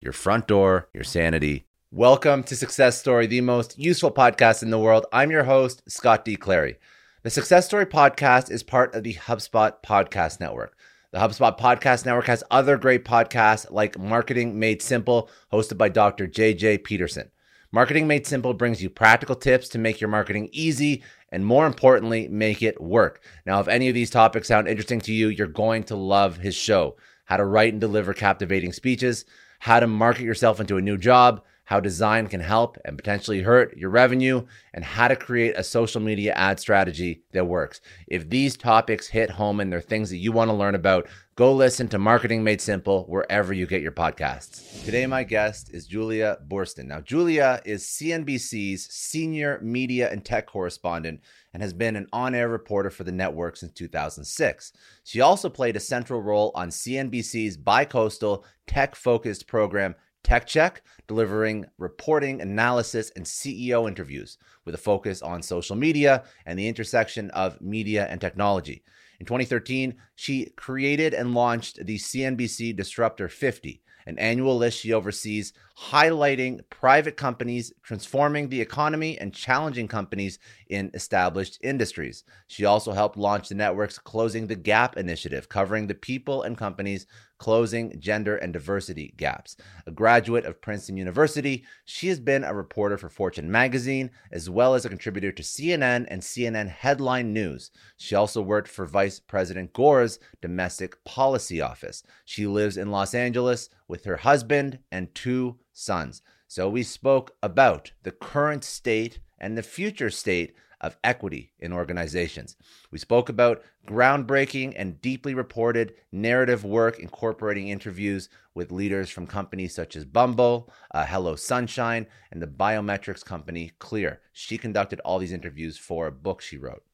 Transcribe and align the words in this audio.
your 0.00 0.12
front 0.12 0.46
door, 0.46 0.88
your 0.94 1.02
sanity. 1.02 1.66
Welcome 1.90 2.44
to 2.44 2.54
Success 2.54 2.98
Story, 2.98 3.26
the 3.26 3.40
most 3.40 3.78
useful 3.78 4.12
podcast 4.12 4.62
in 4.62 4.70
the 4.70 4.78
world. 4.78 5.06
I'm 5.12 5.30
your 5.30 5.44
host, 5.44 5.82
Scott 5.90 6.24
D. 6.24 6.36
Clary. 6.36 6.76
The 7.24 7.30
Success 7.30 7.66
Story 7.66 7.84
podcast 7.84 8.48
is 8.50 8.62
part 8.62 8.94
of 8.94 9.02
the 9.02 9.14
HubSpot 9.14 9.72
Podcast 9.84 10.38
Network. 10.38 10.76
The 11.10 11.18
HubSpot 11.18 11.58
Podcast 11.58 12.06
Network 12.06 12.26
has 12.26 12.44
other 12.50 12.76
great 12.76 13.04
podcasts 13.04 13.70
like 13.72 13.98
Marketing 13.98 14.56
Made 14.56 14.82
Simple, 14.82 15.30
hosted 15.52 15.78
by 15.78 15.88
Dr. 15.88 16.28
JJ 16.28 16.84
Peterson. 16.84 17.30
Marketing 17.72 18.06
Made 18.06 18.26
Simple 18.26 18.54
brings 18.54 18.80
you 18.80 18.90
practical 18.90 19.34
tips 19.34 19.68
to 19.70 19.78
make 19.78 20.00
your 20.00 20.10
marketing 20.10 20.48
easy 20.52 21.02
and, 21.32 21.44
more 21.44 21.66
importantly, 21.66 22.28
make 22.28 22.62
it 22.62 22.80
work. 22.80 23.20
Now, 23.46 23.58
if 23.58 23.66
any 23.66 23.88
of 23.88 23.94
these 23.94 24.10
topics 24.10 24.46
sound 24.46 24.68
interesting 24.68 25.00
to 25.00 25.12
you, 25.12 25.28
you're 25.28 25.48
going 25.48 25.82
to 25.84 25.96
love 25.96 26.36
his 26.36 26.54
show 26.54 26.96
How 27.28 27.36
to 27.36 27.44
Write 27.44 27.72
and 27.72 27.80
Deliver 27.80 28.14
Captivating 28.14 28.72
Speeches 28.72 29.24
how 29.60 29.80
to 29.80 29.86
market 29.86 30.22
yourself 30.22 30.60
into 30.60 30.76
a 30.76 30.82
new 30.82 30.96
job, 30.96 31.42
how 31.64 31.80
design 31.80 32.28
can 32.28 32.40
help 32.40 32.78
and 32.84 32.96
potentially 32.96 33.42
hurt 33.42 33.76
your 33.76 33.90
revenue, 33.90 34.46
and 34.72 34.84
how 34.84 35.08
to 35.08 35.16
create 35.16 35.54
a 35.56 35.62
social 35.62 36.00
media 36.00 36.32
ad 36.32 36.58
strategy 36.58 37.22
that 37.32 37.46
works. 37.46 37.80
If 38.06 38.30
these 38.30 38.56
topics 38.56 39.08
hit 39.08 39.30
home 39.30 39.60
and 39.60 39.70
they're 39.70 39.80
things 39.80 40.08
that 40.10 40.16
you 40.16 40.32
want 40.32 40.48
to 40.48 40.54
learn 40.54 40.74
about, 40.74 41.08
go 41.34 41.52
listen 41.52 41.88
to 41.88 41.98
Marketing 41.98 42.42
Made 42.42 42.60
Simple 42.60 43.04
wherever 43.04 43.52
you 43.52 43.66
get 43.66 43.82
your 43.82 43.92
podcasts. 43.92 44.84
Today, 44.84 45.04
my 45.06 45.24
guest 45.24 45.70
is 45.74 45.86
Julia 45.86 46.38
Boorstin. 46.48 46.86
Now, 46.86 47.00
Julia 47.00 47.60
is 47.66 47.84
CNBC's 47.84 48.86
senior 48.90 49.60
media 49.60 50.10
and 50.10 50.24
tech 50.24 50.46
correspondent 50.46 51.20
and 51.58 51.64
has 51.64 51.72
been 51.72 51.96
an 51.96 52.06
on 52.12 52.36
air 52.36 52.48
reporter 52.48 52.88
for 52.88 53.02
the 53.02 53.10
network 53.10 53.56
since 53.56 53.72
2006. 53.72 54.72
She 55.02 55.20
also 55.20 55.48
played 55.48 55.74
a 55.74 55.80
central 55.80 56.22
role 56.22 56.52
on 56.54 56.68
CNBC's 56.68 57.58
bicoastal 57.58 58.44
tech 58.68 58.94
focused 58.94 59.48
program, 59.48 59.96
Tech 60.22 60.46
Check, 60.46 60.82
delivering 61.08 61.66
reporting, 61.76 62.40
analysis, 62.40 63.10
and 63.16 63.24
CEO 63.24 63.88
interviews 63.88 64.38
with 64.64 64.76
a 64.76 64.78
focus 64.78 65.20
on 65.20 65.42
social 65.42 65.74
media 65.74 66.22
and 66.46 66.56
the 66.56 66.68
intersection 66.68 67.28
of 67.32 67.60
media 67.60 68.06
and 68.08 68.20
technology. 68.20 68.84
In 69.18 69.26
2013, 69.26 69.96
she 70.14 70.52
created 70.54 71.12
and 71.12 71.34
launched 71.34 71.84
the 71.84 71.98
CNBC 71.98 72.76
Disruptor 72.76 73.28
50, 73.28 73.82
an 74.08 74.18
annual 74.18 74.56
list 74.56 74.78
she 74.78 74.94
oversees 74.94 75.52
highlighting 75.78 76.60
private 76.70 77.16
companies 77.16 77.72
transforming 77.82 78.48
the 78.48 78.60
economy 78.60 79.18
and 79.18 79.34
challenging 79.34 79.86
companies 79.86 80.38
in 80.70 80.90
established 80.94 81.58
industries. 81.62 82.24
She 82.46 82.64
also 82.64 82.92
helped 82.92 83.18
launch 83.18 83.50
the 83.50 83.54
network's 83.54 83.98
Closing 83.98 84.46
the 84.46 84.56
Gap 84.56 84.96
initiative, 84.96 85.50
covering 85.50 85.86
the 85.86 85.94
people 85.94 86.42
and 86.42 86.56
companies 86.56 87.06
closing 87.38 87.98
gender 88.00 88.36
and 88.36 88.52
diversity 88.52 89.14
gaps. 89.16 89.56
A 89.86 89.90
graduate 89.90 90.44
of 90.44 90.60
Princeton 90.60 90.96
University, 90.96 91.64
she 91.84 92.08
has 92.08 92.20
been 92.20 92.44
a 92.44 92.54
reporter 92.54 92.98
for 92.98 93.08
Fortune 93.08 93.50
magazine, 93.50 94.10
as 94.30 94.50
well 94.50 94.74
as 94.74 94.84
a 94.84 94.88
contributor 94.88 95.32
to 95.32 95.42
CNN 95.42 96.06
and 96.08 96.22
CNN 96.22 96.68
Headline 96.68 97.32
News. 97.32 97.70
She 97.96 98.14
also 98.14 98.42
worked 98.42 98.68
for 98.68 98.86
Vice 98.86 99.20
President 99.20 99.72
Gore's 99.72 100.18
domestic 100.40 101.02
policy 101.04 101.60
office. 101.60 102.02
She 102.24 102.46
lives 102.46 102.76
in 102.76 102.90
Los 102.90 103.14
Angeles 103.14 103.70
with 103.86 104.04
her 104.04 104.18
husband 104.18 104.80
and 104.90 105.14
two 105.14 105.58
sons. 105.72 106.22
So 106.46 106.68
we 106.68 106.82
spoke 106.82 107.36
about 107.42 107.92
the 108.02 108.10
current 108.10 108.64
state 108.64 109.20
and 109.38 109.56
the 109.56 109.62
future 109.62 110.10
state 110.10 110.54
of 110.80 110.96
equity 111.02 111.52
in 111.58 111.72
organizations. 111.72 112.56
We 112.90 112.98
spoke 112.98 113.28
about 113.28 113.62
groundbreaking 113.86 114.74
and 114.76 115.00
deeply 115.00 115.34
reported 115.34 115.94
narrative 116.12 116.64
work 116.64 116.98
incorporating 116.98 117.68
interviews 117.68 118.28
with 118.54 118.72
leaders 118.72 119.10
from 119.10 119.26
companies 119.26 119.74
such 119.74 119.96
as 119.96 120.04
Bumble, 120.04 120.70
uh, 120.92 121.06
Hello 121.06 121.36
Sunshine, 121.36 122.06
and 122.30 122.40
the 122.40 122.46
biometrics 122.46 123.24
company 123.24 123.72
Clear. 123.78 124.20
She 124.32 124.58
conducted 124.58 125.00
all 125.00 125.18
these 125.18 125.32
interviews 125.32 125.78
for 125.78 126.06
a 126.06 126.12
book 126.12 126.40
she 126.40 126.56
wrote. 126.56 126.84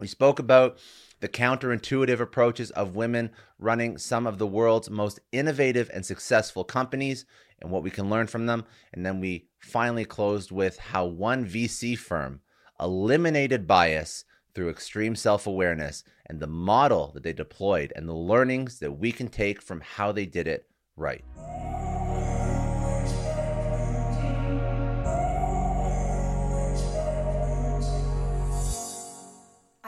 We 0.00 0.08
spoke 0.08 0.38
about 0.38 0.78
the 1.20 1.28
counterintuitive 1.28 2.18
approaches 2.18 2.72
of 2.72 2.96
women 2.96 3.30
running 3.58 3.98
some 3.98 4.26
of 4.26 4.38
the 4.38 4.46
world's 4.46 4.90
most 4.90 5.20
innovative 5.30 5.88
and 5.94 6.04
successful 6.04 6.64
companies 6.64 7.24
and 7.60 7.70
what 7.70 7.84
we 7.84 7.90
can 7.90 8.10
learn 8.10 8.26
from 8.26 8.46
them. 8.46 8.64
And 8.92 9.06
then 9.06 9.20
we 9.20 9.46
finally 9.60 10.04
closed 10.04 10.50
with 10.50 10.78
how 10.78 11.06
one 11.06 11.46
VC 11.46 11.96
firm 11.96 12.40
eliminated 12.80 13.66
bias 13.66 14.24
through 14.54 14.70
extreme 14.70 15.16
self 15.16 15.46
awareness 15.46 16.04
and 16.26 16.40
the 16.40 16.46
model 16.46 17.10
that 17.14 17.22
they 17.22 17.32
deployed 17.32 17.92
and 17.96 18.08
the 18.08 18.14
learnings 18.14 18.78
that 18.78 18.92
we 18.92 19.12
can 19.12 19.28
take 19.28 19.60
from 19.60 19.80
how 19.80 20.12
they 20.12 20.26
did 20.26 20.46
it 20.46 20.68
right. 20.96 21.24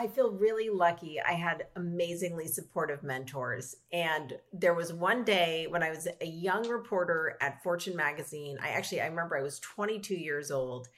I 0.05 0.07
feel 0.09 0.33
really 0.33 0.69
lucky. 0.69 1.19
I 1.19 1.33
had 1.33 1.65
amazingly 1.77 2.47
supportive 2.47 3.03
mentors. 3.03 3.77
And 3.91 4.35
there 4.53 4.75
was 4.75 4.93
one 4.93 5.25
day 5.25 5.67
when 5.71 5.83
I 5.83 5.89
was 5.89 6.07
a 6.21 6.27
young 6.27 6.69
reporter 6.69 7.39
at 7.41 7.63
Fortune 7.63 7.97
magazine. 7.97 8.59
I 8.63 8.69
actually 8.69 9.01
I 9.01 9.07
remember 9.07 9.39
I 9.39 9.43
was 9.43 9.61
22 9.61 10.15
years 10.15 10.51
old 10.51 10.89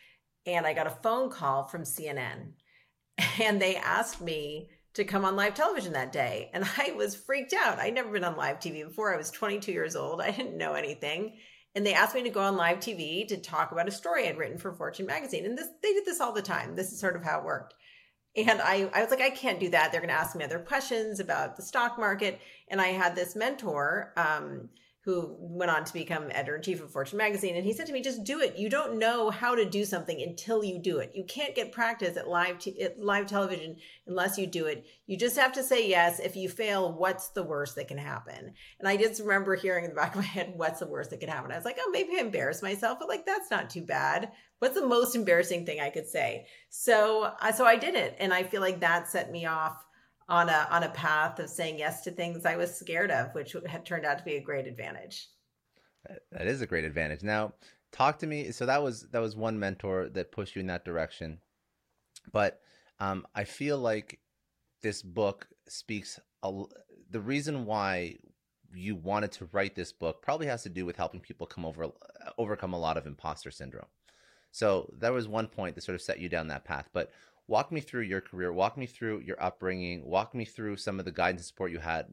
and 0.47 0.67
I 0.67 0.73
got 0.73 0.87
a 0.87 0.99
phone 1.03 1.31
call 1.31 1.65
from 1.65 1.83
CNN 1.83 2.53
and 3.43 3.61
they 3.61 3.77
asked 3.77 4.21
me 4.21 4.71
to 4.95 5.05
come 5.05 5.25
on 5.25 5.37
live 5.37 5.55
television 5.55 5.93
that 5.93 6.13
day. 6.13 6.51
And 6.55 6.65
I 6.79 6.93
was 6.93 7.15
freaked 7.15 7.53
out. 7.53 7.79
I'd 7.79 7.95
never 7.95 8.11
been 8.11 8.25
on 8.25 8.37
live 8.37 8.59
TV 8.59 8.85
before. 8.85 9.13
I 9.13 9.19
was 9.19 9.31
22 9.31 9.73
years 9.73 9.97
old. 9.97 10.21
I 10.21 10.31
didn't 10.31 10.57
know 10.57 10.75
anything. 10.75 11.37
And 11.75 11.85
they 11.85 11.93
asked 11.93 12.15
me 12.15 12.23
to 12.23 12.31
go 12.31 12.41
on 12.41 12.57
live 12.57 12.79
TV 12.79 13.29
to 13.29 13.37
talk 13.37 13.71
about 13.71 13.89
a 13.89 13.93
story 13.93 14.27
I'd 14.27 14.39
written 14.39 14.57
for 14.57 14.73
Fortune 14.73 15.05
magazine. 15.05 15.45
And 15.45 15.59
this 15.59 15.69
they 15.83 15.93
did 15.93 16.07
this 16.07 16.21
all 16.21 16.33
the 16.33 16.41
time. 16.41 16.75
This 16.75 16.91
is 16.91 16.99
sort 16.99 17.17
of 17.17 17.23
how 17.23 17.41
it 17.41 17.45
worked. 17.45 17.75
And 18.35 18.61
I, 18.63 18.91
I 18.95 19.03
was 19.03 19.11
like, 19.11 19.21
I 19.21 19.31
can't 19.31 19.61
do 19.61 19.71
that. 19.71 19.93
They're 19.93 20.01
going 20.01 20.13
to 20.13 20.19
ask 20.19 20.37
me 20.37 20.45
other 20.45 20.59
questions 20.59 21.21
about 21.21 21.57
the 21.57 21.63
stock 21.63 21.99
market. 21.99 22.39
And 22.69 22.81
I 22.81 22.89
had 22.89 23.15
this 23.15 23.35
mentor, 23.35 24.13
um, 24.17 24.69
who 25.07 25.37
went 25.39 25.71
on 25.71 25.85
to 25.85 25.93
become 25.93 26.27
editor 26.33 26.57
in 26.57 26.63
chief 26.63 26.83
of 26.83 26.91
Fortune 26.91 27.17
magazine. 27.17 27.55
And 27.55 27.65
he 27.65 27.73
said 27.73 27.87
to 27.87 27.93
me, 27.93 28.03
just 28.03 28.25
do 28.25 28.41
it. 28.41 28.59
You 28.59 28.69
don't 28.69 28.99
know 28.99 29.31
how 29.31 29.55
to 29.55 29.65
do 29.65 29.85
something 29.85 30.21
until 30.21 30.65
you 30.65 30.81
do 30.81 30.99
it. 30.99 31.13
You 31.15 31.23
can't 31.25 31.55
get 31.55 31.71
practice 31.71 32.17
at 32.17 32.27
live, 32.27 32.57
at 32.83 32.99
live 32.99 33.27
television 33.27 33.77
unless 34.09 34.37
you 34.37 34.49
do 34.49 34.67
it. 34.67 34.85
You 35.07 35.17
just 35.17 35.39
have 35.39 35.53
to 35.53 35.63
say 35.63 35.89
yes. 35.89 36.19
If 36.19 36.35
you 36.35 36.49
fail, 36.49 36.93
what's 36.93 37.29
the 37.29 37.45
worst 37.45 37.77
that 37.77 37.87
can 37.87 37.99
happen? 37.99 38.55
And 38.81 38.89
I 38.89 38.97
just 38.97 39.21
remember 39.21 39.55
hearing 39.55 39.85
in 39.85 39.91
the 39.91 39.97
back 39.97 40.17
of 40.17 40.23
my 40.23 40.27
head, 40.27 40.55
what's 40.57 40.81
the 40.81 40.89
worst 40.89 41.11
that 41.11 41.21
could 41.21 41.29
happen? 41.29 41.53
I 41.53 41.57
was 41.57 41.65
like, 41.65 41.79
oh, 41.81 41.91
maybe 41.93 42.17
I 42.17 42.23
embarrass 42.23 42.61
myself, 42.61 42.99
but 42.99 43.09
like, 43.09 43.25
that's 43.25 43.49
not 43.49 43.71
too 43.71 43.83
bad. 43.83 44.33
What's 44.59 44.75
the 44.75 44.89
most 44.89 45.15
embarrassing 45.15 45.67
thing 45.67 45.79
I 45.79 45.91
could 45.91 46.09
say? 46.09 46.49
So, 46.69 47.33
uh, 47.41 47.53
so 47.53 47.65
I 47.65 47.77
did 47.77 47.95
it. 47.95 48.17
And 48.19 48.35
I 48.35 48.43
feel 48.43 48.61
like 48.61 48.81
that 48.81 49.09
set 49.09 49.31
me 49.31 49.47
off 49.47 49.86
on 50.29 50.49
a 50.49 50.67
on 50.71 50.83
a 50.83 50.89
path 50.91 51.39
of 51.39 51.49
saying 51.49 51.79
yes 51.79 52.03
to 52.03 52.11
things 52.11 52.45
I 52.45 52.57
was 52.57 52.77
scared 52.77 53.11
of, 53.11 53.35
which 53.35 53.55
had 53.67 53.85
turned 53.85 54.05
out 54.05 54.19
to 54.19 54.25
be 54.25 54.37
a 54.37 54.41
great 54.41 54.67
advantage. 54.67 55.29
That 56.33 56.47
is 56.47 56.61
a 56.61 56.67
great 56.67 56.85
advantage. 56.85 57.23
Now, 57.23 57.55
talk 57.93 58.19
to 58.21 58.27
me. 58.27 58.51
So 58.53 58.67
that 58.67 58.83
was 58.83 59.03
that 59.13 59.21
was 59.21 59.37
one 59.37 59.59
mentor 59.59 60.09
that 60.11 60.33
pushed 60.33 60.57
you 60.57 60.61
in 60.61 60.67
that 60.67 60.85
direction, 60.85 61.39
but 62.33 62.61
um, 62.99 63.27
I 63.35 63.45
feel 63.45 63.79
like 63.79 64.21
this 64.83 65.03
book 65.03 65.49
speaks. 65.69 66.19
A, 66.43 66.65
the 67.11 67.21
reason 67.21 67.65
why 67.65 68.17
you 68.75 68.97
wanted 68.97 69.33
to 69.33 69.49
write 69.53 69.75
this 69.75 69.93
book 69.93 70.23
probably 70.23 70.47
has 70.47 70.63
to 70.65 70.69
do 70.69 70.85
with 70.85 70.97
helping 70.97 71.21
people 71.21 71.47
come 71.47 71.65
over 71.65 71.89
overcome 72.37 72.73
a 72.73 72.79
lot 72.79 72.97
of 72.97 73.07
imposter 73.07 73.51
syndrome. 73.51 73.87
So 74.51 74.91
that 74.99 75.13
was 75.13 75.29
one 75.29 75.49
point 75.49 75.75
that 75.75 75.85
sort 75.85 75.95
of 75.95 76.03
set 76.03 76.19
you 76.19 76.29
down 76.29 76.49
that 76.49 76.65
path. 76.65 76.89
But 76.93 77.13
walk 77.49 77.71
me 77.71 77.81
through 77.81 78.03
your 78.03 78.21
career, 78.21 78.53
walk 78.53 78.77
me 78.77 78.87
through 78.87 79.21
your 79.21 79.43
upbringing, 79.43 80.05
walk 80.05 80.35
me 80.35 80.45
through 80.45 80.77
some 80.77 80.99
of 80.99 81.05
the 81.05 81.13
guidance 81.13 81.43
and 81.43 81.47
support 81.47 81.71
you 81.71 81.79
had 81.79 82.07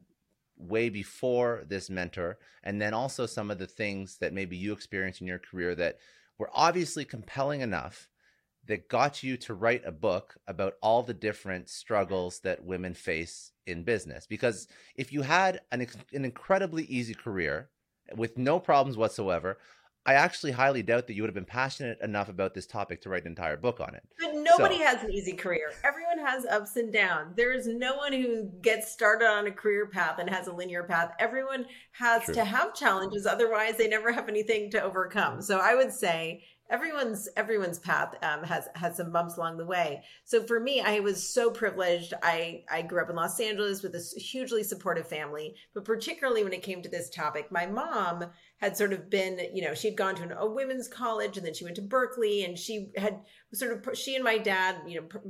way 0.56 0.88
before 0.88 1.64
this 1.66 1.90
mentor, 1.90 2.38
and 2.62 2.80
then 2.80 2.94
also 2.94 3.26
some 3.26 3.50
of 3.50 3.58
the 3.58 3.66
things 3.66 4.18
that 4.18 4.32
maybe 4.32 4.56
you 4.56 4.72
experienced 4.72 5.20
in 5.20 5.26
your 5.26 5.38
career 5.38 5.74
that 5.74 5.98
were 6.38 6.50
obviously 6.54 7.04
compelling 7.04 7.60
enough 7.60 8.08
that 8.66 8.88
got 8.88 9.22
you 9.22 9.36
to 9.36 9.54
write 9.54 9.82
a 9.84 9.92
book 9.92 10.36
about 10.46 10.74
all 10.80 11.02
the 11.02 11.14
different 11.14 11.68
struggles 11.68 12.40
that 12.40 12.64
women 12.64 12.94
face 12.94 13.52
in 13.66 13.82
business. 13.82 14.26
Because 14.26 14.68
if 14.96 15.12
you 15.12 15.22
had 15.22 15.60
an, 15.70 15.86
an 16.12 16.24
incredibly 16.24 16.84
easy 16.84 17.14
career 17.14 17.68
with 18.16 18.38
no 18.38 18.58
problems 18.58 18.96
whatsoever, 18.96 19.58
I 20.06 20.14
actually 20.14 20.52
highly 20.52 20.82
doubt 20.82 21.06
that 21.06 21.14
you 21.14 21.22
would 21.22 21.28
have 21.28 21.34
been 21.34 21.46
passionate 21.46 21.98
enough 22.02 22.28
about 22.28 22.52
this 22.52 22.66
topic 22.66 23.00
to 23.02 23.08
write 23.08 23.22
an 23.22 23.28
entire 23.28 23.56
book 23.56 23.80
on 23.80 23.94
it. 23.94 24.02
But 24.20 24.34
nobody 24.34 24.78
so. 24.78 24.84
has 24.84 25.02
an 25.02 25.10
easy 25.10 25.32
career. 25.32 25.72
Everyone 25.82 26.18
has 26.18 26.44
ups 26.44 26.76
and 26.76 26.92
downs. 26.92 27.34
There 27.36 27.52
is 27.52 27.66
no 27.66 27.96
one 27.96 28.12
who 28.12 28.50
gets 28.60 28.92
started 28.92 29.26
on 29.26 29.46
a 29.46 29.50
career 29.50 29.86
path 29.86 30.18
and 30.18 30.28
has 30.28 30.46
a 30.46 30.52
linear 30.52 30.82
path. 30.82 31.12
Everyone 31.18 31.64
has 31.92 32.24
True. 32.24 32.34
to 32.34 32.44
have 32.44 32.74
challenges, 32.74 33.24
otherwise 33.24 33.78
they 33.78 33.88
never 33.88 34.12
have 34.12 34.28
anything 34.28 34.70
to 34.72 34.82
overcome. 34.82 35.40
So 35.40 35.58
I 35.58 35.74
would 35.74 35.92
say 35.92 36.44
everyone's 36.70 37.28
everyone's 37.36 37.78
path 37.78 38.14
um, 38.22 38.42
has 38.42 38.68
has 38.74 38.96
some 38.96 39.12
bumps 39.12 39.36
along 39.36 39.56
the 39.56 39.66
way. 39.66 40.02
So 40.24 40.42
for 40.42 40.58
me, 40.58 40.80
I 40.80 41.00
was 41.00 41.28
so 41.28 41.50
privileged. 41.50 42.14
I 42.22 42.64
I 42.70 42.82
grew 42.82 43.02
up 43.02 43.10
in 43.10 43.16
Los 43.16 43.38
Angeles 43.40 43.82
with 43.82 43.94
a 43.94 44.20
hugely 44.20 44.62
supportive 44.62 45.08
family, 45.08 45.54
but 45.74 45.84
particularly 45.84 46.42
when 46.42 46.52
it 46.52 46.62
came 46.62 46.82
to 46.82 46.88
this 46.88 47.10
topic, 47.10 47.50
my 47.50 47.66
mom 47.66 48.24
had 48.58 48.76
sort 48.76 48.92
of 48.92 49.10
been, 49.10 49.38
you 49.52 49.62
know, 49.62 49.74
she'd 49.74 49.96
gone 49.96 50.14
to 50.16 50.22
an, 50.22 50.32
a 50.32 50.46
women's 50.46 50.88
college 50.88 51.36
and 51.36 51.46
then 51.46 51.54
she 51.54 51.64
went 51.64 51.76
to 51.76 51.82
Berkeley 51.82 52.44
and 52.44 52.58
she 52.58 52.90
had 52.96 53.20
sort 53.52 53.72
of, 53.72 53.96
she 53.96 54.14
and 54.14 54.24
my 54.24 54.38
dad, 54.38 54.76
you 54.86 55.00
know, 55.00 55.20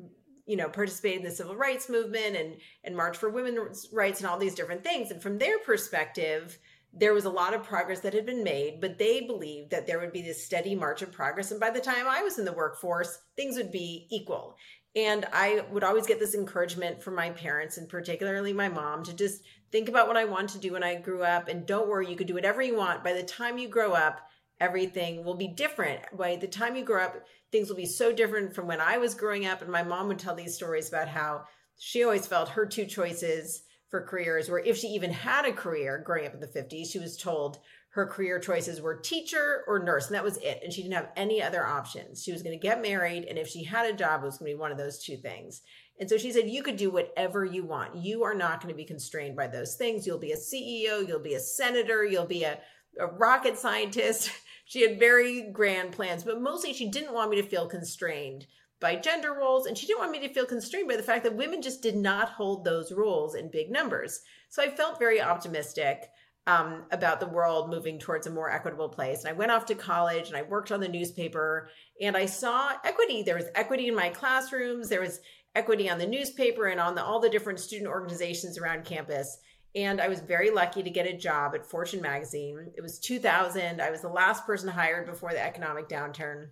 you 0.47 0.57
know, 0.57 0.69
participated 0.69 1.21
in 1.21 1.25
the 1.25 1.31
civil 1.31 1.57
rights 1.57 1.89
movement 1.89 2.37
and, 2.37 2.57
and 2.85 2.97
march 2.97 3.17
for 3.17 3.31
women's 3.31 3.89
rights 3.93 4.21
and 4.21 4.29
all 4.29 4.39
these 4.39 4.55
different 4.55 4.85
things. 4.85 5.11
And 5.11 5.23
from 5.23 5.39
their 5.39 5.59
perspective, 5.61 6.59
there 6.97 7.15
was 7.15 7.25
a 7.25 7.31
lot 7.31 7.55
of 7.55 7.65
progress 7.65 8.01
that 8.01 8.15
had 8.15 8.27
been 8.27 8.45
made, 8.45 8.81
but 8.81 8.99
they 8.99 9.23
believed 9.23 9.71
that 9.71 9.87
there 9.87 9.99
would 9.99 10.13
be 10.13 10.23
this 10.23 10.45
steady 10.45 10.75
march 10.75 11.03
of 11.03 11.11
progress. 11.11 11.51
And 11.51 11.59
by 11.59 11.71
the 11.71 11.81
time 11.81 12.07
I 12.09 12.23
was 12.23 12.39
in 12.39 12.45
the 12.45 12.53
workforce, 12.53 13.19
things 13.37 13.57
would 13.57 13.73
be 13.73 14.07
equal. 14.11 14.57
And 14.97 15.27
I 15.33 15.65
would 15.73 15.83
always 15.83 16.07
get 16.07 16.21
this 16.21 16.35
encouragement 16.35 17.03
from 17.03 17.17
my 17.17 17.31
parents 17.31 17.79
and 17.79 17.89
particularly 17.89 18.53
my 18.53 18.69
mom 18.69 19.03
to 19.05 19.13
just 19.13 19.43
think 19.73 19.89
about 19.89 20.07
what 20.07 20.17
I 20.17 20.25
want 20.25 20.51
to 20.51 20.59
do 20.59 20.73
when 20.73 20.85
I 20.85 20.95
grew 20.95 21.25
up 21.25 21.49
and 21.49 21.67
don't 21.67 21.89
worry, 21.89 22.09
you 22.09 22.15
could 22.15 22.29
do 22.29 22.35
whatever 22.35 22.63
you 22.63 22.77
want. 22.77 23.03
By 23.03 23.13
the 23.13 23.25
time 23.25 23.59
you 23.59 23.67
grow 23.67 23.93
up, 23.93 24.21
everything 24.61 25.25
will 25.25 25.35
be 25.35 25.49
different. 25.49 26.01
By 26.17 26.37
the 26.37 26.47
time 26.47 26.77
you 26.77 26.85
grow 26.85 27.03
up, 27.03 27.17
things 27.51 27.69
will 27.69 27.77
be 27.77 27.87
so 27.87 28.13
different 28.13 28.55
from 28.55 28.69
when 28.69 28.81
I 28.81 28.99
was 28.99 29.15
growing 29.15 29.47
up. 29.47 29.63
And 29.63 29.71
my 29.71 29.83
mom 29.83 30.07
would 30.09 30.21
tell 30.21 30.37
these 30.37 30.55
stories 30.55 30.89
about 30.89 31.09
how 31.09 31.43
she 31.77 32.05
always 32.05 32.29
felt 32.29 32.51
her 32.51 32.65
two 32.65 32.87
choices 32.87 33.65
for 33.95 34.03
careers 34.03 34.49
were 34.49 34.59
if 34.59 34.77
she 34.77 34.89
even 34.89 35.13
had 35.13 35.45
a 35.45 35.53
career 35.53 36.03
growing 36.05 36.27
up 36.27 36.35
in 36.35 36.41
the 36.41 36.49
50s, 36.49 36.91
she 36.91 36.99
was 36.99 37.17
told 37.17 37.61
her 37.91 38.05
career 38.05 38.41
choices 38.41 38.81
were 38.81 38.97
teacher 38.97 39.63
or 39.69 39.79
nurse, 39.79 40.07
and 40.07 40.17
that 40.17 40.25
was 40.25 40.37
it. 40.39 40.59
And 40.65 40.73
she 40.73 40.83
didn't 40.83 40.97
have 40.97 41.13
any 41.17 41.41
other 41.41 41.65
options. 41.65 42.21
She 42.21 42.33
was 42.33 42.43
going 42.43 42.59
to 42.59 42.61
get 42.61 42.83
married, 42.83 43.25
and 43.27 43.39
if 43.39 43.47
she 43.47 43.63
had 43.63 43.87
a 43.87 43.97
job, 43.97 44.23
it 44.23 44.27
was 44.27 44.39
going 44.39 44.51
to 44.51 44.57
be 44.57 44.61
one 44.61 44.73
of 44.73 44.79
those 44.79 44.99
two 44.99 45.17
things. 45.17 45.63
And 46.01 46.11
so 46.11 46.19
she 46.19 46.33
said, 46.33 46.51
You 46.51 46.65
could 46.65 46.77
do 46.77 46.91
whatever 46.91 47.45
you 47.45 47.63
want. 47.63 47.95
You 47.95 48.25
are 48.25 48.35
not 48.35 48.61
going 48.61 48.75
to 48.75 48.77
be 48.77 48.85
constrained 48.85 49.37
by 49.37 49.47
those 49.47 49.77
things. 49.77 50.09
You'll 50.09 50.19
be 50.19 50.33
a 50.33 50.37
CEO, 50.37 51.07
you'll 51.07 51.21
be 51.21 51.35
a 51.35 51.41
senator, 51.41 52.05
you'll 52.05 52.27
be 52.27 52.43
a, 52.43 52.59
a 52.99 53.07
rocket 53.07 53.57
scientist. 53.57 54.33
She 54.67 54.81
had 54.81 54.99
very 54.99 55.51
grand 55.53 55.93
plans, 55.93 56.25
but 56.25 56.41
mostly 56.41 56.73
she 56.73 56.89
didn't 56.89 57.13
want 57.13 57.31
me 57.31 57.37
to 57.37 57.47
feel 57.47 57.69
constrained 57.69 58.47
by 58.85 58.97
gender 58.97 59.33
roles. 59.33 59.65
And 59.65 59.79
she 59.79 59.87
didn't 59.87 60.01
want 60.01 60.13
me 60.13 60.21
to 60.21 60.35
feel 60.35 60.45
constrained 60.45 60.89
by 60.89 60.97
the 60.97 61.03
fact 61.03 61.25
that 61.25 61.35
women 61.35 61.63
just 61.63 61.81
did 61.81 61.97
not 61.97 62.29
hold 62.29 62.65
those 62.65 62.93
roles 62.93 63.35
in 63.35 63.51
big 63.51 63.71
numbers. 63.71 64.21
So 64.51 64.63
I 64.63 64.69
felt 64.69 64.99
very 64.99 65.23
optimistic 65.23 66.11
um, 66.47 66.85
about 66.91 67.19
the 67.19 67.27
world 67.27 67.71
moving 67.71 67.99
towards 67.99 68.27
a 68.27 68.31
more 68.31 68.51
equitable 68.51 68.91
place. 68.91 69.21
And 69.25 69.31
I 69.31 69.39
went 69.39 69.53
off 69.53 69.65
to 69.67 69.75
college 69.75 70.29
and 70.29 70.37
I 70.37 70.43
worked 70.43 70.71
on 70.71 70.81
the 70.81 70.89
newspaper 70.89 71.71
and 71.99 72.15
I 72.15 72.27
saw 72.27 72.73
equity. 72.85 73.23
There 73.23 73.37
was 73.37 73.49
equity 73.55 73.89
in 73.89 73.95
my 73.95 74.11
classrooms, 74.11 74.91
there 74.91 75.01
was 75.01 75.21
equity 75.55 75.89
on 75.89 75.97
the 75.97 76.07
newspaper 76.07 76.67
and 76.67 76.79
on 76.79 76.95
the, 76.95 77.03
all 77.03 77.21
the 77.21 77.31
different 77.31 77.61
student 77.61 77.89
organizations 77.89 78.59
around 78.59 78.85
campus. 78.85 79.39
And 79.75 79.99
I 79.99 80.09
was 80.09 80.21
very 80.21 80.51
lucky 80.51 80.83
to 80.83 80.91
get 80.91 81.07
a 81.07 81.17
job 81.17 81.55
at 81.55 81.65
Fortune 81.65 82.03
magazine. 82.03 82.71
It 82.77 82.83
was 82.83 82.99
2000. 82.99 83.81
I 83.81 83.91
was 83.91 84.03
the 84.03 84.09
last 84.09 84.45
person 84.45 84.69
hired 84.69 85.07
before 85.07 85.33
the 85.33 85.43
economic 85.43 85.89
downturn. 85.89 86.49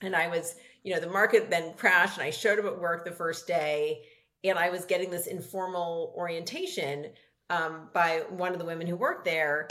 And 0.00 0.16
I 0.16 0.28
was, 0.28 0.54
you 0.82 0.94
know, 0.94 1.00
the 1.00 1.08
market 1.08 1.50
then 1.50 1.74
crashed 1.74 2.18
and 2.18 2.26
I 2.26 2.30
showed 2.30 2.58
up 2.58 2.64
at 2.64 2.80
work 2.80 3.04
the 3.04 3.10
first 3.10 3.46
day 3.46 4.02
and 4.44 4.58
I 4.58 4.70
was 4.70 4.84
getting 4.84 5.10
this 5.10 5.26
informal 5.26 6.14
orientation 6.16 7.10
um, 7.50 7.88
by 7.92 8.22
one 8.30 8.52
of 8.52 8.58
the 8.58 8.64
women 8.64 8.86
who 8.86 8.96
worked 8.96 9.24
there. 9.24 9.68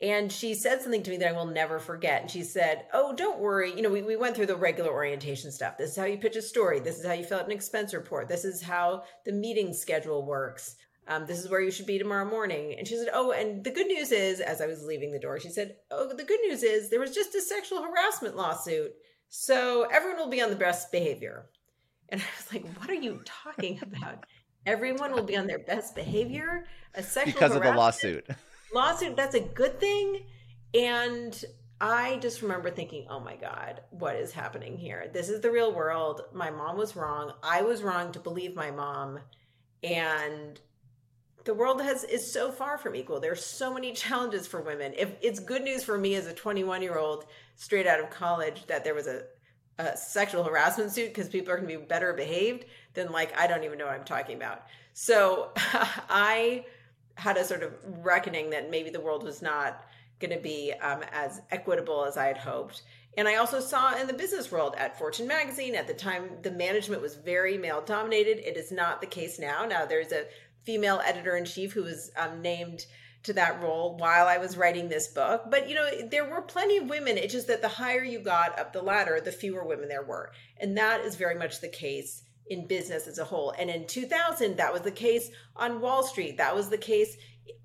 And 0.00 0.30
she 0.30 0.54
said 0.54 0.80
something 0.80 1.02
to 1.02 1.10
me 1.10 1.16
that 1.16 1.28
I 1.28 1.32
will 1.32 1.46
never 1.46 1.80
forget. 1.80 2.22
And 2.22 2.30
she 2.30 2.44
said, 2.44 2.84
Oh, 2.92 3.12
don't 3.12 3.40
worry. 3.40 3.74
You 3.74 3.82
know, 3.82 3.90
we, 3.90 4.02
we 4.02 4.14
went 4.14 4.36
through 4.36 4.46
the 4.46 4.54
regular 4.54 4.90
orientation 4.90 5.50
stuff. 5.50 5.76
This 5.76 5.90
is 5.90 5.96
how 5.96 6.04
you 6.04 6.18
pitch 6.18 6.36
a 6.36 6.42
story. 6.42 6.78
This 6.78 7.00
is 7.00 7.06
how 7.06 7.14
you 7.14 7.24
fill 7.24 7.40
out 7.40 7.46
an 7.46 7.52
expense 7.52 7.92
report. 7.92 8.28
This 8.28 8.44
is 8.44 8.62
how 8.62 9.02
the 9.24 9.32
meeting 9.32 9.72
schedule 9.72 10.24
works. 10.24 10.76
Um, 11.08 11.26
this 11.26 11.40
is 11.40 11.48
where 11.48 11.62
you 11.62 11.72
should 11.72 11.86
be 11.86 11.98
tomorrow 11.98 12.28
morning. 12.28 12.76
And 12.78 12.86
she 12.86 12.96
said, 12.96 13.08
Oh, 13.12 13.32
and 13.32 13.64
the 13.64 13.72
good 13.72 13.88
news 13.88 14.12
is, 14.12 14.38
as 14.40 14.60
I 14.60 14.66
was 14.66 14.84
leaving 14.84 15.10
the 15.10 15.18
door, 15.18 15.40
she 15.40 15.48
said, 15.48 15.76
Oh, 15.90 16.14
the 16.14 16.22
good 16.22 16.40
news 16.46 16.62
is 16.62 16.90
there 16.90 17.00
was 17.00 17.14
just 17.14 17.34
a 17.34 17.40
sexual 17.40 17.82
harassment 17.82 18.36
lawsuit. 18.36 18.92
So 19.28 19.84
everyone 19.92 20.18
will 20.18 20.30
be 20.30 20.42
on 20.42 20.50
the 20.50 20.56
best 20.56 20.90
behavior. 20.92 21.50
And 22.08 22.20
I 22.22 22.24
was 22.36 22.52
like, 22.52 22.66
What 22.78 22.90
are 22.90 22.94
you 22.94 23.20
talking 23.24 23.80
about? 23.82 24.24
everyone 24.68 25.12
will 25.12 25.24
be 25.24 25.36
on 25.36 25.46
their 25.46 25.58
best 25.58 25.94
behavior. 25.94 26.64
A 26.94 27.02
sexual 27.02 27.32
because 27.32 27.56
of 27.56 27.62
the 27.62 27.72
lawsuit. 27.72 28.26
Lawsuit, 28.74 29.16
that's 29.16 29.34
a 29.34 29.40
good 29.40 29.80
thing. 29.80 30.26
And 30.74 31.42
I 31.80 32.18
just 32.18 32.42
remember 32.42 32.70
thinking, 32.70 33.06
oh 33.08 33.18
my 33.18 33.34
God, 33.34 33.80
what 33.90 34.16
is 34.16 34.30
happening 34.30 34.76
here? 34.76 35.08
This 35.10 35.30
is 35.30 35.40
the 35.40 35.50
real 35.50 35.74
world. 35.74 36.22
My 36.34 36.50
mom 36.50 36.76
was 36.76 36.94
wrong. 36.94 37.32
I 37.42 37.62
was 37.62 37.82
wrong 37.82 38.12
to 38.12 38.18
believe 38.18 38.54
my 38.54 38.70
mom. 38.70 39.20
And 39.82 40.60
the 41.48 41.54
world 41.54 41.80
has 41.80 42.04
is 42.04 42.30
so 42.30 42.52
far 42.52 42.76
from 42.76 42.94
equal. 42.94 43.20
There's 43.20 43.42
so 43.42 43.72
many 43.72 43.92
challenges 44.04 44.46
for 44.46 44.60
women. 44.60 44.92
If 44.96 45.12
it's 45.22 45.40
good 45.40 45.62
news 45.62 45.82
for 45.82 45.96
me 45.96 46.14
as 46.14 46.26
a 46.26 46.34
21 46.34 46.82
year 46.82 46.98
old 46.98 47.24
straight 47.56 47.86
out 47.86 47.98
of 47.98 48.10
college 48.10 48.66
that 48.66 48.84
there 48.84 48.94
was 48.94 49.06
a, 49.06 49.22
a 49.78 49.96
sexual 49.96 50.44
harassment 50.44 50.92
suit 50.92 51.08
because 51.08 51.30
people 51.30 51.50
are 51.50 51.56
going 51.56 51.68
to 51.70 51.78
be 51.78 51.84
better 51.86 52.12
behaved, 52.12 52.66
then 52.92 53.10
like 53.12 53.36
I 53.40 53.46
don't 53.46 53.64
even 53.64 53.78
know 53.78 53.86
what 53.86 53.94
I'm 53.94 54.04
talking 54.04 54.36
about. 54.36 54.66
So 54.92 55.48
I 55.56 56.66
had 57.14 57.38
a 57.38 57.44
sort 57.44 57.62
of 57.62 57.72
reckoning 58.04 58.50
that 58.50 58.70
maybe 58.70 58.90
the 58.90 59.00
world 59.00 59.24
was 59.24 59.40
not 59.40 59.86
going 60.20 60.36
to 60.36 60.42
be 60.42 60.74
um, 60.82 61.02
as 61.12 61.40
equitable 61.50 62.04
as 62.04 62.18
I 62.18 62.26
had 62.26 62.36
hoped. 62.36 62.82
And 63.16 63.26
I 63.26 63.36
also 63.36 63.58
saw 63.58 63.98
in 63.98 64.06
the 64.06 64.12
business 64.12 64.52
world 64.52 64.74
at 64.76 64.98
Fortune 64.98 65.26
magazine 65.26 65.74
at 65.74 65.88
the 65.88 65.94
time, 65.94 66.28
the 66.42 66.50
management 66.50 67.02
was 67.02 67.16
very 67.16 67.56
male 67.56 67.80
dominated. 67.80 68.38
It 68.46 68.56
is 68.56 68.70
not 68.70 69.00
the 69.00 69.08
case 69.08 69.38
now. 69.38 69.64
Now 69.64 69.86
there's 69.86 70.12
a 70.12 70.26
female 70.64 71.00
editor 71.04 71.36
in 71.36 71.44
chief 71.44 71.72
who 71.72 71.84
was 71.84 72.10
um, 72.16 72.42
named 72.42 72.86
to 73.24 73.32
that 73.32 73.60
role 73.62 73.96
while 73.96 74.26
I 74.26 74.38
was 74.38 74.56
writing 74.56 74.88
this 74.88 75.08
book. 75.08 75.44
But 75.50 75.68
you 75.68 75.74
know, 75.74 75.88
there 76.10 76.28
were 76.28 76.42
plenty 76.42 76.78
of 76.78 76.88
women. 76.88 77.18
It's 77.18 77.32
just 77.32 77.48
that 77.48 77.62
the 77.62 77.68
higher 77.68 78.02
you 78.02 78.20
got 78.20 78.58
up 78.58 78.72
the 78.72 78.82
ladder, 78.82 79.20
the 79.20 79.32
fewer 79.32 79.64
women 79.64 79.88
there 79.88 80.04
were. 80.04 80.32
And 80.58 80.76
that 80.76 81.00
is 81.00 81.16
very 81.16 81.34
much 81.34 81.60
the 81.60 81.68
case 81.68 82.22
in 82.48 82.66
business 82.66 83.06
as 83.06 83.18
a 83.18 83.24
whole. 83.24 83.52
And 83.58 83.68
in 83.68 83.86
2000, 83.86 84.56
that 84.56 84.72
was 84.72 84.82
the 84.82 84.90
case 84.90 85.30
on 85.56 85.80
Wall 85.80 86.02
Street. 86.02 86.38
That 86.38 86.54
was 86.54 86.68
the 86.68 86.78
case 86.78 87.16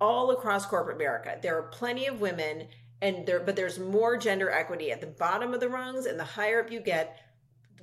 all 0.02 0.32
across 0.32 0.66
corporate 0.66 0.98
America. 0.98 1.38
There 1.42 1.58
are 1.58 1.64
plenty 1.64 2.08
of 2.08 2.22
women 2.22 2.68
and 3.02 3.26
there 3.26 3.42
but 3.42 3.56
there's 3.56 3.80
more 3.80 4.18
gender 4.18 4.50
equity 4.50 4.92
at 4.92 5.02
the 5.02 5.08
bottom 5.08 5.54
of 5.54 5.60
the 5.60 5.70
rungs 5.70 6.06
and 6.06 6.20
the 6.20 6.24
higher 6.24 6.62
up 6.64 6.72
you 6.72 6.80
get, 6.80 7.20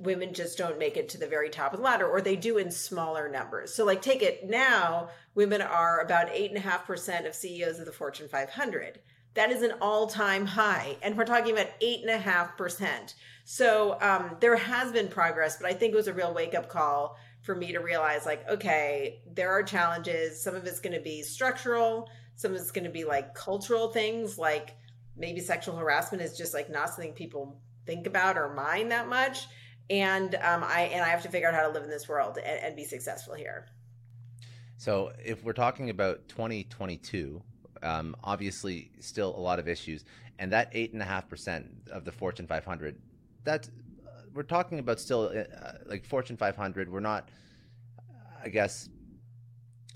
women 0.01 0.33
just 0.33 0.57
don't 0.57 0.79
make 0.79 0.97
it 0.97 1.09
to 1.09 1.17
the 1.17 1.27
very 1.27 1.49
top 1.49 1.73
of 1.73 1.79
the 1.79 1.85
ladder 1.85 2.07
or 2.07 2.21
they 2.21 2.35
do 2.35 2.57
in 2.57 2.71
smaller 2.71 3.29
numbers. 3.29 3.73
So 3.73 3.85
like 3.85 4.01
take 4.01 4.21
it 4.21 4.49
now, 4.49 5.09
women 5.35 5.61
are 5.61 6.01
about 6.01 6.29
8.5% 6.29 7.27
of 7.27 7.35
CEOs 7.35 7.79
of 7.79 7.85
the 7.85 7.91
Fortune 7.91 8.27
500. 8.27 8.99
That 9.33 9.51
is 9.51 9.61
an 9.61 9.73
all-time 9.79 10.45
high, 10.45 10.97
and 11.01 11.17
we're 11.17 11.23
talking 11.23 11.53
about 11.53 11.69
eight 11.79 12.01
and 12.01 12.09
a 12.09 12.17
half 12.17 12.57
percent. 12.57 13.15
So 13.45 13.97
um, 14.01 14.35
there 14.41 14.57
has 14.57 14.91
been 14.91 15.07
progress, 15.07 15.57
but 15.57 15.69
I 15.69 15.73
think 15.73 15.93
it 15.93 15.95
was 15.95 16.09
a 16.09 16.13
real 16.13 16.33
wake-up 16.33 16.67
call 16.67 17.17
for 17.41 17.55
me 17.55 17.71
to 17.71 17.79
realize, 17.79 18.25
like, 18.25 18.47
okay, 18.49 19.21
there 19.33 19.49
are 19.51 19.63
challenges. 19.63 20.43
Some 20.43 20.53
of 20.53 20.65
it's 20.65 20.81
going 20.81 20.95
to 20.95 21.01
be 21.01 21.23
structural. 21.23 22.09
Some 22.35 22.51
of 22.51 22.59
it's 22.59 22.71
going 22.71 22.83
to 22.83 22.91
be 22.91 23.05
like 23.05 23.33
cultural 23.33 23.89
things, 23.91 24.37
like 24.37 24.75
maybe 25.15 25.39
sexual 25.39 25.77
harassment 25.77 26.21
is 26.21 26.37
just 26.37 26.53
like 26.53 26.69
not 26.69 26.89
something 26.89 27.13
people 27.13 27.57
think 27.85 28.07
about 28.07 28.37
or 28.37 28.53
mind 28.53 28.91
that 28.91 29.07
much. 29.07 29.47
And 29.91 30.33
um, 30.35 30.63
I 30.63 30.89
and 30.93 31.03
I 31.03 31.09
have 31.09 31.21
to 31.21 31.29
figure 31.29 31.47
out 31.47 31.53
how 31.53 31.67
to 31.67 31.69
live 31.69 31.83
in 31.83 31.89
this 31.89 32.09
world 32.09 32.37
and, 32.37 32.59
and 32.63 32.75
be 32.75 32.85
successful 32.85 33.35
here. 33.35 33.67
So 34.77 35.11
if 35.23 35.43
we're 35.43 35.53
talking 35.53 35.91
about 35.91 36.27
2022 36.27 37.43
um, 37.83 38.15
obviously, 38.23 38.91
still 38.99 39.35
a 39.35 39.39
lot 39.39 39.59
of 39.59 39.67
issues, 39.67 40.05
and 40.39 40.51
that 40.51 40.69
eight 40.73 40.93
and 40.93 41.01
a 41.01 41.05
half 41.05 41.27
percent 41.27 41.67
of 41.91 42.05
the 42.05 42.11
Fortune 42.11 42.47
500, 42.47 42.95
that's 43.43 43.69
we're 44.33 44.43
talking 44.43 44.79
about 44.79 44.99
still 44.99 45.33
uh, 45.35 45.71
like 45.85 46.05
Fortune 46.05 46.37
500. 46.37 46.91
We're 46.91 46.99
not, 46.99 47.29
I 48.43 48.49
guess, 48.49 48.89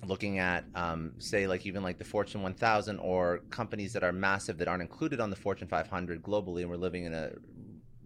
looking 0.06 0.40
at 0.40 0.66
um, 0.76 1.14
say 1.20 1.48
like 1.48 1.66
even 1.66 1.84
like 1.84 1.98
the 1.98 2.04
Fortune 2.04 2.42
1000 2.42 3.00
or 3.00 3.40
companies 3.50 3.94
that 3.94 4.04
are 4.04 4.12
massive 4.12 4.58
that 4.58 4.68
aren't 4.68 4.82
included 4.82 5.20
on 5.20 5.30
the 5.30 5.36
Fortune 5.36 5.68
500 5.68 6.22
globally, 6.24 6.62
and 6.62 6.70
we're 6.70 6.76
living 6.76 7.06
in 7.06 7.14
a 7.14 7.32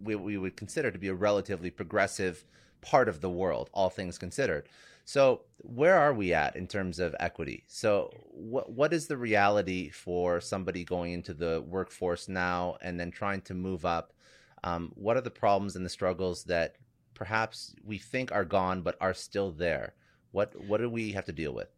we, 0.02 0.14
we 0.14 0.38
would 0.38 0.56
consider 0.56 0.90
to 0.90 0.98
be 0.98 1.08
a 1.08 1.14
relatively 1.14 1.70
progressive 1.70 2.44
part 2.80 3.08
of 3.08 3.20
the 3.20 3.30
world, 3.30 3.70
all 3.72 3.90
things 3.90 4.18
considered. 4.18 4.68
So, 5.04 5.42
where 5.58 5.96
are 5.96 6.14
we 6.14 6.32
at 6.32 6.56
in 6.56 6.66
terms 6.66 6.98
of 6.98 7.16
equity? 7.18 7.64
So, 7.66 8.12
what 8.30 8.70
what 8.70 8.92
is 8.92 9.06
the 9.06 9.16
reality 9.16 9.90
for 9.90 10.40
somebody 10.40 10.84
going 10.84 11.12
into 11.12 11.34
the 11.34 11.62
workforce 11.66 12.28
now 12.28 12.76
and 12.80 13.00
then 13.00 13.10
trying 13.10 13.40
to 13.42 13.54
move 13.54 13.84
up? 13.84 14.12
Um, 14.62 14.92
what 14.94 15.16
are 15.16 15.22
the 15.22 15.30
problems 15.30 15.74
and 15.74 15.84
the 15.84 15.90
struggles 15.90 16.44
that 16.44 16.76
perhaps 17.14 17.74
we 17.84 17.98
think 17.98 18.30
are 18.30 18.44
gone 18.44 18.82
but 18.82 18.96
are 19.00 19.14
still 19.14 19.50
there? 19.50 19.94
What 20.32 20.54
what 20.64 20.80
do 20.80 20.88
we 20.88 21.12
have 21.12 21.24
to 21.24 21.32
deal 21.32 21.52
with? 21.52 21.68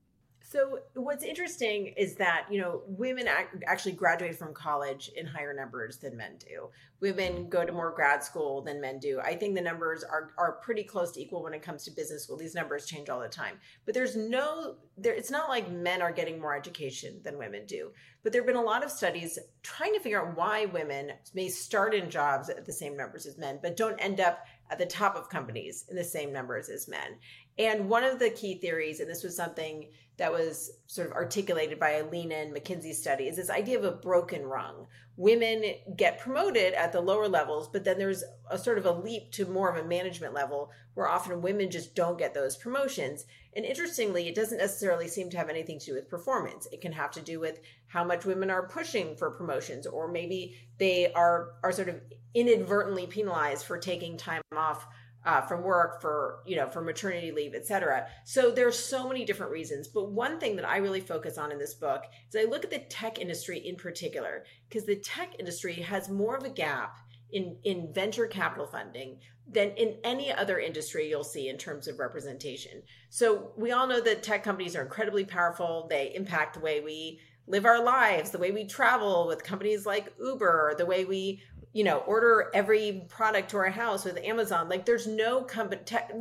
So 0.43 0.81
what's 0.95 1.25
interesting 1.25 1.89
is 1.97 2.17
that 2.17 2.47
you 2.51 2.61
know 2.61 2.83
women 2.87 3.27
actually 3.67 3.93
graduate 3.93 4.37
from 4.37 4.53
college 4.53 5.11
in 5.17 5.27
higher 5.27 5.55
numbers 5.55 5.99
than 5.99 6.17
men 6.17 6.37
do. 6.39 6.69
Women 7.01 7.49
go 7.49 7.65
to 7.65 7.73
more 7.73 7.93
grad 7.93 8.23
school 8.23 8.63
than 8.63 8.81
men 8.81 8.99
do. 8.99 9.21
I 9.21 9.35
think 9.35 9.55
the 9.55 9.63
numbers 9.63 10.05
are 10.05 10.33
are 10.37 10.53
pretty 10.53 10.85
close 10.85 11.13
to 11.13 11.21
equal 11.21 11.43
when 11.43 11.55
it 11.55 11.63
comes 11.63 11.85
to 11.85 11.91
business 11.91 12.25
school. 12.25 12.37
These 12.37 12.55
numbers 12.55 12.87
change 12.87 13.09
all 13.09 13.21
the 13.21 13.29
time, 13.29 13.59
but 13.87 13.95
there's 13.95 14.17
no 14.17 14.77
there. 14.99 15.15
It's 15.15 15.31
not 15.31 15.49
like 15.49 15.71
men 15.71 16.03
are 16.03 16.13
getting 16.13 16.41
more 16.41 16.57
education 16.57 17.21
than 17.25 17.39
women 17.39 17.65
do. 17.67 17.93
But 18.23 18.33
there 18.33 18.43
have 18.43 18.47
been 18.47 18.57
a 18.57 18.63
lot 18.63 18.85
of 18.85 18.91
studies 18.91 19.39
trying 19.63 19.95
to 19.95 20.01
figure 20.01 20.25
out 20.25 20.37
why 20.37 20.67
women 20.67 21.13
may 21.35 21.49
start 21.49 21.93
in 21.93 22.09
jobs 22.09 22.49
at 22.49 22.65
the 22.65 22.73
same 22.73 22.97
numbers 22.97 23.27
as 23.27 23.37
men, 23.37 23.59
but 23.61 23.77
don't 23.77 23.99
end 23.99 24.21
up 24.21 24.47
at 24.71 24.79
the 24.79 24.87
top 24.87 25.17
of 25.17 25.29
companies 25.29 25.85
in 25.91 25.97
the 25.97 26.05
same 26.05 26.33
numbers 26.33 26.69
as 26.69 26.89
men. 26.89 27.19
And 27.59 27.89
one 27.89 28.05
of 28.05 28.19
the 28.19 28.31
key 28.31 28.57
theories, 28.57 29.01
and 29.01 29.11
this 29.11 29.23
was 29.23 29.37
something 29.37 29.89
that 30.19 30.33
was 30.33 30.71
sort 30.87 31.09
of 31.09 31.15
articulated 31.15 31.79
by 31.81 31.93
a 31.93 32.07
Lean 32.07 32.33
In 32.33 32.49
and 32.49 32.57
McKinsey 32.57 32.95
study, 32.95 33.29
is 33.29 33.37
this 33.37 33.51
idea 33.51 33.79
of 33.79 33.85
a 33.85 33.93
broken 33.93 34.45
rung. 34.45 34.87
Women 35.17 35.75
get 35.97 36.21
promoted 36.21 36.75
at 36.75 36.93
the 36.93 37.01
lower 37.01 37.29
levels, 37.29 37.69
but 37.69 37.85
then 37.85 37.99
there's 37.99 38.25
a 38.51 38.59
sort 38.59 38.79
of 38.79 38.87
a 38.87 38.93
leap 38.93 39.33
to 39.33 39.47
more 39.47 39.71
of 39.71 39.83
a 39.83 39.89
management 39.89 40.33
level 40.33 40.71
where 40.95 41.09
often 41.09 41.43
women 41.43 41.71
just 41.71 41.95
don't 41.95 42.19
get 42.19 42.35
those 42.35 42.57
promotions. 42.57 43.25
And 43.55 43.65
interestingly, 43.65 44.29
it 44.29 44.35
doesn't 44.35 44.59
necessarily 44.59 45.09
seem 45.09 45.29
to 45.31 45.37
have 45.39 45.49
anything 45.49 45.79
to 45.81 45.87
do 45.87 45.95
with 45.95 46.09
performance. 46.09 46.67
It 46.73 46.81
can 46.81 46.93
have 46.93 47.11
to 47.13 47.21
do 47.21 47.41
with 47.41 47.61
how 47.87 48.05
much 48.05 48.25
women 48.25 48.51
are 48.51 48.69
pushing 48.69 49.17
for 49.17 49.31
promotions, 49.31 49.87
or 49.87 50.09
maybe 50.09 50.57
they 50.79 51.13
are 51.13 51.53
are 51.63 51.73
sort 51.73 51.89
of 51.89 52.01
inadvertently 52.35 53.07
penalized 53.07 53.67
for 53.67 53.79
taking 53.79 54.17
time 54.17 54.43
off 54.57 54.87
uh, 55.25 55.41
from 55.43 55.63
work 55.63 56.01
for 56.01 56.41
you 56.47 56.57
know 56.57 56.69
for 56.69 56.81
maternity 56.81 57.31
leave 57.31 57.55
etc 57.55 58.07
so 58.25 58.51
there's 58.51 58.79
so 58.79 59.09
many 59.09 59.25
different 59.25 59.53
reasons. 59.53 59.89
But 59.89 60.11
one 60.11 60.39
thing 60.39 60.57
that 60.57 60.69
i 60.69 60.79
really 60.79 61.01
focus 61.01 61.39
on 61.39 61.53
in 61.53 61.59
this 61.59 61.75
book 61.75 62.03
is 62.29 62.37
i 62.37 62.49
look 62.49 62.65
at 62.65 62.71
the 62.71 62.81
tech 62.81 63.19
industry 63.19 63.59
in 63.59 63.77
particular 63.77 64.45
because 64.69 64.87
the 64.87 64.97
tech 64.97 65.35
industry 65.39 65.75
has 65.75 66.09
more 66.09 66.37
of 66.37 66.45
a 66.45 66.51
gap 66.51 66.97
in 67.31 67.57
in 67.65 67.93
venture 67.93 68.27
capital 68.27 68.67
funding 68.67 69.19
than 69.51 69.71
in 69.73 69.97
any 70.05 70.33
other 70.33 70.59
industry 70.59 71.09
you'll 71.09 71.25
see 71.25 71.49
in 71.49 71.59
terms 71.59 71.89
of 71.89 71.99
representation. 71.99 72.83
So 73.11 73.53
we 73.57 73.73
all 73.73 73.87
know 73.87 74.01
that 74.01 74.23
tech 74.23 74.45
companies 74.45 74.77
are 74.77 74.83
incredibly 74.83 75.25
powerful. 75.25 75.87
They 75.91 76.13
impact 76.15 76.55
the 76.55 76.61
way 76.61 76.81
we 76.81 77.21
live 77.47 77.67
our 77.67 77.83
lives 77.83 78.31
the 78.31 78.39
way 78.39 78.53
we 78.53 78.65
travel 78.65 79.27
with 79.27 79.43
companies 79.43 79.85
like 79.85 80.13
uber 80.21 80.75
the 80.79 80.87
way 80.87 81.05
we 81.05 81.43
you 81.73 81.85
know 81.85 81.99
order 81.99 82.51
every 82.55 83.07
product 83.09 83.51
to 83.51 83.57
our 83.57 83.71
house 83.71 84.05
with 84.05 84.19
amazon. 84.19 84.69
Like 84.69 84.85
there's 84.85 85.07
no 85.07 85.43
company 85.43 85.83
tech, 85.85 86.13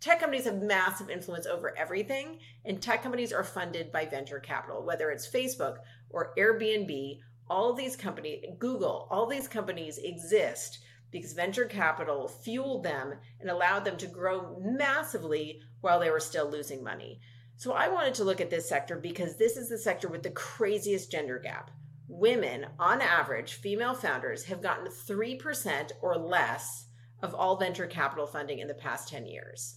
tech 0.00 0.20
companies 0.20 0.44
have 0.44 0.62
massive 0.62 1.10
influence 1.10 1.46
over 1.46 1.76
everything 1.76 2.38
and 2.64 2.80
tech 2.80 3.02
companies 3.02 3.32
are 3.32 3.44
funded 3.44 3.92
by 3.92 4.06
venture 4.06 4.40
capital 4.40 4.84
whether 4.84 5.10
it's 5.10 5.28
facebook 5.28 5.78
or 6.10 6.32
airbnb. 6.38 7.20
All 7.48 7.74
these 7.74 7.96
companies 7.96 8.44
google 8.58 9.06
all 9.10 9.26
these 9.26 9.48
companies 9.48 9.98
exist 9.98 10.78
because 11.10 11.32
venture 11.32 11.66
capital 11.66 12.28
fueled 12.28 12.84
them 12.84 13.14
and 13.40 13.50
allowed 13.50 13.84
them 13.84 13.96
to 13.98 14.06
grow 14.06 14.56
massively 14.62 15.60
while 15.80 15.98
they 15.98 16.10
were 16.10 16.20
still 16.20 16.48
losing 16.48 16.82
money. 16.82 17.20
So 17.56 17.72
i 17.72 17.88
wanted 17.88 18.14
to 18.14 18.24
look 18.24 18.40
at 18.40 18.48
this 18.48 18.68
sector 18.68 18.96
because 18.96 19.36
this 19.36 19.58
is 19.58 19.68
the 19.68 19.76
sector 19.76 20.08
with 20.08 20.22
the 20.22 20.30
craziest 20.30 21.10
gender 21.10 21.38
gap 21.38 21.70
women, 22.10 22.66
on 22.78 23.00
average, 23.00 23.54
female 23.54 23.94
founders 23.94 24.44
have 24.44 24.60
gotten 24.60 24.88
3% 24.88 25.92
or 26.02 26.16
less 26.16 26.86
of 27.22 27.34
all 27.34 27.56
venture 27.56 27.86
capital 27.86 28.26
funding 28.26 28.58
in 28.58 28.68
the 28.68 28.74
past 28.74 29.08
10 29.08 29.26
years. 29.26 29.76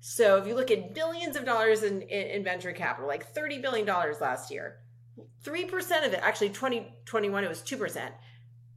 So 0.00 0.36
if 0.36 0.46
you 0.46 0.54
look 0.54 0.70
at 0.70 0.94
billions 0.94 1.36
of 1.36 1.44
dollars 1.44 1.82
in, 1.82 2.02
in, 2.02 2.28
in 2.28 2.44
venture 2.44 2.72
capital, 2.72 3.08
like 3.08 3.34
$30 3.34 3.60
billion 3.60 3.86
last 3.86 4.50
year, 4.50 4.78
3% 5.44 6.06
of 6.06 6.12
it, 6.12 6.20
actually 6.22 6.50
2021, 6.50 7.44
it 7.44 7.48
was 7.48 7.62
2%. 7.62 8.10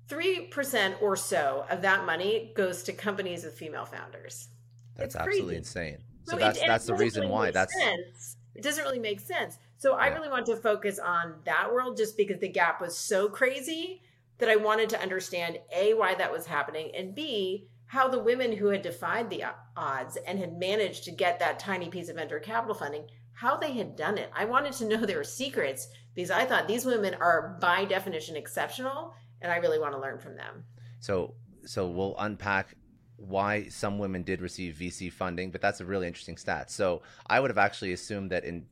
3% 0.10 1.02
or 1.02 1.16
so 1.16 1.66
of 1.70 1.82
that 1.84 2.06
money 2.06 2.52
goes 2.56 2.84
to 2.84 2.94
companies 2.94 3.46
with 3.46 3.54
female 3.54 3.86
founders. 3.86 4.50
That's 4.98 5.16
absolutely 5.16 5.56
insane. 5.56 6.00
So, 6.26 6.34
so 6.34 6.38
that's 6.38 6.60
that's 6.60 6.86
the 6.86 6.96
reason 6.96 7.22
really 7.22 7.34
why. 7.34 7.52
That's 7.52 7.74
sense. 7.80 8.38
it 8.54 8.62
doesn't 8.62 8.84
really 8.84 9.00
make 9.00 9.20
sense. 9.20 9.58
So 9.82 9.94
I 9.94 10.10
really 10.10 10.30
want 10.30 10.46
to 10.46 10.56
focus 10.56 11.00
on 11.00 11.34
that 11.46 11.74
world 11.74 11.98
just 11.98 12.16
because 12.16 12.40
the 12.40 12.48
gap 12.48 12.80
was 12.80 12.96
so 12.96 13.28
crazy 13.28 14.04
that 14.38 14.48
I 14.48 14.56
wanted 14.56 14.90
to 14.90 15.02
understand 15.02 15.58
A, 15.76 15.96
why 15.96 16.14
that 16.14 16.32
was 16.32 16.46
happening, 16.46 16.92
and 16.96 17.16
B, 17.16 17.68
how 17.88 18.08
the 18.08 18.22
women 18.22 18.56
who 18.56 18.68
had 18.68 18.84
defied 18.84 19.32
the 19.32 19.44
odds 19.76 20.20
and 20.28 20.38
had 20.38 20.60
managed 20.60 21.06
to 21.06 21.12
get 21.12 21.40
that 21.40 21.58
tiny 21.58 21.90
piece 21.90 22.10
of 22.10 22.18
venture 22.18 22.40
capital 22.40 22.76
funding, 22.76 23.08
how 23.34 23.58
they 23.58 23.72
had 23.72 23.96
done 23.96 24.20
it. 24.20 24.30
I 24.36 24.46
wanted 24.46 24.74
to 24.74 24.88
know 24.88 25.04
their 25.04 25.24
secrets 25.24 25.88
because 26.14 26.30
I 26.30 26.46
thought 26.46 26.68
these 26.68 26.86
women 26.86 27.16
are 27.16 27.58
by 27.60 27.86
definition 27.86 28.36
exceptional 28.36 29.16
and 29.42 29.52
I 29.52 29.56
really 29.56 29.80
want 29.80 29.94
to 29.94 30.00
learn 30.00 30.20
from 30.20 30.36
them. 30.36 30.64
So 31.00 31.34
so 31.66 31.88
we'll 31.88 32.16
unpack 32.20 32.76
why 33.16 33.68
some 33.70 33.98
women 33.98 34.22
did 34.22 34.42
receive 34.42 34.76
VC 34.76 35.12
funding, 35.12 35.50
but 35.50 35.60
that's 35.60 35.82
a 35.82 35.86
really 35.86 36.06
interesting 36.06 36.38
stat. 36.38 36.70
So 36.70 37.02
I 37.26 37.40
would 37.40 37.50
have 37.50 37.58
actually 37.58 37.94
assumed 37.94 38.30
that 38.30 38.46
in 38.46 38.68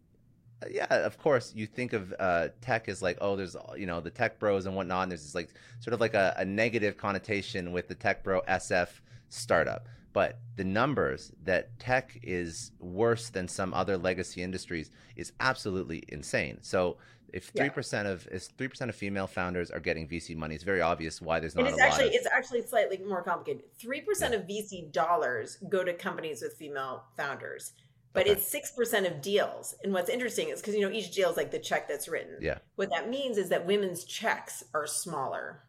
yeah, 0.69 0.87
of 0.89 1.17
course, 1.17 1.53
you 1.55 1.65
think 1.65 1.93
of 1.93 2.13
uh, 2.19 2.49
tech 2.61 2.89
as 2.89 3.01
like, 3.01 3.17
oh, 3.21 3.35
there's 3.35 3.55
you 3.77 3.85
know 3.85 4.01
the 4.01 4.09
tech 4.09 4.39
bros 4.39 4.65
and 4.65 4.75
whatnot. 4.75 5.03
And 5.03 5.11
there's 5.11 5.23
this 5.23 5.35
like 5.35 5.49
sort 5.79 5.93
of 5.93 6.01
like 6.01 6.13
a, 6.13 6.33
a 6.37 6.45
negative 6.45 6.97
connotation 6.97 7.71
with 7.71 7.87
the 7.87 7.95
tech 7.95 8.23
bro 8.23 8.41
SF 8.41 8.89
startup. 9.29 9.87
But 10.11 10.39
the 10.55 10.63
numbers 10.63 11.31
that 11.43 11.77
tech 11.79 12.19
is 12.23 12.71
worse 12.79 13.29
than 13.29 13.47
some 13.47 13.73
other 13.73 13.97
legacy 13.97 14.41
industries 14.41 14.89
is 15.15 15.31
absolutely 15.39 16.03
insane. 16.07 16.57
So 16.61 16.97
if 17.31 17.45
three 17.49 17.65
yeah. 17.65 17.71
percent 17.71 18.07
of 18.07 18.27
is 18.27 18.47
three 18.57 18.67
percent 18.67 18.89
of 18.89 18.95
female 18.95 19.27
founders 19.27 19.69
are 19.71 19.79
getting 19.79 20.07
VC 20.07 20.35
money, 20.35 20.55
it's 20.55 20.63
very 20.63 20.81
obvious 20.81 21.21
why 21.21 21.39
there's 21.39 21.55
not. 21.55 21.65
And 21.65 21.73
it's 21.73 21.81
actually 21.81 22.07
of... 22.07 22.13
it's 22.15 22.27
actually 22.27 22.63
slightly 22.63 22.97
more 22.97 23.21
complicated. 23.21 23.63
Three 23.79 24.01
percent 24.01 24.33
yeah. 24.33 24.39
of 24.39 24.47
VC 24.47 24.91
dollars 24.91 25.57
go 25.69 25.83
to 25.83 25.93
companies 25.93 26.41
with 26.41 26.55
female 26.55 27.03
founders 27.15 27.73
but 28.13 28.23
okay. 28.23 28.31
it's 28.31 28.47
six 28.47 28.71
percent 28.71 29.05
of 29.05 29.21
deals. 29.21 29.75
And 29.83 29.93
what's 29.93 30.09
interesting 30.09 30.49
is 30.49 30.61
because 30.61 30.75
you 30.75 30.81
know 30.81 30.91
each 30.91 31.11
deal 31.11 31.29
is 31.29 31.37
like 31.37 31.51
the 31.51 31.59
check 31.59 31.87
that's 31.87 32.07
written. 32.07 32.37
Yeah. 32.41 32.59
What 32.75 32.89
that 32.91 33.09
means 33.09 33.37
is 33.37 33.49
that 33.49 33.65
women's 33.65 34.03
checks 34.03 34.63
are 34.73 34.87
smaller 34.87 35.63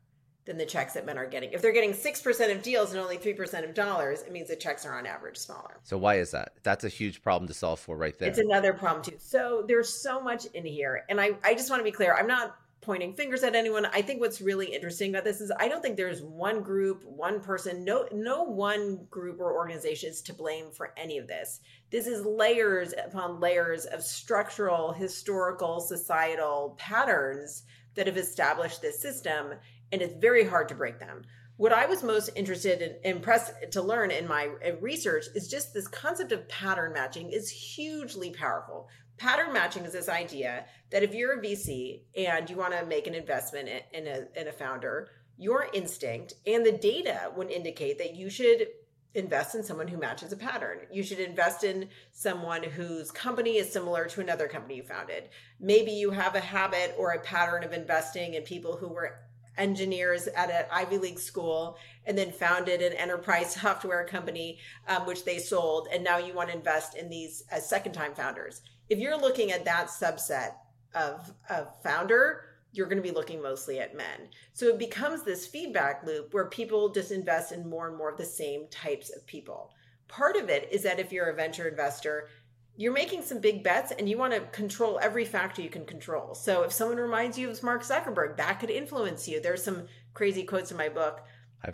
than 0.46 0.56
the 0.56 0.66
checks 0.66 0.94
that 0.94 1.06
men 1.06 1.18
are 1.18 1.26
getting. 1.26 1.52
If 1.52 1.62
they're 1.62 1.72
getting 1.72 1.92
6% 1.92 2.52
of 2.52 2.62
deals 2.62 2.90
and 2.92 3.00
only 3.00 3.18
3% 3.18 3.64
of 3.64 3.74
dollars, 3.74 4.22
it 4.22 4.32
means 4.32 4.48
the 4.48 4.56
checks 4.56 4.86
are 4.86 4.98
on 4.98 5.06
average 5.06 5.36
smaller. 5.36 5.78
So 5.84 5.98
why 5.98 6.16
is 6.16 6.30
that? 6.30 6.54
That's 6.62 6.82
a 6.82 6.88
huge 6.88 7.22
problem 7.22 7.46
to 7.48 7.54
solve 7.54 7.78
for 7.78 7.96
right 7.96 8.18
there. 8.18 8.28
It's 8.28 8.38
another 8.38 8.72
problem 8.72 9.04
too. 9.04 9.16
So 9.18 9.64
there's 9.68 10.02
so 10.02 10.20
much 10.20 10.46
in 10.46 10.64
here. 10.64 11.04
And 11.08 11.20
I, 11.20 11.32
I 11.44 11.54
just 11.54 11.70
want 11.70 11.80
to 11.80 11.84
be 11.84 11.92
clear. 11.92 12.16
I'm 12.16 12.26
not 12.26 12.56
pointing 12.80 13.12
fingers 13.12 13.42
at 13.42 13.54
anyone. 13.54 13.86
I 13.86 14.02
think 14.02 14.20
what's 14.20 14.40
really 14.40 14.72
interesting 14.74 15.10
about 15.10 15.24
this 15.24 15.40
is 15.40 15.52
I 15.58 15.68
don't 15.68 15.82
think 15.82 15.96
there's 15.96 16.22
one 16.22 16.62
group, 16.62 17.04
one 17.04 17.40
person, 17.40 17.84
no 17.84 18.08
no 18.12 18.42
one 18.42 19.06
group 19.10 19.38
or 19.38 19.54
organization 19.54 20.10
is 20.10 20.22
to 20.22 20.34
blame 20.34 20.70
for 20.70 20.92
any 20.96 21.18
of 21.18 21.26
this. 21.26 21.60
This 21.90 22.06
is 22.06 22.24
layers 22.24 22.94
upon 23.04 23.40
layers 23.40 23.84
of 23.84 24.02
structural, 24.02 24.92
historical, 24.92 25.80
societal 25.80 26.74
patterns 26.78 27.64
that 27.94 28.06
have 28.06 28.16
established 28.16 28.80
this 28.80 29.00
system 29.00 29.54
and 29.92 30.00
it's 30.00 30.14
very 30.20 30.44
hard 30.44 30.68
to 30.68 30.74
break 30.74 30.98
them. 30.98 31.22
What 31.56 31.74
I 31.74 31.84
was 31.84 32.02
most 32.02 32.30
interested 32.36 32.80
in 32.80 33.16
impressed 33.16 33.52
to 33.72 33.82
learn 33.82 34.10
in 34.10 34.26
my 34.26 34.48
research 34.80 35.26
is 35.34 35.46
just 35.46 35.74
this 35.74 35.88
concept 35.88 36.32
of 36.32 36.48
pattern 36.48 36.94
matching 36.94 37.30
is 37.30 37.50
hugely 37.50 38.30
powerful. 38.30 38.88
Pattern 39.20 39.52
matching 39.52 39.84
is 39.84 39.92
this 39.92 40.08
idea 40.08 40.64
that 40.90 41.02
if 41.02 41.12
you're 41.12 41.38
a 41.38 41.42
VC 41.42 42.04
and 42.16 42.48
you 42.48 42.56
want 42.56 42.72
to 42.72 42.86
make 42.86 43.06
an 43.06 43.14
investment 43.14 43.68
in 43.92 44.06
a, 44.06 44.24
in 44.34 44.48
a 44.48 44.52
founder, 44.52 45.08
your 45.36 45.68
instinct 45.74 46.32
and 46.46 46.64
the 46.64 46.72
data 46.72 47.30
would 47.36 47.50
indicate 47.50 47.98
that 47.98 48.16
you 48.16 48.30
should 48.30 48.68
invest 49.14 49.54
in 49.54 49.62
someone 49.62 49.88
who 49.88 49.98
matches 49.98 50.32
a 50.32 50.38
pattern. 50.38 50.78
You 50.90 51.02
should 51.02 51.20
invest 51.20 51.64
in 51.64 51.90
someone 52.12 52.62
whose 52.62 53.10
company 53.10 53.58
is 53.58 53.70
similar 53.70 54.06
to 54.06 54.22
another 54.22 54.48
company 54.48 54.76
you 54.76 54.84
founded. 54.84 55.28
Maybe 55.60 55.90
you 55.90 56.12
have 56.12 56.34
a 56.34 56.40
habit 56.40 56.94
or 56.96 57.10
a 57.10 57.20
pattern 57.20 57.62
of 57.62 57.74
investing 57.74 58.34
in 58.34 58.42
people 58.44 58.78
who 58.78 58.88
were 58.88 59.18
engineers 59.58 60.26
at 60.28 60.50
an 60.50 60.64
Ivy 60.70 60.98
League 60.98 61.18
school 61.18 61.76
and 62.06 62.16
then 62.16 62.32
founded 62.32 62.82
an 62.82 62.92
enterprise 62.94 63.54
software 63.60 64.04
company, 64.04 64.58
um, 64.88 65.06
which 65.06 65.24
they 65.24 65.38
sold. 65.38 65.88
And 65.92 66.02
now 66.02 66.18
you 66.18 66.34
want 66.34 66.50
to 66.50 66.56
invest 66.56 66.96
in 66.96 67.08
these 67.08 67.44
as 67.50 67.68
second 67.68 67.92
time 67.92 68.14
founders. 68.14 68.62
If 68.88 68.98
you're 68.98 69.20
looking 69.20 69.52
at 69.52 69.64
that 69.64 69.88
subset 69.88 70.52
of, 70.94 71.32
of 71.48 71.68
founder, 71.82 72.44
you're 72.72 72.86
going 72.86 73.02
to 73.02 73.08
be 73.08 73.14
looking 73.14 73.42
mostly 73.42 73.80
at 73.80 73.96
men. 73.96 74.28
So 74.52 74.66
it 74.66 74.78
becomes 74.78 75.22
this 75.22 75.46
feedback 75.46 76.04
loop 76.04 76.32
where 76.32 76.46
people 76.46 76.90
just 76.90 77.10
invest 77.10 77.52
in 77.52 77.68
more 77.68 77.88
and 77.88 77.96
more 77.96 78.10
of 78.10 78.18
the 78.18 78.24
same 78.24 78.68
types 78.70 79.10
of 79.14 79.26
people. 79.26 79.72
Part 80.08 80.36
of 80.36 80.48
it 80.48 80.68
is 80.72 80.82
that 80.82 80.98
if 80.98 81.12
you're 81.12 81.30
a 81.30 81.34
venture 81.34 81.68
investor, 81.68 82.28
you're 82.76 82.92
making 82.92 83.22
some 83.22 83.40
big 83.40 83.62
bets 83.62 83.92
and 83.92 84.08
you 84.08 84.16
want 84.16 84.32
to 84.32 84.40
control 84.40 84.98
every 85.02 85.24
factor 85.24 85.60
you 85.60 85.68
can 85.68 85.84
control. 85.84 86.34
So 86.34 86.62
if 86.62 86.72
someone 86.72 86.96
reminds 86.96 87.38
you 87.38 87.50
of 87.50 87.62
Mark 87.62 87.82
Zuckerberg, 87.82 88.36
that 88.38 88.58
could 88.60 88.70
influence 88.70 89.28
you. 89.28 89.40
There's 89.40 89.62
some 89.62 89.86
crazy 90.14 90.44
quotes 90.44 90.70
in 90.70 90.76
my 90.76 90.88
book 90.88 91.20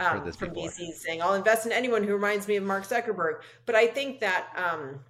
um, 0.01 0.33
from 0.33 0.53
before. 0.53 0.69
VCs 0.69 0.95
saying, 0.95 1.23
I'll 1.23 1.35
invest 1.35 1.67
in 1.67 1.73
anyone 1.73 2.03
who 2.03 2.13
reminds 2.13 2.49
me 2.49 2.57
of 2.57 2.65
Mark 2.65 2.85
Zuckerberg. 2.85 3.41
But 3.67 3.75
I 3.75 3.87
think 3.87 4.21
that 4.21 4.49
um, 4.57 5.01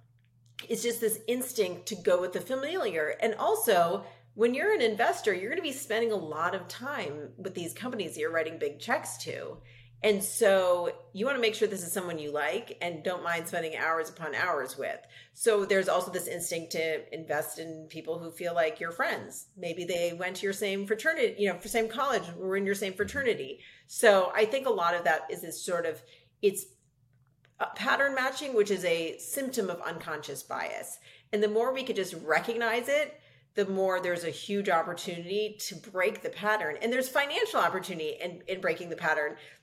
it's 0.69 0.83
just 0.83 1.01
this 1.01 1.19
instinct 1.27 1.87
to 1.87 1.95
go 1.95 2.21
with 2.21 2.33
the 2.33 2.41
familiar. 2.41 3.15
And 3.21 3.35
also, 3.35 4.05
when 4.35 4.53
you're 4.53 4.73
an 4.73 4.81
investor, 4.81 5.33
you're 5.33 5.49
going 5.49 5.57
to 5.57 5.63
be 5.63 5.71
spending 5.71 6.11
a 6.11 6.15
lot 6.15 6.53
of 6.53 6.67
time 6.67 7.29
with 7.37 7.55
these 7.55 7.73
companies 7.73 8.13
that 8.13 8.19
you're 8.19 8.31
writing 8.31 8.59
big 8.59 8.79
checks 8.79 9.17
to. 9.23 9.57
And 10.03 10.23
so 10.23 10.91
you 11.13 11.25
want 11.25 11.37
to 11.37 11.41
make 11.41 11.55
sure 11.55 11.67
this 11.67 11.85
is 11.85 11.91
someone 11.91 12.19
you 12.19 12.31
like 12.31 12.77
and 12.81 13.03
don't 13.03 13.23
mind 13.23 13.47
spending 13.47 13.75
hours 13.75 14.09
upon 14.09 14.35
hours 14.35 14.77
with. 14.77 14.99
So 15.33 15.65
there's 15.65 15.89
also 15.89 16.11
this 16.11 16.27
instinct 16.27 16.73
to 16.73 17.13
invest 17.13 17.57
in 17.57 17.87
people 17.89 18.19
who 18.19 18.29
feel 18.29 18.53
like 18.53 18.79
your 18.79 18.91
friends. 18.91 19.47
Maybe 19.57 19.85
they 19.85 20.13
went 20.13 20.35
to 20.37 20.43
your 20.43 20.53
same 20.53 20.85
fraternity, 20.85 21.35
you 21.39 21.49
know, 21.49 21.57
for 21.57 21.67
same 21.67 21.89
college, 21.89 22.23
were 22.37 22.57
in 22.57 22.65
your 22.65 22.75
same 22.75 22.93
fraternity. 22.93 23.59
So 23.87 24.31
I 24.35 24.45
think 24.45 24.67
a 24.67 24.71
lot 24.71 24.93
of 24.93 25.03
that 25.05 25.21
is 25.31 25.41
this 25.41 25.63
sort 25.65 25.87
of 25.87 26.01
it's 26.43 26.65
pattern 27.75 28.13
matching, 28.13 28.53
which 28.53 28.69
is 28.69 28.85
a 28.85 29.17
symptom 29.17 29.69
of 29.69 29.81
unconscious 29.81 30.43
bias. 30.43 30.99
And 31.33 31.41
the 31.41 31.47
more 31.47 31.73
we 31.73 31.83
could 31.83 31.95
just 31.95 32.13
recognize 32.23 32.87
it, 32.87 33.19
the 33.55 33.65
more 33.65 33.99
there's 33.99 34.23
a 34.23 34.29
huge 34.29 34.69
opportunity 34.69 35.57
to 35.59 35.75
break 35.75 36.21
the 36.21 36.29
pattern. 36.29 36.75
And 36.79 36.93
there's 36.93 37.09
financial 37.09 37.59
opportunity 37.59 38.15
in, 38.21 38.43
in 38.47 38.61
breaking 38.61 38.89
the 38.89 38.95
pattern. 38.95 39.35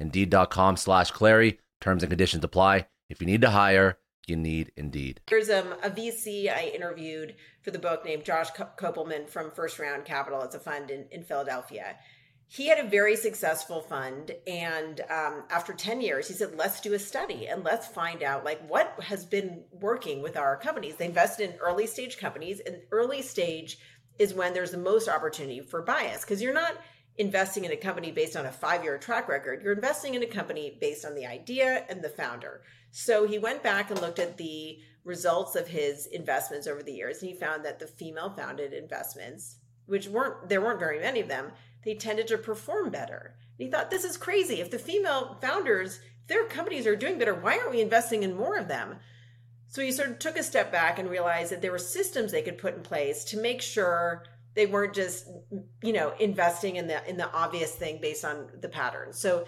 Indeed.com 0.00 0.76
slash 0.76 1.12
Clary. 1.12 1.60
Terms 1.80 2.02
and 2.02 2.10
conditions 2.10 2.44
apply. 2.44 2.88
If 3.08 3.20
you 3.20 3.26
need 3.26 3.42
to 3.42 3.50
hire, 3.50 3.98
you 4.26 4.36
need 4.36 4.72
Indeed. 4.76 5.20
There's 5.28 5.50
um, 5.50 5.74
a 5.82 5.90
VC 5.90 6.52
I 6.52 6.72
interviewed 6.74 7.36
for 7.62 7.70
the 7.70 7.78
book 7.78 8.04
named 8.04 8.24
Josh 8.24 8.50
Kopelman 8.50 9.28
from 9.28 9.50
First 9.50 9.78
Round 9.78 10.04
Capital. 10.04 10.42
It's 10.42 10.54
a 10.54 10.60
fund 10.60 10.90
in, 10.90 11.06
in 11.12 11.22
Philadelphia 11.22 11.96
he 12.52 12.66
had 12.66 12.84
a 12.84 12.88
very 12.88 13.14
successful 13.14 13.80
fund 13.80 14.32
and 14.44 15.02
um, 15.08 15.44
after 15.50 15.72
10 15.72 16.00
years 16.00 16.26
he 16.26 16.34
said 16.34 16.56
let's 16.56 16.80
do 16.80 16.94
a 16.94 16.98
study 16.98 17.46
and 17.46 17.62
let's 17.62 17.86
find 17.86 18.24
out 18.24 18.44
like 18.44 18.60
what 18.68 18.92
has 19.00 19.24
been 19.24 19.62
working 19.70 20.20
with 20.20 20.36
our 20.36 20.56
companies 20.56 20.96
they 20.96 21.06
invested 21.06 21.50
in 21.50 21.56
early 21.60 21.86
stage 21.86 22.18
companies 22.18 22.58
and 22.60 22.80
early 22.90 23.22
stage 23.22 23.78
is 24.18 24.34
when 24.34 24.52
there's 24.52 24.72
the 24.72 24.78
most 24.78 25.08
opportunity 25.08 25.60
for 25.60 25.80
bias 25.80 26.22
because 26.22 26.42
you're 26.42 26.52
not 26.52 26.74
investing 27.16 27.64
in 27.64 27.72
a 27.72 27.76
company 27.76 28.10
based 28.10 28.36
on 28.36 28.46
a 28.46 28.52
five 28.52 28.82
year 28.82 28.98
track 28.98 29.28
record 29.28 29.62
you're 29.62 29.72
investing 29.72 30.14
in 30.14 30.22
a 30.22 30.26
company 30.26 30.76
based 30.80 31.04
on 31.04 31.14
the 31.14 31.26
idea 31.26 31.84
and 31.88 32.02
the 32.02 32.08
founder 32.08 32.62
so 32.90 33.26
he 33.26 33.38
went 33.38 33.62
back 33.62 33.90
and 33.90 34.00
looked 34.00 34.18
at 34.18 34.36
the 34.36 34.78
results 35.04 35.56
of 35.56 35.68
his 35.68 36.06
investments 36.06 36.66
over 36.66 36.82
the 36.82 36.92
years 36.92 37.20
and 37.20 37.30
he 37.30 37.36
found 37.36 37.64
that 37.64 37.78
the 37.78 37.86
female 37.86 38.30
founded 38.30 38.72
investments 38.72 39.56
which 39.86 40.08
weren't 40.08 40.48
there 40.48 40.60
weren't 40.60 40.80
very 40.80 41.00
many 41.00 41.20
of 41.20 41.28
them 41.28 41.52
they 41.84 41.94
tended 41.94 42.28
to 42.28 42.38
perform 42.38 42.90
better. 42.90 43.34
And 43.58 43.66
he 43.66 43.70
thought, 43.70 43.90
this 43.90 44.04
is 44.04 44.16
crazy. 44.16 44.60
If 44.60 44.70
the 44.70 44.78
female 44.78 45.38
founders, 45.40 46.00
their 46.26 46.44
companies 46.46 46.86
are 46.86 46.96
doing 46.96 47.18
better, 47.18 47.34
why 47.34 47.58
aren't 47.58 47.72
we 47.72 47.80
investing 47.80 48.22
in 48.22 48.36
more 48.36 48.58
of 48.58 48.68
them? 48.68 48.96
So 49.68 49.82
he 49.82 49.92
sort 49.92 50.10
of 50.10 50.18
took 50.18 50.36
a 50.36 50.42
step 50.42 50.72
back 50.72 50.98
and 50.98 51.08
realized 51.08 51.52
that 51.52 51.62
there 51.62 51.70
were 51.70 51.78
systems 51.78 52.32
they 52.32 52.42
could 52.42 52.58
put 52.58 52.74
in 52.74 52.82
place 52.82 53.24
to 53.26 53.40
make 53.40 53.62
sure 53.62 54.24
they 54.54 54.66
weren't 54.66 54.94
just, 54.94 55.26
you 55.82 55.92
know, 55.92 56.12
investing 56.18 56.76
in 56.76 56.86
the 56.86 57.08
in 57.08 57.16
the 57.16 57.30
obvious 57.32 57.72
thing 57.72 58.00
based 58.00 58.24
on 58.24 58.48
the 58.60 58.68
pattern. 58.68 59.12
So 59.12 59.46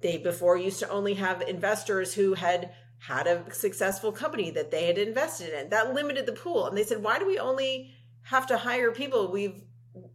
they 0.00 0.18
before 0.18 0.56
used 0.56 0.78
to 0.80 0.88
only 0.90 1.14
have 1.14 1.42
investors 1.42 2.14
who 2.14 2.34
had 2.34 2.72
had 2.98 3.26
a 3.26 3.52
successful 3.52 4.12
company 4.12 4.50
that 4.50 4.70
they 4.70 4.86
had 4.86 4.98
invested 4.98 5.52
in. 5.52 5.70
That 5.70 5.92
limited 5.92 6.26
the 6.26 6.32
pool. 6.32 6.66
And 6.66 6.76
they 6.76 6.84
said, 6.84 7.02
why 7.02 7.18
do 7.18 7.26
we 7.26 7.38
only 7.38 7.94
have 8.22 8.46
to 8.46 8.56
hire 8.56 8.92
people 8.92 9.30
we've 9.30 9.62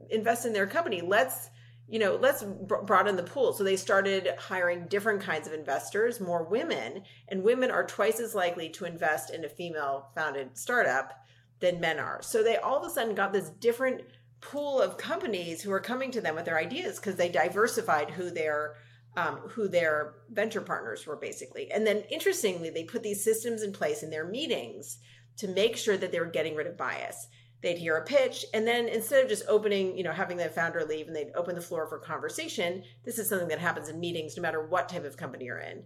invested 0.09 0.49
in 0.49 0.53
their 0.53 0.67
company? 0.67 1.01
Let's 1.01 1.49
you 1.89 1.97
know, 1.97 2.19
let's 2.21 2.43
broaden 2.43 3.15
the 3.15 3.23
pool. 3.23 3.51
So 3.51 3.63
they 3.63 3.75
started 3.75 4.29
hiring 4.37 4.85
different 4.85 5.21
kinds 5.21 5.47
of 5.47 5.53
investors, 5.53 6.21
more 6.21 6.43
women, 6.43 7.01
and 7.29 7.43
women 7.43 7.71
are 7.71 7.83
twice 7.83 8.19
as 8.19 8.35
likely 8.35 8.69
to 8.69 8.85
invest 8.85 9.31
in 9.31 9.43
a 9.43 9.49
female 9.49 10.11
founded 10.13 10.55
startup 10.55 11.25
than 11.59 11.79
men 11.79 11.97
are. 11.99 12.21
So 12.21 12.43
they 12.43 12.57
all 12.57 12.77
of 12.77 12.85
a 12.85 12.93
sudden 12.93 13.15
got 13.15 13.33
this 13.33 13.49
different 13.49 14.03
pool 14.41 14.81
of 14.81 14.97
companies 14.97 15.61
who 15.61 15.71
are 15.71 15.79
coming 15.79 16.11
to 16.11 16.21
them 16.21 16.35
with 16.35 16.45
their 16.45 16.57
ideas 16.57 16.97
because 16.97 17.15
they 17.15 17.29
diversified 17.29 18.11
who 18.11 18.29
their 18.29 18.75
um, 19.17 19.37
who 19.37 19.67
their 19.67 20.13
venture 20.29 20.61
partners 20.61 21.05
were 21.05 21.15
basically. 21.15 21.71
And 21.71 21.85
then 21.85 22.03
interestingly, 22.11 22.69
they 22.69 22.83
put 22.83 23.03
these 23.03 23.23
systems 23.23 23.63
in 23.63 23.73
place 23.73 24.03
in 24.03 24.11
their 24.11 24.27
meetings 24.27 24.99
to 25.37 25.47
make 25.47 25.75
sure 25.75 25.97
that 25.97 26.11
they 26.11 26.19
were 26.19 26.25
getting 26.27 26.55
rid 26.55 26.67
of 26.67 26.77
bias 26.77 27.27
they'd 27.61 27.77
hear 27.77 27.97
a 27.97 28.05
pitch 28.05 28.45
and 28.53 28.65
then 28.65 28.87
instead 28.87 29.23
of 29.23 29.29
just 29.29 29.43
opening 29.47 29.97
you 29.97 30.03
know 30.03 30.11
having 30.11 30.37
the 30.37 30.49
founder 30.49 30.83
leave 30.85 31.07
and 31.07 31.15
they'd 31.15 31.31
open 31.35 31.55
the 31.55 31.61
floor 31.61 31.87
for 31.87 31.99
conversation 31.99 32.83
this 33.03 33.19
is 33.19 33.27
something 33.27 33.47
that 33.47 33.59
happens 33.59 33.89
in 33.89 33.99
meetings 33.99 34.35
no 34.35 34.41
matter 34.41 34.65
what 34.65 34.89
type 34.89 35.05
of 35.05 35.17
company 35.17 35.45
you're 35.45 35.59
in 35.59 35.83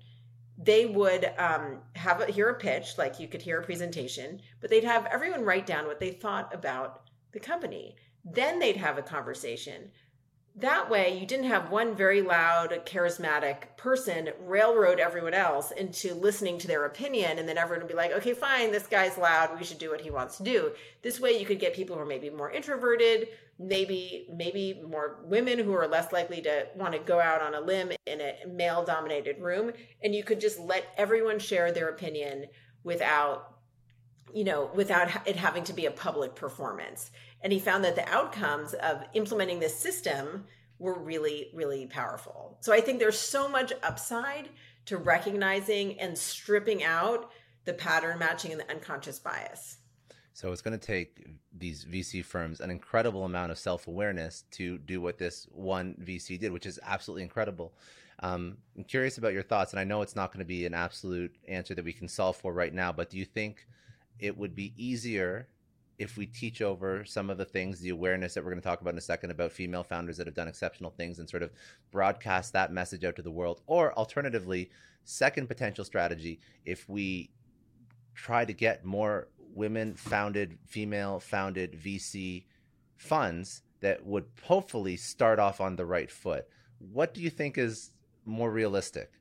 they 0.57 0.85
would 0.85 1.31
um, 1.39 1.79
have 1.95 2.21
a, 2.21 2.25
hear 2.27 2.49
a 2.49 2.59
pitch 2.59 2.97
like 2.97 3.19
you 3.19 3.27
could 3.27 3.41
hear 3.41 3.59
a 3.59 3.63
presentation 3.63 4.39
but 4.61 4.69
they'd 4.69 4.83
have 4.83 5.05
everyone 5.07 5.43
write 5.43 5.65
down 5.65 5.87
what 5.87 5.99
they 5.99 6.11
thought 6.11 6.53
about 6.53 7.09
the 7.31 7.39
company 7.39 7.95
then 8.23 8.59
they'd 8.59 8.77
have 8.77 8.97
a 8.97 9.03
conversation. 9.03 9.91
That 10.55 10.89
way 10.89 11.17
you 11.17 11.25
didn't 11.25 11.47
have 11.47 11.71
one 11.71 11.95
very 11.95 12.21
loud 12.21 12.69
charismatic 12.85 13.75
person 13.75 14.29
railroad 14.39 14.99
everyone 14.99 15.33
else 15.33 15.71
into 15.71 16.13
listening 16.13 16.59
to 16.59 16.67
their 16.67 16.85
opinion 16.85 17.39
and 17.39 17.49
then 17.49 17.57
everyone 17.57 17.81
would 17.81 17.91
be 17.91 17.97
like 17.97 18.11
okay 18.11 18.35
fine 18.35 18.71
this 18.71 18.85
guy's 18.85 19.17
loud. 19.17 19.57
We 19.57 19.65
should 19.65 19.79
do 19.79 19.89
what 19.89 20.01
he 20.01 20.11
wants 20.11 20.37
to 20.37 20.43
do. 20.43 20.71
This 21.01 21.19
way 21.19 21.39
you 21.39 21.45
could 21.45 21.59
get 21.59 21.73
people 21.73 21.95
who 21.95 22.01
are 22.03 22.05
maybe 22.05 22.29
more 22.29 22.51
introverted 22.51 23.29
maybe 23.59 24.27
maybe 24.33 24.81
more 24.87 25.19
women 25.25 25.59
who 25.59 25.73
are 25.73 25.87
less 25.87 26.11
likely 26.11 26.41
to 26.41 26.67
want 26.75 26.93
to 26.93 26.99
go 26.99 27.19
out 27.19 27.41
on 27.41 27.53
a 27.53 27.61
limb 27.61 27.91
in 28.05 28.21
a 28.21 28.35
male 28.47 28.83
dominated 28.83 29.39
room 29.39 29.71
and 30.03 30.15
you 30.15 30.23
could 30.23 30.39
just 30.39 30.59
let 30.59 30.85
everyone 30.97 31.37
share 31.37 31.71
their 31.71 31.89
opinion 31.89 32.45
without 32.83 33.52
you 34.33 34.43
know 34.43 34.69
without 34.73 35.09
it 35.27 35.35
having 35.35 35.63
to 35.63 35.73
be 35.73 35.85
a 35.85 35.91
public 35.91 36.35
performance 36.35 37.11
and 37.43 37.51
he 37.51 37.59
found 37.59 37.83
that 37.83 37.95
the 37.95 38.07
outcomes 38.09 38.73
of 38.73 39.03
implementing 39.13 39.59
this 39.59 39.75
system 39.75 40.45
were 40.79 40.97
really, 40.97 41.49
really 41.53 41.85
powerful. 41.85 42.57
So 42.61 42.73
I 42.73 42.81
think 42.81 42.99
there's 42.99 43.19
so 43.19 43.47
much 43.47 43.73
upside 43.83 44.49
to 44.85 44.97
recognizing 44.97 45.99
and 45.99 46.17
stripping 46.17 46.83
out 46.83 47.31
the 47.65 47.73
pattern 47.73 48.19
matching 48.19 48.51
and 48.51 48.59
the 48.59 48.69
unconscious 48.69 49.19
bias. 49.19 49.77
So 50.33 50.51
it's 50.51 50.61
going 50.61 50.77
to 50.77 50.85
take 50.85 51.25
these 51.55 51.85
VC 51.85 52.25
firms 52.25 52.59
an 52.59 52.71
incredible 52.71 53.23
amount 53.23 53.51
of 53.51 53.59
self 53.59 53.87
awareness 53.87 54.43
to 54.51 54.77
do 54.79 54.99
what 54.99 55.17
this 55.17 55.47
one 55.51 55.95
VC 56.03 56.39
did, 56.39 56.51
which 56.51 56.65
is 56.65 56.79
absolutely 56.83 57.23
incredible. 57.23 57.73
Um, 58.19 58.57
I'm 58.77 58.83
curious 58.83 59.17
about 59.17 59.33
your 59.33 59.43
thoughts, 59.43 59.73
and 59.73 59.79
I 59.79 59.83
know 59.83 60.01
it's 60.01 60.15
not 60.15 60.31
going 60.31 60.39
to 60.39 60.45
be 60.45 60.65
an 60.65 60.73
absolute 60.73 61.35
answer 61.47 61.75
that 61.75 61.85
we 61.85 61.93
can 61.93 62.07
solve 62.07 62.35
for 62.35 62.53
right 62.53 62.73
now, 62.73 62.91
but 62.91 63.09
do 63.09 63.17
you 63.17 63.25
think 63.25 63.67
it 64.23 64.37
would 64.37 64.55
be 64.55 64.73
easier 64.77 65.49
if 65.99 66.17
we 66.17 66.25
teach 66.25 66.61
over 66.61 67.03
some 67.03 67.29
of 67.29 67.37
the 67.37 67.43
things, 67.43 67.81
the 67.81 67.89
awareness 67.89 68.33
that 68.33 68.43
we're 68.43 68.51
going 68.51 68.61
to 68.61 68.67
talk 68.67 68.79
about 68.79 68.93
in 68.93 68.97
a 68.97 69.01
second 69.01 69.31
about 69.31 69.51
female 69.51 69.83
founders 69.83 70.15
that 70.15 70.25
have 70.25 70.33
done 70.33 70.47
exceptional 70.47 70.91
things 70.91 71.19
and 71.19 71.29
sort 71.29 71.43
of 71.43 71.51
broadcast 71.91 72.53
that 72.53 72.71
message 72.71 73.03
out 73.03 73.17
to 73.17 73.21
the 73.21 73.29
world. 73.29 73.61
Or 73.67 73.93
alternatively, 73.93 74.71
second 75.03 75.47
potential 75.47 75.83
strategy, 75.83 76.39
if 76.63 76.87
we 76.87 77.31
try 78.15 78.45
to 78.45 78.53
get 78.53 78.85
more 78.85 79.27
women 79.53 79.93
founded, 79.93 80.57
female 80.65 81.19
founded 81.19 81.73
VC 81.73 82.45
funds 82.95 83.61
that 83.81 84.05
would 84.05 84.25
hopefully 84.43 84.95
start 84.95 85.37
off 85.37 85.59
on 85.59 85.75
the 85.75 85.85
right 85.85 86.09
foot. 86.09 86.47
What 86.79 87.13
do 87.13 87.21
you 87.21 87.29
think 87.29 87.57
is 87.57 87.91
more 88.23 88.49
realistic? 88.49 89.11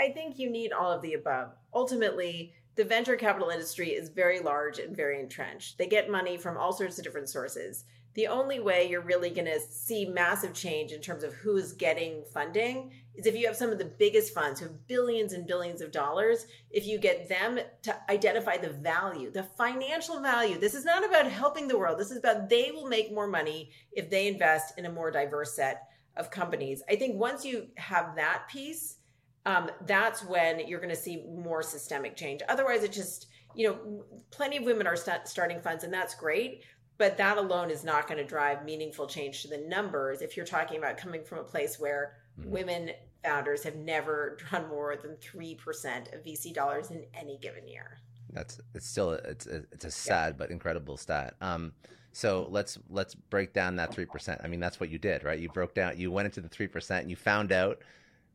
I 0.00 0.10
think 0.10 0.38
you 0.38 0.48
need 0.48 0.72
all 0.72 0.92
of 0.92 1.02
the 1.02 1.14
above. 1.14 1.50
Ultimately, 1.74 2.54
the 2.74 2.84
venture 2.84 3.16
capital 3.16 3.50
industry 3.50 3.90
is 3.90 4.08
very 4.08 4.40
large 4.40 4.78
and 4.78 4.96
very 4.96 5.20
entrenched. 5.20 5.78
They 5.78 5.86
get 5.86 6.10
money 6.10 6.36
from 6.36 6.56
all 6.56 6.72
sorts 6.72 6.98
of 6.98 7.04
different 7.04 7.28
sources. 7.28 7.84
The 8.14 8.26
only 8.26 8.60
way 8.60 8.88
you're 8.88 9.00
really 9.00 9.30
going 9.30 9.46
to 9.46 9.60
see 9.60 10.04
massive 10.04 10.52
change 10.52 10.92
in 10.92 11.00
terms 11.00 11.22
of 11.22 11.32
who's 11.32 11.72
getting 11.72 12.24
funding 12.32 12.92
is 13.14 13.26
if 13.26 13.34
you 13.34 13.46
have 13.46 13.56
some 13.56 13.70
of 13.70 13.78
the 13.78 13.86
biggest 13.86 14.34
funds 14.34 14.60
who 14.60 14.66
have 14.66 14.86
billions 14.86 15.32
and 15.32 15.46
billions 15.46 15.80
of 15.80 15.92
dollars. 15.92 16.46
If 16.70 16.86
you 16.86 16.98
get 16.98 17.28
them 17.28 17.58
to 17.82 18.10
identify 18.10 18.58
the 18.58 18.70
value, 18.70 19.30
the 19.30 19.42
financial 19.42 20.20
value, 20.20 20.58
this 20.58 20.74
is 20.74 20.84
not 20.84 21.06
about 21.06 21.26
helping 21.26 21.68
the 21.68 21.78
world. 21.78 21.98
This 21.98 22.10
is 22.10 22.18
about 22.18 22.50
they 22.50 22.70
will 22.70 22.86
make 22.86 23.12
more 23.12 23.26
money 23.26 23.70
if 23.92 24.10
they 24.10 24.28
invest 24.28 24.78
in 24.78 24.86
a 24.86 24.92
more 24.92 25.10
diverse 25.10 25.54
set 25.54 25.88
of 26.16 26.30
companies. 26.30 26.82
I 26.90 26.96
think 26.96 27.16
once 27.16 27.44
you 27.44 27.68
have 27.76 28.16
that 28.16 28.44
piece, 28.50 28.98
um, 29.46 29.70
that's 29.86 30.24
when 30.24 30.66
you're 30.66 30.80
going 30.80 30.94
to 30.94 31.00
see 31.00 31.24
more 31.28 31.62
systemic 31.62 32.16
change. 32.16 32.40
Otherwise, 32.48 32.84
it 32.84 32.92
just, 32.92 33.26
you 33.54 33.68
know, 33.68 34.04
plenty 34.30 34.58
of 34.58 34.64
women 34.64 34.86
are 34.86 34.96
st- 34.96 35.26
starting 35.26 35.60
funds, 35.60 35.84
and 35.84 35.92
that's 35.92 36.14
great. 36.14 36.62
But 36.98 37.16
that 37.16 37.38
alone 37.38 37.70
is 37.70 37.82
not 37.82 38.06
going 38.06 38.18
to 38.18 38.24
drive 38.24 38.64
meaningful 38.64 39.06
change 39.06 39.42
to 39.42 39.48
the 39.48 39.58
numbers 39.58 40.22
if 40.22 40.36
you're 40.36 40.46
talking 40.46 40.78
about 40.78 40.96
coming 40.96 41.24
from 41.24 41.38
a 41.38 41.42
place 41.44 41.80
where 41.80 42.18
mm-hmm. 42.38 42.50
women 42.50 42.90
founders 43.24 43.62
have 43.64 43.76
never 43.76 44.36
drawn 44.50 44.68
more 44.68 44.96
than 44.96 45.16
3% 45.16 46.14
of 46.14 46.24
VC 46.24 46.52
dollars 46.52 46.90
in 46.90 47.04
any 47.14 47.38
given 47.38 47.66
year. 47.66 47.98
That's 48.32 48.60
it's 48.74 48.86
still 48.86 49.12
a, 49.12 49.16
it's 49.16 49.46
a, 49.46 49.64
it's 49.72 49.84
a 49.84 49.90
sad 49.90 50.34
yeah. 50.34 50.36
but 50.38 50.50
incredible 50.50 50.96
stat. 50.96 51.34
Um, 51.40 51.72
so 52.12 52.46
let's 52.50 52.78
let's 52.88 53.14
break 53.14 53.52
down 53.52 53.76
that 53.76 53.92
three 53.92 54.06
percent. 54.06 54.40
I 54.42 54.48
mean, 54.48 54.60
that's 54.60 54.80
what 54.80 54.88
you 54.90 54.98
did, 54.98 55.22
right? 55.24 55.38
You 55.38 55.48
broke 55.48 55.74
down. 55.74 55.98
You 55.98 56.10
went 56.10 56.26
into 56.26 56.40
the 56.40 56.48
three 56.48 56.66
percent. 56.66 57.02
And 57.02 57.10
You 57.10 57.16
found 57.16 57.52
out 57.52 57.82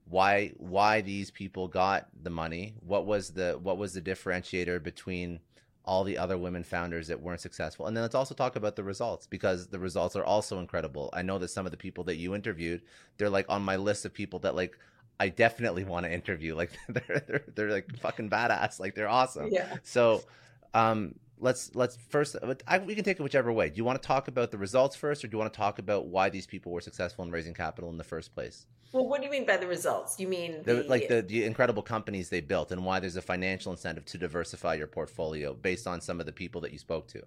why 0.10 0.54
why 0.58 1.02
these 1.02 1.32
people 1.32 1.68
got 1.68 2.08
the 2.24 2.30
money. 2.30 2.76
What 2.86 3.06
was 3.06 3.32
the 3.32 3.60
what 3.62 3.78
was 3.78 3.94
the 3.94 4.02
differentiator 4.02 4.82
between 4.82 5.40
all 5.84 6.04
the 6.04 6.18
other 6.18 6.38
women 6.38 6.64
founders 6.64 7.08
that 7.08 7.22
weren't 7.22 7.42
successful? 7.42 7.88
And 7.88 7.96
then 7.96 8.04
let's 8.04 8.16
also 8.16 8.36
talk 8.36 8.56
about 8.56 8.76
the 8.76 8.84
results 8.84 9.28
because 9.28 9.68
the 9.68 9.80
results 9.80 10.16
are 10.16 10.24
also 10.24 10.60
incredible. 10.60 11.10
I 11.14 11.22
know 11.22 11.38
that 11.40 11.50
some 11.50 11.66
of 11.66 11.72
the 11.72 11.78
people 11.78 12.04
that 12.06 12.16
you 12.16 12.36
interviewed 12.36 12.82
they're 13.18 13.30
like 13.30 13.46
on 13.50 13.62
my 13.62 13.76
list 13.76 14.06
of 14.06 14.14
people 14.14 14.40
that 14.40 14.56
like 14.56 14.78
i 15.20 15.30
definitely 15.30 15.84
want 15.84 16.06
to 16.06 16.12
interview. 16.12 16.56
Like 16.56 16.72
they're, 16.90 17.24
they're 17.28 17.44
they're 17.54 17.72
like 17.72 17.98
fucking 18.00 18.30
badass. 18.30 18.80
Like 18.80 18.96
they're 18.96 19.10
awesome. 19.10 19.50
Yeah. 19.52 19.76
So 19.84 20.24
um 20.74 21.16
let's 21.40 21.76
let's 21.76 21.98
first 22.10 22.38
I, 22.66 22.78
we 22.78 22.96
can 22.96 23.04
take 23.04 23.20
it 23.20 23.24
whichever 23.24 23.52
way. 23.52 23.70
Do 23.70 23.76
you 23.76 23.84
want 23.84 24.02
to 24.02 24.08
talk 24.08 24.30
about 24.30 24.52
the 24.52 24.58
results 24.58 24.96
first 24.96 25.26
or 25.26 25.28
do 25.28 25.36
you 25.36 25.40
want 25.40 25.52
to 25.52 25.58
talk 25.58 25.80
about 25.80 26.08
why 26.08 26.30
these 26.30 26.48
people 26.48 26.72
were 26.72 26.82
successful 26.82 27.26
in 27.26 27.32
raising 27.32 27.54
capital 27.54 27.90
in 27.90 27.98
the 27.98 28.06
first 28.06 28.34
place 28.34 28.68
well, 28.92 29.08
what 29.08 29.20
do 29.20 29.26
you 29.26 29.32
mean 29.32 29.46
by 29.46 29.58
the 29.58 29.68
results? 29.68 30.20
You 30.20 30.28
mean 30.28 30.64
the, 30.64 30.84
like 30.84 31.08
the, 31.08 31.22
the 31.22 31.44
incredible 31.44 31.84
companies 31.84 32.30
they 32.30 32.42
built 32.42 32.72
and 32.72 32.86
why 32.86 33.00
there's 33.00 33.18
a 33.18 33.22
financial 33.22 33.72
incentive 33.72 34.06
to 34.06 34.18
diversify 34.18 34.76
your 34.76 34.88
portfolio 34.88 35.54
based 35.54 35.88
on 35.88 36.02
some 36.02 36.20
of 36.20 36.26
the 36.26 36.32
people 36.32 36.62
that 36.62 36.72
you 36.72 36.80
spoke 36.80 37.08
to. 37.10 37.22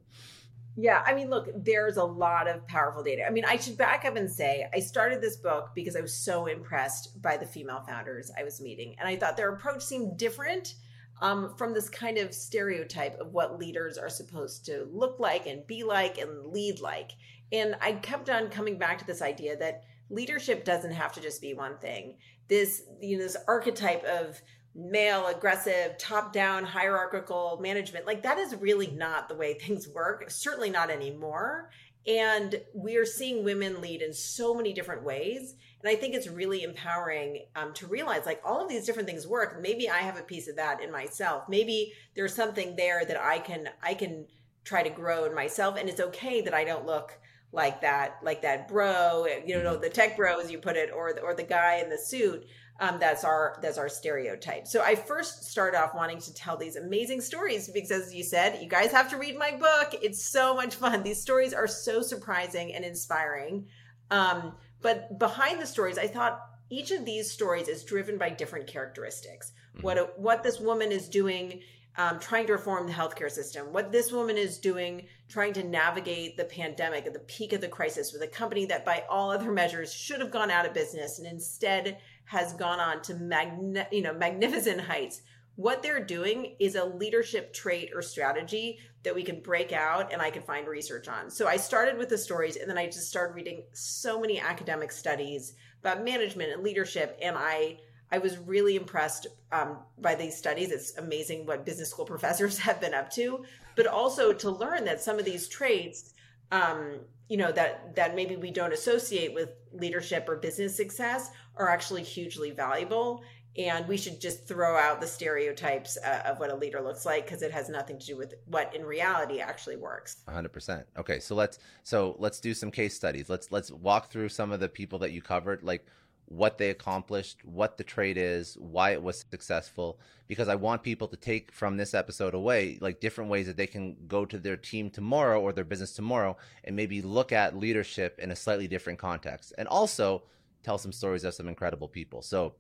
Yeah, 0.77 1.03
I 1.05 1.15
mean, 1.15 1.31
look, 1.31 1.49
there's 1.55 1.97
a 1.97 2.05
lot 2.05 2.49
of 2.49 2.67
powerful 2.67 3.03
data. 3.03 3.27
I 3.27 3.31
mean, 3.31 3.45
I 3.45 3.57
should 3.57 3.77
back 3.77 4.05
up 4.05 4.17
and 4.17 4.31
say 4.31 4.69
I 4.73 4.81
started 4.81 5.21
this 5.21 5.37
book 5.37 5.71
because 5.75 5.97
I 5.97 6.01
was 6.01 6.15
so 6.15 6.47
impressed 6.47 7.21
by 7.21 7.37
the 7.37 7.47
female 7.47 7.83
founders 7.87 8.31
I 8.39 8.45
was 8.45 8.61
meeting, 8.61 8.95
and 8.99 9.09
I 9.09 9.17
thought 9.17 9.37
their 9.37 9.53
approach 9.53 9.83
seemed 9.83 10.17
different 10.17 10.75
um, 11.21 11.55
from 11.57 11.75
this 11.75 11.89
kind 11.89 12.19
of 12.19 12.33
stereotype 12.33 13.19
of 13.21 13.33
what 13.33 13.59
leaders 13.59 13.99
are 13.99 14.09
supposed 14.09 14.65
to 14.67 14.89
look 14.91 15.19
like 15.19 15.47
and 15.47 15.67
be 15.67 15.83
like 15.83 16.19
and 16.19 16.47
lead 16.47 16.81
like. 16.81 17.13
And 17.53 17.77
I 17.81 17.93
kept 17.93 18.31
on 18.31 18.49
coming 18.49 18.79
back 18.79 18.99
to 18.99 19.07
this 19.07 19.23
idea 19.23 19.57
that 19.57 19.83
leadership 20.11 20.65
doesn't 20.65 20.93
have 20.93 21.13
to 21.13 21.21
just 21.21 21.41
be 21.41 21.55
one 21.55 21.79
thing. 21.79 22.17
This, 22.49 22.83
you 23.01 23.17
know, 23.17 23.23
this 23.23 23.37
archetype 23.47 24.05
of 24.05 24.41
male, 24.75 25.27
aggressive, 25.27 25.97
top 25.99 26.33
down, 26.33 26.65
hierarchical 26.65 27.59
management, 27.63 28.07
like 28.07 28.23
that 28.23 28.39
is 28.39 28.55
really 28.57 28.89
not 28.89 29.29
the 29.29 29.35
way 29.35 29.55
things 29.55 29.89
work, 29.89 30.31
certainly 30.31 30.71
not 30.71 30.91
anymore. 30.91 31.71
And 32.07 32.61
we 32.75 32.97
are 32.97 33.05
seeing 33.05 33.45
women 33.45 33.81
lead 33.81 34.01
in 34.01 34.13
so 34.13 34.55
many 34.55 34.73
different 34.73 35.05
ways. 35.05 35.55
And 35.83 35.91
I 35.91 35.97
think 35.97 36.15
it's 36.15 36.29
really 36.29 36.63
empowering 36.63 37.45
um, 37.55 37.75
to 37.75 37.87
realize 37.87 38.25
like 38.25 38.41
all 38.45 38.63
of 38.63 38.69
these 38.69 38.87
different 38.87 39.09
things 39.09 39.27
work. 39.27 39.61
Maybe 39.61 39.89
I 39.89 39.99
have 39.99 40.19
a 40.19 40.23
piece 40.23 40.49
of 40.49 40.57
that 40.57 40.81
in 40.83 40.91
myself. 40.91 41.45
Maybe 41.49 41.93
there's 42.17 42.35
something 42.35 42.75
there 42.75 43.05
that 43.05 43.21
I 43.21 43.39
can, 43.39 43.69
I 43.83 43.95
can 43.95 44.27
try 44.65 44.83
to 44.83 44.91
grow 44.91 45.25
in 45.27 45.35
myself. 45.35 45.77
And 45.79 45.89
it's 45.89 46.01
okay 46.01 46.41
that 46.41 46.55
I 46.55 46.65
don't 46.65 46.87
look 46.87 47.19
like 47.53 47.81
that 47.81 48.19
like 48.23 48.43
that 48.43 48.69
bro 48.69 49.27
you 49.45 49.61
know 49.63 49.73
mm-hmm. 49.73 49.83
the 49.83 49.89
tech 49.89 50.17
bro 50.17 50.39
as 50.39 50.51
you 50.51 50.59
put 50.59 50.77
it 50.77 50.91
or 50.95 51.13
the, 51.13 51.21
or 51.21 51.35
the 51.35 51.43
guy 51.43 51.81
in 51.83 51.91
the 51.91 51.99
suit 51.99 52.47
um, 52.81 52.99
that's 52.99 53.25
our 53.25 53.59
that's 53.61 53.77
our 53.77 53.91
stereotype. 53.91 54.67
So 54.67 54.83
i 54.83 54.95
first 54.95 55.45
started 55.45 55.79
off 55.79 55.95
wanting 55.95 56.19
to 56.21 56.35
tell 56.35 56.57
these 56.57 56.77
amazing 56.77 57.21
stories 57.21 57.69
because 57.69 57.91
as 57.91 58.15
you 58.15 58.25
said 58.25 58.61
you 58.63 58.69
guys 58.69 58.91
have 58.91 59.11
to 59.11 59.19
read 59.19 59.39
my 59.39 59.53
book. 59.53 59.95
It's 60.03 60.25
so 60.25 60.55
much 60.55 60.75
fun. 60.77 61.03
These 61.03 61.21
stories 61.21 61.53
are 61.53 61.67
so 61.69 62.01
surprising 62.01 62.75
and 62.75 62.85
inspiring. 62.85 63.67
Um, 64.11 64.55
but 64.83 65.19
behind 65.19 65.61
the 65.61 65.67
stories 65.67 65.99
i 65.99 66.07
thought 66.07 66.41
each 66.71 66.91
of 66.91 67.05
these 67.05 67.31
stories 67.31 67.69
is 67.69 67.85
driven 67.85 68.17
by 68.17 68.31
different 68.31 68.67
characteristics. 68.67 69.53
Mm-hmm. 69.75 69.83
what 69.83 69.99
a, 69.99 70.09
what 70.17 70.43
this 70.43 70.59
woman 70.59 70.91
is 70.91 71.09
doing 71.09 71.61
um, 72.01 72.19
trying 72.19 72.47
to 72.47 72.55
reform 72.55 72.87
the 72.87 72.93
healthcare 72.95 73.31
system. 73.31 73.75
What 73.75 73.93
this 73.93 74.11
woman 74.11 74.39
is 74.39 74.59
doing, 74.59 75.07
trying 75.29 75.53
to 75.55 75.63
navigate 75.63 76.39
the 76.39 76.45
pandemic 76.45 77.07
at 77.07 77.13
the 77.13 77.21
peak 77.21 77.53
of 77.53 77.61
the 77.61 77.69
crisis 77.69 78.13
with 78.13 78.23
a 78.23 78.27
company 78.27 78.65
that, 78.67 78.87
by 78.87 79.05
all 79.11 79.31
other 79.31 79.53
measures, 79.53 79.93
should 79.93 80.21
have 80.21 80.31
gone 80.31 80.51
out 80.51 80.65
of 80.65 80.73
business 80.73 81.19
and 81.19 81.29
instead 81.29 81.99
has 82.25 82.55
gone 82.55 82.81
on 82.81 83.03
to 83.03 83.15
magne- 83.17 83.87
you 83.93 84.01
know 84.01 84.15
magnificent 84.15 84.81
heights. 84.81 85.21
What 85.57 85.83
they're 85.83 86.03
doing 86.03 86.57
is 86.59 86.75
a 86.75 86.85
leadership 86.85 87.53
trait 87.53 87.91
or 87.95 88.01
strategy 88.01 88.79
that 89.03 89.15
we 89.15 89.23
can 89.23 89.41
break 89.41 89.73
out 89.73 90.11
and 90.11 90.23
I 90.23 90.31
can 90.31 90.43
find 90.43 90.67
research 90.67 91.07
on. 91.07 91.29
So 91.29 91.47
I 91.47 91.59
started 91.59 91.99
with 91.99 92.09
the 92.09 92.17
stories 92.17 92.57
and 92.57 92.71
then 92.71 92.79
I 92.79 92.87
just 92.87 93.11
started 93.11 93.35
reading 93.35 93.65
so 93.75 94.19
many 94.19 94.41
academic 94.41 94.91
studies 94.91 95.55
about 95.81 96.03
management 96.03 96.53
and 96.53 96.63
leadership 96.63 97.19
and 97.21 97.37
I 97.37 97.81
I 98.13 98.19
was 98.19 98.39
really 98.39 98.77
impressed 98.77 99.27
um, 99.53 99.79
by 99.99 100.15
these 100.15 100.37
studies. 100.37 100.71
It's 100.71 100.97
amazing 100.99 101.47
what 101.47 101.65
business 101.65 101.91
school 101.91 102.05
professors 102.15 102.59
have 102.59 102.81
been 102.81 102.95
up 102.95 103.11
to, 103.13 103.45
but 103.77 103.87
also 103.87 104.33
to 104.33 104.51
learn 104.51 104.85
that 104.85 105.01
some 105.01 105.19
of 105.19 105.25
these 105.25 105.49
traits, 105.49 106.15
um, 106.53 107.01
you 107.29 107.37
know, 107.37 107.53
that 107.53 107.95
that 107.95 108.17
maybe 108.17 108.37
we 108.37 108.51
don't 108.51 108.73
associate 108.73 109.35
with 109.35 109.51
leadership 109.73 110.29
or 110.29 110.37
business 110.37 110.77
success, 110.77 111.31
are 111.57 111.69
actually 111.69 112.03
hugely 112.03 112.51
valuable. 112.51 113.23
And 113.59 113.87
we 113.89 113.97
should 113.97 114.21
just 114.21 114.47
throw 114.47 114.77
out 114.77 115.01
the 115.01 115.09
stereotypes 115.09 115.99
uh, 116.05 116.23
of 116.25 116.39
what 116.39 116.51
a 116.51 116.55
leader 116.55 116.81
looks 116.81 117.05
like 117.05 117.27
because 117.27 117.43
it 117.43 117.51
has 117.51 117.69
nothing 117.69 117.99
to 117.99 118.07
do 118.07 118.17
with 118.17 118.35
what 118.47 118.73
in 118.77 118.85
reality 118.85 119.41
actually 119.41 119.77
works. 119.77 120.19
100%. 120.29 120.85
Okay, 120.97 121.19
so 121.19 121.35
let's 121.35 121.59
so 121.83 122.15
let's 122.21 122.39
do 122.39 122.55
some 122.55 122.71
case 122.71 122.95
studies. 122.95 123.29
Let's 123.29 123.51
let's 123.51 123.73
walk 123.73 124.11
through 124.11 124.29
some 124.29 124.53
of 124.53 124.61
the 124.61 124.69
people 124.69 125.01
that 125.01 125.11
you 125.11 125.21
covered. 125.21 125.65
Like 125.65 125.85
what 126.31 126.59
they 126.59 126.71
accomplished, 126.71 127.45
what 127.45 127.77
the 127.77 127.83
trade 127.83 128.17
is, 128.17 128.57
why 128.57 128.93
it 128.93 129.03
was 129.03 129.25
successful, 129.29 129.99
because 130.29 130.49
I 130.49 130.55
want 130.55 130.85
people 130.85 131.09
to 131.09 131.17
take 131.17 131.51
from 131.51 131.77
this 131.77 131.93
episode 131.93 132.35
away 132.35 132.79
like 132.81 133.01
different 133.01 133.31
ways 133.31 133.49
that 133.49 133.57
they 133.57 133.67
can 133.67 133.97
go 134.07 134.25
to 134.25 134.39
their 134.39 134.57
team 134.57 134.91
tomorrow 134.91 135.41
or 135.41 135.53
their 135.53 135.65
business 135.65 135.93
tomorrow 135.93 136.37
and 136.63 136.77
maybe 136.77 137.03
look 137.03 137.33
at 137.33 137.57
leadership 137.57 138.21
in 138.21 138.31
a 138.31 138.37
slightly 138.37 138.69
different 138.69 139.01
context 139.01 139.53
and 139.59 139.67
also 139.67 140.23
tell 140.63 140.79
some 140.79 140.93
stories 140.93 141.25
of 141.25 141.35
some 141.35 141.49
incredible 141.49 141.89
people. 141.89 142.23
So, 142.23 142.55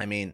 I 0.00 0.06
mean, 0.06 0.32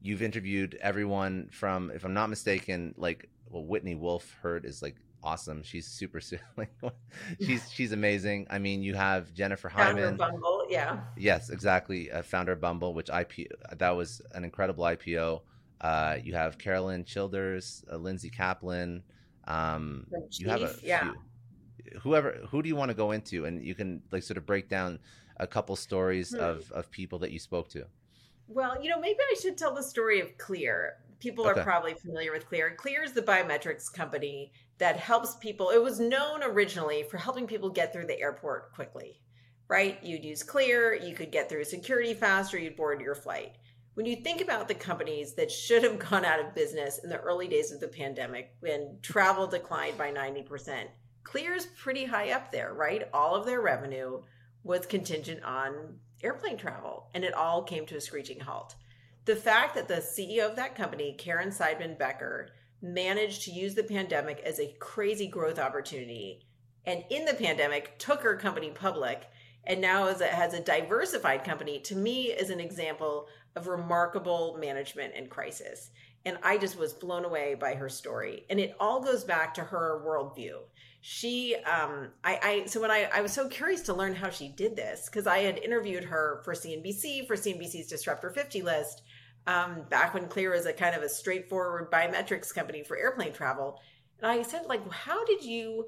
you've 0.00 0.22
interviewed 0.22 0.78
everyone 0.80 1.50
from, 1.52 1.90
if 1.90 2.06
I'm 2.06 2.14
not 2.14 2.30
mistaken, 2.30 2.94
like, 2.96 3.28
well, 3.50 3.64
Whitney 3.64 3.94
Wolfe 3.94 4.34
Herd 4.40 4.64
is 4.64 4.80
like 4.80 4.96
awesome. 5.22 5.62
She's 5.62 5.86
super 5.86 6.20
like 6.56 6.70
she's 7.40 7.70
she's 7.70 7.92
amazing. 7.92 8.46
I 8.50 8.58
mean, 8.58 8.82
you 8.82 8.94
have 8.94 9.32
Jennifer 9.34 9.68
Hyman. 9.68 10.16
Bumble, 10.16 10.66
yeah. 10.68 11.00
Yes, 11.16 11.50
exactly. 11.50 12.10
Uh, 12.10 12.22
founder 12.22 12.52
of 12.52 12.60
Bumble, 12.60 12.94
which 12.94 13.10
IP 13.10 13.48
that 13.76 13.90
was 13.90 14.22
an 14.34 14.44
incredible 14.44 14.84
IPO. 14.84 15.42
Uh, 15.80 16.16
you 16.22 16.34
have 16.34 16.58
Carolyn 16.58 17.04
Childers, 17.04 17.84
uh, 17.90 17.96
Lindsay 17.96 18.30
Kaplan. 18.30 19.02
Um, 19.46 20.06
you 20.32 20.48
have 20.48 20.62
a 20.62 20.74
yeah. 20.82 21.12
Few, 21.82 22.00
whoever 22.00 22.32
who 22.50 22.62
do 22.62 22.68
you 22.68 22.76
want 22.76 22.90
to 22.90 22.94
go 22.94 23.12
into, 23.12 23.46
and 23.46 23.64
you 23.64 23.74
can 23.74 24.02
like 24.12 24.22
sort 24.22 24.36
of 24.36 24.46
break 24.46 24.68
down 24.68 24.98
a 25.38 25.46
couple 25.46 25.76
stories 25.76 26.30
hmm. 26.30 26.40
of 26.40 26.70
of 26.72 26.90
people 26.90 27.18
that 27.20 27.30
you 27.30 27.38
spoke 27.38 27.68
to. 27.70 27.86
Well, 28.46 28.82
you 28.82 28.90
know, 28.90 28.98
maybe 28.98 29.18
I 29.20 29.36
should 29.40 29.56
tell 29.56 29.74
the 29.74 29.82
story 29.82 30.20
of 30.20 30.36
Clear. 30.36 30.96
People 31.20 31.46
okay. 31.46 31.60
are 31.60 31.64
probably 31.64 31.94
familiar 31.94 32.32
with 32.32 32.48
Clear. 32.48 32.74
Clear 32.76 33.02
is 33.02 33.12
the 33.12 33.22
biometrics 33.22 33.92
company 33.92 34.52
that 34.78 34.96
helps 34.96 35.36
people. 35.36 35.70
It 35.70 35.82
was 35.82 36.00
known 36.00 36.42
originally 36.42 37.02
for 37.02 37.18
helping 37.18 37.46
people 37.46 37.68
get 37.68 37.92
through 37.92 38.06
the 38.06 38.20
airport 38.20 38.72
quickly, 38.74 39.20
right? 39.68 40.02
You'd 40.02 40.24
use 40.24 40.42
Clear, 40.42 40.94
you 40.94 41.14
could 41.14 41.30
get 41.30 41.48
through 41.48 41.64
security 41.64 42.14
faster, 42.14 42.58
you'd 42.58 42.76
board 42.76 43.00
your 43.00 43.14
flight. 43.14 43.56
When 43.94 44.06
you 44.06 44.16
think 44.16 44.40
about 44.40 44.66
the 44.66 44.74
companies 44.74 45.34
that 45.34 45.50
should 45.50 45.82
have 45.82 45.98
gone 45.98 46.24
out 46.24 46.40
of 46.40 46.54
business 46.54 47.00
in 47.04 47.10
the 47.10 47.20
early 47.20 47.48
days 47.48 47.70
of 47.70 47.80
the 47.80 47.88
pandemic 47.88 48.54
when 48.60 48.98
travel 49.02 49.46
declined 49.46 49.98
by 49.98 50.10
90%, 50.10 50.86
Clear's 51.22 51.66
pretty 51.66 52.04
high 52.04 52.30
up 52.30 52.50
there, 52.50 52.72
right? 52.72 53.08
All 53.12 53.34
of 53.34 53.44
their 53.44 53.60
revenue 53.60 54.22
was 54.62 54.86
contingent 54.86 55.42
on 55.44 55.98
airplane 56.22 56.56
travel, 56.56 57.10
and 57.14 57.24
it 57.24 57.34
all 57.34 57.62
came 57.62 57.84
to 57.86 57.96
a 57.96 58.00
screeching 58.00 58.40
halt. 58.40 58.74
The 59.24 59.36
fact 59.36 59.74
that 59.74 59.88
the 59.88 59.94
CEO 59.94 60.48
of 60.48 60.56
that 60.56 60.74
company, 60.74 61.16
Caryn 61.18 61.48
Seidman 61.48 61.98
Becker, 61.98 62.50
managed 62.82 63.42
to 63.42 63.50
use 63.50 63.74
the 63.74 63.82
pandemic 63.82 64.40
as 64.40 64.58
a 64.58 64.74
crazy 64.78 65.26
growth 65.26 65.58
opportunity 65.58 66.40
and 66.86 67.04
in 67.10 67.24
the 67.24 67.34
pandemic 67.34 67.98
took 67.98 68.22
her 68.22 68.36
company 68.36 68.70
public 68.70 69.26
and 69.64 69.80
now 69.80 70.08
a, 70.08 70.24
has 70.24 70.54
a 70.54 70.62
diversified 70.62 71.44
company 71.44 71.78
to 71.80 71.94
me 71.94 72.24
is 72.28 72.50
an 72.50 72.60
example 72.60 73.26
of 73.56 73.66
remarkable 73.66 74.56
management 74.58 75.14
in 75.14 75.26
crisis. 75.26 75.90
And 76.24 76.38
i 76.42 76.56
just 76.56 76.78
was 76.78 76.92
blown 76.92 77.24
away 77.24 77.54
by 77.54 77.74
her 77.74 77.88
story. 77.88 78.44
And 78.50 78.58
it 78.58 78.76
all 78.80 79.00
goes 79.00 79.24
back 79.24 79.54
to 79.54 79.62
her 79.62 80.02
worldview. 80.06 80.58
She 81.02 81.56
um 81.56 82.08
i 82.24 82.38
i 82.42 82.66
so 82.66 82.80
when 82.80 82.90
i 82.90 83.08
i 83.12 83.20
was 83.20 83.32
so 83.32 83.48
curious 83.48 83.82
to 83.82 83.94
learn 83.94 84.14
how 84.14 84.28
she 84.28 84.48
did 84.48 84.76
this 84.76 85.06
because 85.06 85.26
i 85.26 85.38
had 85.38 85.56
interviewed 85.56 86.04
her 86.04 86.42
for 86.44 86.52
cnbc 86.52 87.26
for 87.26 87.36
cnbc's 87.36 87.86
disruptor 87.86 88.28
50 88.28 88.60
list 88.60 89.00
um, 89.50 89.82
back 89.88 90.14
when 90.14 90.28
Clear 90.28 90.52
was 90.52 90.66
a 90.66 90.72
kind 90.72 90.94
of 90.94 91.02
a 91.02 91.08
straightforward 91.08 91.90
biometrics 91.90 92.54
company 92.54 92.82
for 92.84 92.96
airplane 92.96 93.32
travel. 93.32 93.80
And 94.20 94.30
I 94.30 94.42
said, 94.42 94.66
like, 94.66 94.88
how 94.90 95.24
did 95.24 95.42
you, 95.44 95.86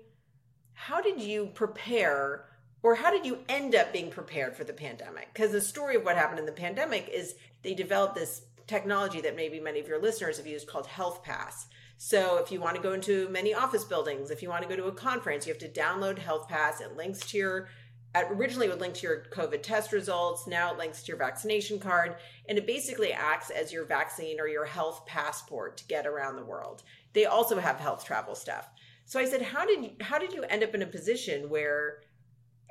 how 0.74 1.00
did 1.00 1.20
you 1.20 1.50
prepare, 1.54 2.46
or 2.82 2.94
how 2.96 3.10
did 3.10 3.24
you 3.24 3.38
end 3.48 3.74
up 3.74 3.92
being 3.92 4.10
prepared 4.10 4.56
for 4.56 4.64
the 4.64 4.72
pandemic? 4.72 5.28
Because 5.32 5.52
the 5.52 5.60
story 5.60 5.94
of 5.96 6.04
what 6.04 6.16
happened 6.16 6.40
in 6.40 6.46
the 6.46 6.52
pandemic 6.66 7.08
is 7.12 7.34
they 7.62 7.74
developed 7.74 8.16
this 8.16 8.42
technology 8.66 9.20
that 9.20 9.36
maybe 9.36 9.60
many 9.60 9.80
of 9.80 9.88
your 9.88 10.02
listeners 10.02 10.38
have 10.38 10.46
used 10.46 10.66
called 10.66 10.86
Health 10.86 11.22
Pass. 11.22 11.66
So 11.98 12.38
if 12.38 12.50
you 12.50 12.60
want 12.60 12.74
to 12.74 12.82
go 12.82 12.94
into 12.94 13.28
many 13.28 13.54
office 13.54 13.84
buildings, 13.84 14.30
if 14.30 14.42
you 14.42 14.48
want 14.48 14.62
to 14.64 14.68
go 14.68 14.76
to 14.76 14.86
a 14.86 14.92
conference, 14.92 15.46
you 15.46 15.52
have 15.52 15.62
to 15.62 15.80
download 15.80 16.18
Health 16.18 16.48
Pass. 16.48 16.80
It 16.80 16.96
links 16.96 17.20
to 17.30 17.38
your 17.38 17.68
originally 18.14 18.66
it 18.66 18.70
would 18.70 18.80
link 18.80 18.94
to 18.94 19.06
your 19.06 19.24
COVID 19.32 19.62
test 19.62 19.92
results. 19.92 20.46
Now 20.46 20.72
it 20.72 20.78
links 20.78 21.02
to 21.02 21.08
your 21.08 21.16
vaccination 21.16 21.78
card. 21.78 22.16
And 22.48 22.58
it 22.58 22.66
basically 22.66 23.12
acts 23.12 23.50
as 23.50 23.72
your 23.72 23.84
vaccine 23.84 24.40
or 24.40 24.48
your 24.48 24.66
health 24.66 25.06
passport 25.06 25.78
to 25.78 25.86
get 25.86 26.06
around 26.06 26.36
the 26.36 26.44
world. 26.44 26.82
They 27.12 27.26
also 27.26 27.58
have 27.58 27.78
health 27.78 28.04
travel 28.04 28.34
stuff. 28.34 28.68
So 29.04 29.18
I 29.18 29.24
said, 29.24 29.42
how 29.42 29.66
did 29.66 29.82
you, 29.82 29.90
how 30.00 30.18
did 30.18 30.32
you 30.32 30.42
end 30.44 30.62
up 30.62 30.74
in 30.74 30.82
a 30.82 30.86
position 30.86 31.48
where 31.48 32.00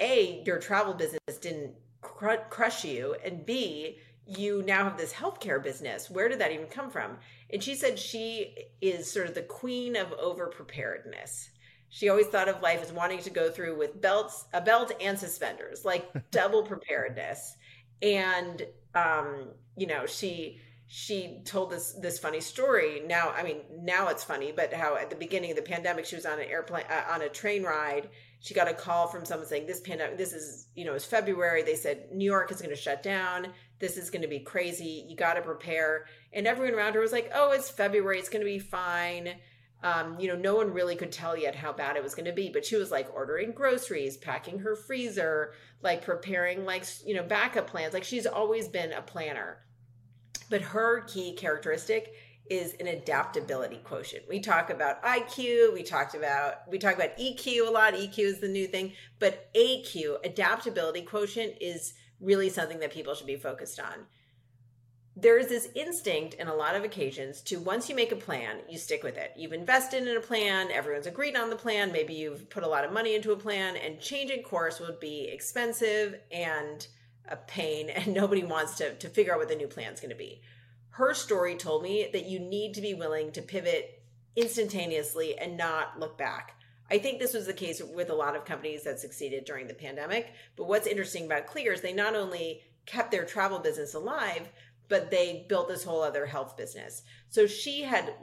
a 0.02 0.42
your 0.46 0.60
travel 0.60 0.94
business 0.94 1.38
didn't 1.40 1.76
cr- 2.02 2.48
crush 2.50 2.84
you, 2.84 3.16
and 3.24 3.46
b 3.46 4.00
you 4.26 4.64
now 4.64 4.86
have 4.86 4.98
this 4.98 5.14
healthcare 5.14 5.62
business. 5.62 6.10
Where 6.10 6.30
did 6.30 6.40
that 6.40 6.52
even 6.52 6.68
come 6.68 6.90
from? 6.90 7.18
And 7.52 7.62
she 7.62 7.76
said 7.76 8.00
she 8.00 8.56
is 8.80 9.12
sort 9.12 9.28
of 9.28 9.36
the 9.36 9.42
queen 9.42 9.96
of 9.96 10.12
over 10.14 10.48
preparedness. 10.48 11.51
She 11.94 12.08
always 12.08 12.28
thought 12.28 12.48
of 12.48 12.62
life 12.62 12.82
as 12.82 12.92
wanting 12.94 13.20
to 13.20 13.30
go 13.30 13.52
through 13.52 13.78
with 13.78 14.00
belts, 14.00 14.46
a 14.54 14.62
belt 14.62 14.94
and 15.02 15.20
suspenders, 15.20 15.84
like 15.84 16.10
double 16.32 16.64
preparedness. 16.64 17.56
And 18.02 18.66
um, 18.96 19.50
you 19.76 19.88
know, 19.88 20.06
she 20.06 20.62
she 20.88 21.42
told 21.44 21.70
this 21.70 21.92
this 22.02 22.18
funny 22.18 22.40
story. 22.40 23.02
Now, 23.06 23.32
I 23.32 23.44
mean, 23.44 23.58
now 23.82 24.08
it's 24.08 24.24
funny, 24.24 24.54
but 24.54 24.74
how 24.74 24.96
at 24.96 25.10
the 25.10 25.18
beginning 25.18 25.52
of 25.52 25.58
the 25.58 25.64
pandemic, 25.64 26.06
she 26.06 26.16
was 26.16 26.26
on 26.26 26.40
an 26.40 26.48
airplane 26.48 26.86
uh, 26.90 27.14
on 27.14 27.22
a 27.22 27.30
train 27.30 27.64
ride. 27.64 28.10
She 28.40 28.54
got 28.54 28.70
a 28.70 28.74
call 28.74 29.08
from 29.08 29.26
someone 29.26 29.48
saying, 29.48 29.68
"This 29.68 29.82
pandemic, 29.82 30.18
this 30.18 30.32
is 30.32 30.68
you 30.76 30.86
know, 30.86 30.94
it's 30.94 31.04
February." 31.04 31.62
They 31.62 31.76
said 31.76 32.14
New 32.14 32.26
York 32.26 32.52
is 32.52 32.62
going 32.62 32.76
to 32.76 32.82
shut 32.82 33.04
down. 33.04 33.48
This 33.80 33.98
is 33.98 34.10
going 34.10 34.22
to 34.22 34.30
be 34.30 34.40
crazy. 34.40 35.06
You 35.10 35.18
got 35.18 35.34
to 35.34 35.42
prepare. 35.42 36.06
And 36.32 36.48
everyone 36.48 36.74
around 36.74 36.94
her 36.94 37.02
was 37.02 37.12
like, 37.12 37.32
"Oh, 37.36 37.52
it's 37.52 37.70
February. 37.70 38.18
It's 38.18 38.30
going 38.30 38.46
to 38.46 38.52
be 38.52 38.60
fine." 38.60 39.36
Um, 39.84 40.20
you 40.20 40.28
know, 40.28 40.36
no 40.36 40.56
one 40.56 40.74
really 40.74 40.96
could 40.96 41.12
tell 41.12 41.36
yet 41.36 41.56
how 41.56 41.74
bad 41.74 41.96
it 41.96 42.04
was 42.04 42.14
going 42.14 42.26
to 42.26 42.34
be, 42.34 42.50
but 42.50 42.66
she 42.66 42.76
was 42.76 42.92
like 42.92 43.10
ordering 43.14 43.52
groceries, 43.52 44.18
packing 44.18 44.60
her 44.60 44.76
freezer, 44.76 45.54
like 45.82 46.04
preparing 46.04 46.66
like, 46.66 46.86
you 47.06 47.16
know, 47.16 47.24
backup 47.24 47.68
plans. 47.68 47.94
Like 47.94 48.04
she's 48.04 48.28
always 48.28 48.68
been 48.68 48.94
a 48.94 49.02
planner. 49.02 49.58
But 50.50 50.62
her 50.62 51.02
key 51.02 51.34
characteristic 51.34 52.14
is 52.50 52.76
an 52.80 52.88
adaptability 52.88 53.78
quotient. 53.78 54.28
We 54.28 54.40
talk 54.40 54.70
about 54.70 55.02
IQ, 55.04 55.74
we 55.74 55.84
talked 55.84 56.14
about 56.16 56.70
we 56.70 56.78
talk 56.78 56.96
about 56.96 57.18
EQ 57.18 57.68
a 57.68 57.72
lot. 57.72 57.94
EQ 57.94 58.20
is 58.20 58.40
the 58.40 58.50
new 58.50 58.68
thing, 58.68 58.94
but 59.20 59.52
AQ, 59.56 60.18
adaptability 60.26 61.04
quotient 61.04 61.56
is 61.62 61.94
really 62.20 62.50
something 62.50 62.80
that 62.80 62.92
people 62.92 63.16
should 63.16 63.28
be 63.28 63.38
focused 63.38 63.80
on 63.80 64.06
there 65.16 65.38
is 65.38 65.48
this 65.48 65.68
instinct 65.76 66.36
in 66.36 66.48
a 66.48 66.56
lot 66.56 66.76
of 66.76 66.84
occasions 66.84 67.42
to 67.42 67.60
once 67.60 67.90
you 67.90 67.96
make 67.96 68.14
a 68.14 68.16
plan, 68.18 68.60
you 68.70 68.78
stick 68.78 69.04
with 69.04 69.18
it. 69.18 69.34
You've 69.36 69.52
invested 69.52 70.08
in 70.08 70.16
a 70.16 70.22
plan, 70.22 70.72
everyone's 70.72 71.08
agreed 71.08 71.36
on 71.36 71.50
the 71.50 71.56
plan, 71.56 71.92
maybe 71.92 72.14
you've 72.14 72.50
put 72.50 72.64
a 72.64 72.68
lot 72.68 72.86
of 72.86 72.94
money 72.94 73.16
into 73.16 73.34
a 73.34 73.38
plan, 73.38 73.76
and 73.76 74.00
changing 74.00 74.44
course 74.44 74.80
would 74.80 75.00
be 75.00 75.28
expensive 75.32 76.16
and 76.32 76.88
a 77.28 77.36
pain, 77.36 77.90
and 77.96 78.14
nobody 78.14 78.44
wants 78.44 78.76
to, 78.78 78.96
to 78.96 79.10
figure 79.10 79.34
out 79.34 79.40
what 79.40 79.50
the 79.50 79.56
new 79.56 79.68
plan 79.68 79.94
is 79.94 80.00
going 80.00 80.12
to 80.12 80.16
be. 80.16 80.42
Her 80.92 81.14
story 81.14 81.56
told 81.56 81.84
me 81.84 82.10
that 82.14 82.26
you 82.26 82.40
need 82.40 82.74
to 82.76 82.82
be 82.82 82.94
willing 82.94 83.32
to 83.34 83.42
pivot 83.42 84.02
instantaneously 84.36 85.38
and 85.38 85.58
not 85.58 86.00
look 86.00 86.18
back. 86.18 86.56
I 86.90 86.98
think 86.98 87.20
this 87.20 87.34
was 87.34 87.46
the 87.46 87.54
case 87.54 87.82
with 87.82 88.10
a 88.10 88.16
lot 88.16 88.36
of 88.36 88.44
companies 88.44 88.84
that 88.84 89.00
succeeded 89.00 89.46
during 89.46 89.68
the 89.68 89.74
pandemic. 89.74 90.34
But 90.58 90.68
what's 90.68 90.88
interesting 90.88 91.26
about 91.26 91.48
Clear 91.48 91.72
is 91.72 91.80
they 91.80 91.94
not 91.94 92.16
only 92.16 92.64
kept 92.86 93.12
their 93.12 93.24
travel 93.24 93.60
business 93.60 93.94
alive, 93.94 94.50
but 94.92 95.10
they 95.10 95.46
built 95.48 95.70
this 95.70 95.86
whole 95.86 96.04
other 96.04 96.26
health 96.26 96.58
business. 96.58 97.04
So 97.30 97.48
she 97.48 97.82
had 97.82 98.14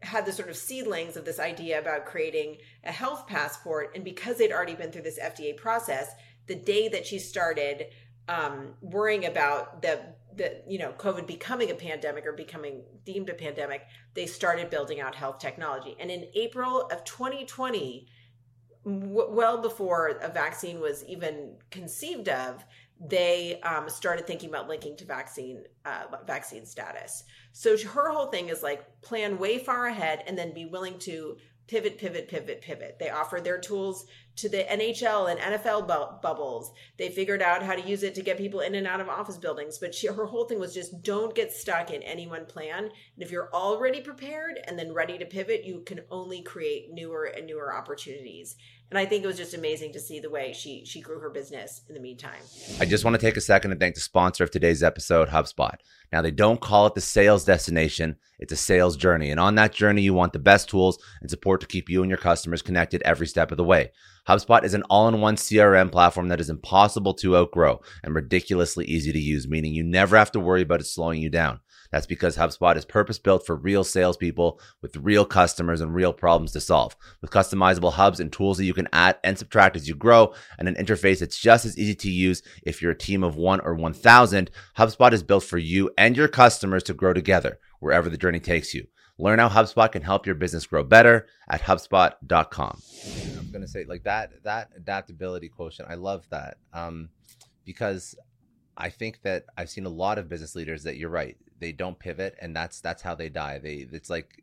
had 0.00 0.24
the 0.24 0.32
sort 0.32 0.48
of 0.48 0.56
seedlings 0.56 1.14
of 1.14 1.26
this 1.26 1.38
idea 1.38 1.78
about 1.78 2.06
creating 2.06 2.56
a 2.84 2.90
health 2.90 3.26
passport. 3.26 3.92
And 3.94 4.02
because 4.02 4.38
they'd 4.38 4.50
already 4.50 4.74
been 4.74 4.90
through 4.90 5.02
this 5.02 5.18
FDA 5.18 5.54
process, 5.54 6.10
the 6.46 6.54
day 6.54 6.88
that 6.88 7.04
she 7.04 7.18
started 7.18 7.88
um, 8.28 8.74
worrying 8.80 9.26
about 9.26 9.82
the 9.82 10.00
the 10.34 10.62
you 10.66 10.78
know 10.78 10.92
COVID 10.92 11.26
becoming 11.26 11.70
a 11.70 11.74
pandemic 11.74 12.26
or 12.26 12.32
becoming 12.32 12.82
deemed 13.04 13.28
a 13.28 13.34
pandemic, 13.34 13.82
they 14.14 14.24
started 14.24 14.70
building 14.70 15.00
out 15.00 15.14
health 15.14 15.38
technology. 15.38 15.96
And 16.00 16.10
in 16.10 16.28
April 16.34 16.88
of 16.90 17.04
2020, 17.04 18.08
w- 18.84 19.30
well 19.30 19.60
before 19.60 20.18
a 20.22 20.28
vaccine 20.30 20.80
was 20.80 21.04
even 21.04 21.56
conceived 21.70 22.28
of, 22.30 22.64
they 23.00 23.60
um, 23.60 23.88
started 23.88 24.26
thinking 24.26 24.48
about 24.48 24.68
linking 24.68 24.96
to 24.96 25.04
vaccine 25.04 25.64
uh, 25.84 26.04
vaccine 26.26 26.64
status. 26.64 27.24
So 27.52 27.76
her 27.76 28.10
whole 28.10 28.26
thing 28.26 28.48
is 28.48 28.62
like 28.62 29.02
plan 29.02 29.38
way 29.38 29.58
far 29.58 29.86
ahead 29.86 30.22
and 30.26 30.36
then 30.36 30.54
be 30.54 30.64
willing 30.64 30.98
to 31.00 31.36
pivot, 31.66 31.98
pivot, 31.98 32.28
pivot, 32.28 32.60
pivot. 32.60 32.96
They 32.98 33.10
offer 33.10 33.40
their 33.40 33.58
tools 33.58 34.06
to 34.36 34.48
the 34.48 34.64
NHL 34.64 35.30
and 35.30 35.40
NFL 35.40 35.88
bu- 35.88 36.20
bubbles. 36.20 36.72
They 36.96 37.08
figured 37.08 37.42
out 37.42 37.62
how 37.62 37.74
to 37.74 37.88
use 37.88 38.02
it 38.02 38.14
to 38.14 38.22
get 38.22 38.38
people 38.38 38.60
in 38.60 38.74
and 38.74 38.86
out 38.86 39.00
of 39.00 39.08
office 39.08 39.36
buildings. 39.36 39.78
But 39.78 39.94
she, 39.94 40.06
her 40.06 40.26
whole 40.26 40.44
thing 40.44 40.60
was 40.60 40.74
just 40.74 41.02
don't 41.02 41.34
get 41.34 41.52
stuck 41.52 41.90
in 41.90 42.02
any 42.02 42.26
one 42.26 42.46
plan. 42.46 42.84
And 42.84 42.92
if 43.18 43.30
you're 43.30 43.52
already 43.52 44.00
prepared 44.00 44.60
and 44.64 44.78
then 44.78 44.92
ready 44.92 45.18
to 45.18 45.26
pivot, 45.26 45.64
you 45.64 45.80
can 45.80 46.00
only 46.10 46.42
create 46.42 46.92
newer 46.92 47.24
and 47.24 47.46
newer 47.46 47.74
opportunities. 47.74 48.56
And 48.90 48.98
I 48.98 49.04
think 49.04 49.24
it 49.24 49.26
was 49.26 49.36
just 49.36 49.54
amazing 49.54 49.92
to 49.94 50.00
see 50.00 50.20
the 50.20 50.30
way 50.30 50.52
she 50.52 50.84
she 50.84 51.00
grew 51.00 51.18
her 51.18 51.30
business 51.30 51.82
in 51.88 51.94
the 51.94 52.00
meantime. 52.00 52.40
I 52.80 52.84
just 52.84 53.04
want 53.04 53.14
to 53.14 53.20
take 53.20 53.36
a 53.36 53.40
second 53.40 53.72
to 53.72 53.76
thank 53.76 53.96
the 53.96 54.00
sponsor 54.00 54.44
of 54.44 54.50
today's 54.50 54.82
episode, 54.82 55.28
HubSpot. 55.28 55.74
Now, 56.12 56.22
they 56.22 56.30
don't 56.30 56.60
call 56.60 56.86
it 56.86 56.94
the 56.94 57.00
sales 57.00 57.44
destination, 57.44 58.16
it's 58.38 58.52
a 58.52 58.56
sales 58.56 58.96
journey. 58.96 59.30
And 59.30 59.40
on 59.40 59.56
that 59.56 59.72
journey, 59.72 60.02
you 60.02 60.14
want 60.14 60.32
the 60.32 60.38
best 60.38 60.68
tools 60.68 60.98
and 61.20 61.28
support 61.28 61.60
to 61.62 61.66
keep 61.66 61.88
you 61.88 62.02
and 62.02 62.10
your 62.10 62.18
customers 62.18 62.62
connected 62.62 63.02
every 63.02 63.26
step 63.26 63.50
of 63.50 63.56
the 63.56 63.64
way. 63.64 63.90
HubSpot 64.28 64.62
is 64.64 64.74
an 64.74 64.82
all 64.84 65.08
in 65.08 65.20
one 65.20 65.36
CRM 65.36 65.90
platform 65.90 66.28
that 66.28 66.40
is 66.40 66.50
impossible 66.50 67.14
to 67.14 67.36
outgrow 67.36 67.80
and 68.04 68.14
ridiculously 68.14 68.84
easy 68.84 69.12
to 69.12 69.18
use, 69.18 69.48
meaning 69.48 69.72
you 69.72 69.82
never 69.82 70.16
have 70.16 70.30
to 70.32 70.40
worry 70.40 70.62
about 70.62 70.80
it 70.80 70.86
slowing 70.86 71.20
you 71.20 71.28
down. 71.28 71.60
That's 71.90 72.06
because 72.06 72.36
HubSpot 72.36 72.76
is 72.76 72.84
purpose 72.84 73.18
built 73.18 73.46
for 73.46 73.56
real 73.56 73.84
salespeople 73.84 74.60
with 74.82 74.96
real 74.96 75.24
customers 75.24 75.80
and 75.80 75.94
real 75.94 76.12
problems 76.12 76.52
to 76.52 76.60
solve. 76.60 76.96
With 77.20 77.30
customizable 77.30 77.92
hubs 77.92 78.20
and 78.20 78.32
tools 78.32 78.58
that 78.58 78.64
you 78.64 78.74
can 78.74 78.88
add 78.92 79.18
and 79.24 79.38
subtract 79.38 79.76
as 79.76 79.88
you 79.88 79.94
grow, 79.94 80.34
and 80.58 80.68
an 80.68 80.74
interface 80.74 81.20
that's 81.20 81.38
just 81.38 81.64
as 81.64 81.78
easy 81.78 81.94
to 81.94 82.10
use 82.10 82.42
if 82.62 82.82
you're 82.82 82.92
a 82.92 82.98
team 82.98 83.22
of 83.22 83.36
one 83.36 83.60
or 83.60 83.74
1,000, 83.74 84.50
HubSpot 84.76 85.12
is 85.12 85.22
built 85.22 85.44
for 85.44 85.58
you 85.58 85.90
and 85.96 86.16
your 86.16 86.28
customers 86.28 86.82
to 86.84 86.94
grow 86.94 87.12
together 87.12 87.58
wherever 87.80 88.08
the 88.08 88.18
journey 88.18 88.40
takes 88.40 88.74
you. 88.74 88.86
Learn 89.18 89.38
how 89.38 89.48
HubSpot 89.48 89.90
can 89.90 90.02
help 90.02 90.26
your 90.26 90.34
business 90.34 90.66
grow 90.66 90.82
better 90.82 91.26
at 91.48 91.62
HubSpot.com. 91.62 92.82
I'm 93.38 93.50
going 93.50 93.62
to 93.62 93.68
say 93.68 93.84
like 93.84 94.04
that 94.04 94.42
that 94.42 94.70
adaptability 94.76 95.48
quotient. 95.48 95.90
I 95.90 95.94
love 95.94 96.26
that 96.30 96.58
um, 96.74 97.08
because 97.64 98.14
I 98.76 98.90
think 98.90 99.22
that 99.22 99.44
I've 99.56 99.70
seen 99.70 99.86
a 99.86 99.90
lot 99.90 100.18
of 100.18 100.28
business 100.28 100.54
leaders 100.54 100.82
that 100.82 100.98
you're 100.98 101.08
right. 101.08 101.36
They 101.58 101.72
don't 101.72 101.98
pivot, 101.98 102.36
and 102.40 102.54
that's 102.54 102.80
that's 102.80 103.02
how 103.02 103.14
they 103.14 103.28
die. 103.28 103.58
They 103.58 103.86
it's 103.92 104.10
like 104.10 104.42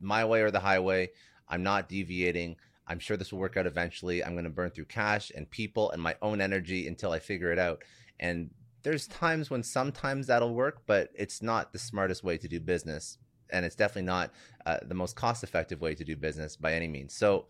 my 0.00 0.24
way 0.24 0.42
or 0.42 0.50
the 0.50 0.60
highway. 0.60 1.10
I'm 1.48 1.62
not 1.62 1.88
deviating. 1.88 2.56
I'm 2.86 2.98
sure 2.98 3.16
this 3.16 3.32
will 3.32 3.38
work 3.38 3.56
out 3.56 3.66
eventually. 3.66 4.22
I'm 4.24 4.32
going 4.32 4.44
to 4.44 4.50
burn 4.50 4.70
through 4.70 4.86
cash 4.86 5.30
and 5.34 5.48
people 5.50 5.90
and 5.90 6.02
my 6.02 6.16
own 6.22 6.40
energy 6.40 6.88
until 6.88 7.12
I 7.12 7.18
figure 7.18 7.52
it 7.52 7.58
out. 7.58 7.82
And 8.18 8.50
there's 8.82 9.06
times 9.06 9.50
when 9.50 9.62
sometimes 9.62 10.26
that'll 10.26 10.54
work, 10.54 10.82
but 10.86 11.10
it's 11.14 11.42
not 11.42 11.72
the 11.72 11.78
smartest 11.78 12.24
way 12.24 12.36
to 12.38 12.48
do 12.48 12.60
business 12.60 13.18
and 13.52 13.64
it's 13.64 13.76
definitely 13.76 14.02
not 14.02 14.32
uh, 14.66 14.78
the 14.82 14.94
most 14.94 15.16
cost 15.16 15.42
effective 15.42 15.80
way 15.80 15.94
to 15.94 16.04
do 16.04 16.16
business 16.16 16.56
by 16.56 16.72
any 16.74 16.88
means. 16.88 17.14
So 17.14 17.46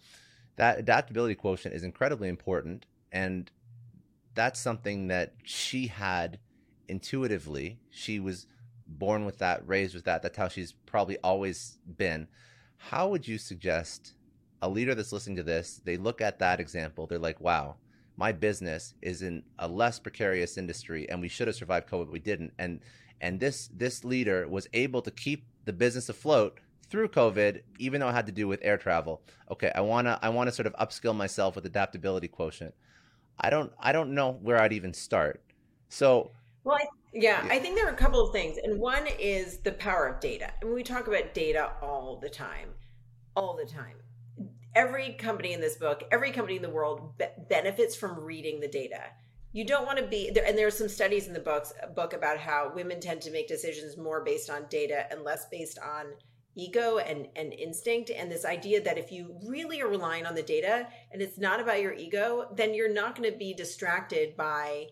that 0.57 0.79
adaptability 0.79 1.35
quotient 1.35 1.75
is 1.75 1.85
incredibly 1.85 2.29
important 2.29 2.87
and 3.13 3.51
that's 4.35 4.61
something 4.61 5.09
that 5.09 5.35
she 5.43 5.89
had 5.89 6.39
intuitively. 6.89 7.81
She 7.91 8.21
was 8.21 8.47
born 8.91 9.25
with 9.25 9.39
that, 9.39 9.67
raised 9.67 9.95
with 9.95 10.05
that. 10.05 10.23
That's 10.23 10.37
how 10.37 10.49
she's 10.49 10.73
probably 10.73 11.19
always 11.25 11.79
been. 11.97 12.29
How 12.77 13.09
would 13.09 13.27
you 13.27 13.39
suggest 13.39 14.15
a 14.63 14.69
leader 14.69 14.95
that's 14.95 15.13
listening 15.13 15.37
to 15.37 15.43
this, 15.43 15.81
they 15.85 15.97
look 15.97 16.21
at 16.21 16.39
that 16.39 16.61
example, 16.61 17.07
they're 17.07 17.19
like, 17.19 17.41
wow, 17.41 17.77
my 18.17 18.33
business 18.33 18.95
is 19.01 19.23
in 19.23 19.43
a 19.59 19.67
less 19.67 19.99
precarious 19.99 20.59
industry 20.59 21.09
and 21.09 21.21
we 21.21 21.29
should 21.29 21.47
have 21.47 21.57
survived 21.57 21.89
COVID, 21.89 22.07
but 22.07 22.13
we 22.13 22.19
didn't. 22.21 22.53
And 22.59 22.81
and 23.23 23.41
this 23.41 23.69
this 23.75 24.05
leader 24.05 24.47
was 24.49 24.67
able 24.73 25.03
to 25.03 25.11
keep 25.11 25.47
the 25.65 25.73
business 25.73 26.09
afloat 26.09 26.61
through 26.89 27.09
COVID, 27.09 27.63
even 27.79 28.01
though 28.01 28.09
it 28.09 28.13
had 28.13 28.27
to 28.27 28.33
do 28.33 28.49
with 28.49 28.61
air 28.63 28.77
travel. 28.77 29.23
Okay, 29.51 29.73
I 29.75 29.81
wanna 29.81 30.19
I 30.21 30.29
wanna 30.29 30.53
sort 30.53 30.67
of 30.67 30.75
upskill 30.75 31.17
myself 31.17 31.55
with 31.55 31.65
adaptability 31.67 32.29
quotient. 32.29 32.75
I 33.39 33.49
don't 33.49 33.73
I 33.79 33.93
don't 33.93 34.15
know 34.15 34.33
where 34.33 34.61
I'd 34.61 34.73
even 34.73 34.93
start. 34.93 35.43
So 35.89 36.33
well, 36.65 36.77
I, 36.77 36.87
yeah, 37.13 37.45
yeah, 37.45 37.53
I 37.53 37.59
think 37.59 37.77
there 37.77 37.87
are 37.87 37.93
a 37.93 37.97
couple 37.97 38.21
of 38.21 38.33
things, 38.33 38.59
and 38.63 38.79
one 38.79 39.07
is 39.19 39.59
the 39.59 39.73
power 39.73 40.07
of 40.07 40.21
data. 40.21 40.53
Mean, 40.63 40.75
we 40.75 40.83
talk 40.83 41.07
about 41.07 41.35
data 41.35 41.73
all 41.83 42.19
the 42.21 42.29
time, 42.31 42.71
all 43.37 43.57
the 43.57 43.71
time. 43.71 43.97
Every 44.75 45.15
company 45.15 45.53
in 45.53 45.61
this 45.61 45.77
book, 45.77 46.05
every 46.13 46.31
company 46.31 46.57
in 46.57 46.63
the 46.63 46.71
world 46.71 47.19
be- 47.19 47.27
benefits 47.49 47.97
from 47.97 48.21
reading 48.21 48.61
the 48.61 48.69
data 48.69 49.03
you 49.53 49.65
don't 49.65 49.87
want 49.87 49.99
to 49.99 50.07
be 50.07 50.31
there 50.31 50.45
and 50.47 50.57
there 50.57 50.67
are 50.67 50.71
some 50.71 50.89
studies 50.89 51.27
in 51.27 51.33
the 51.33 51.41
books 51.41 51.73
book 51.95 52.13
about 52.13 52.39
how 52.39 52.71
women 52.75 53.01
tend 53.01 53.21
to 53.23 53.31
make 53.31 53.49
decisions 53.49 53.97
more 53.97 54.23
based 54.23 54.49
on 54.49 54.67
data 54.69 55.07
and 55.11 55.25
less 55.25 55.47
based 55.51 55.79
on 55.79 56.07
ego 56.57 56.99
and, 56.99 57.27
and 57.37 57.53
instinct 57.53 58.11
and 58.11 58.31
this 58.31 58.45
idea 58.45 58.81
that 58.83 58.99
if 58.99 59.11
you 59.11 59.37
really 59.45 59.81
are 59.81 59.89
relying 59.89 60.27
on 60.27 60.35
the 60.35 60.43
data 60.43 60.87
and 61.13 61.23
it's 61.23 61.39
not 61.39 61.61
about 61.61 61.81
your 61.81 61.93
ego 61.93 62.49
then 62.55 62.75
you're 62.75 62.93
not 62.93 63.17
going 63.17 63.31
to 63.31 63.37
be 63.37 63.55
distracted 63.55 64.37
by 64.37 64.87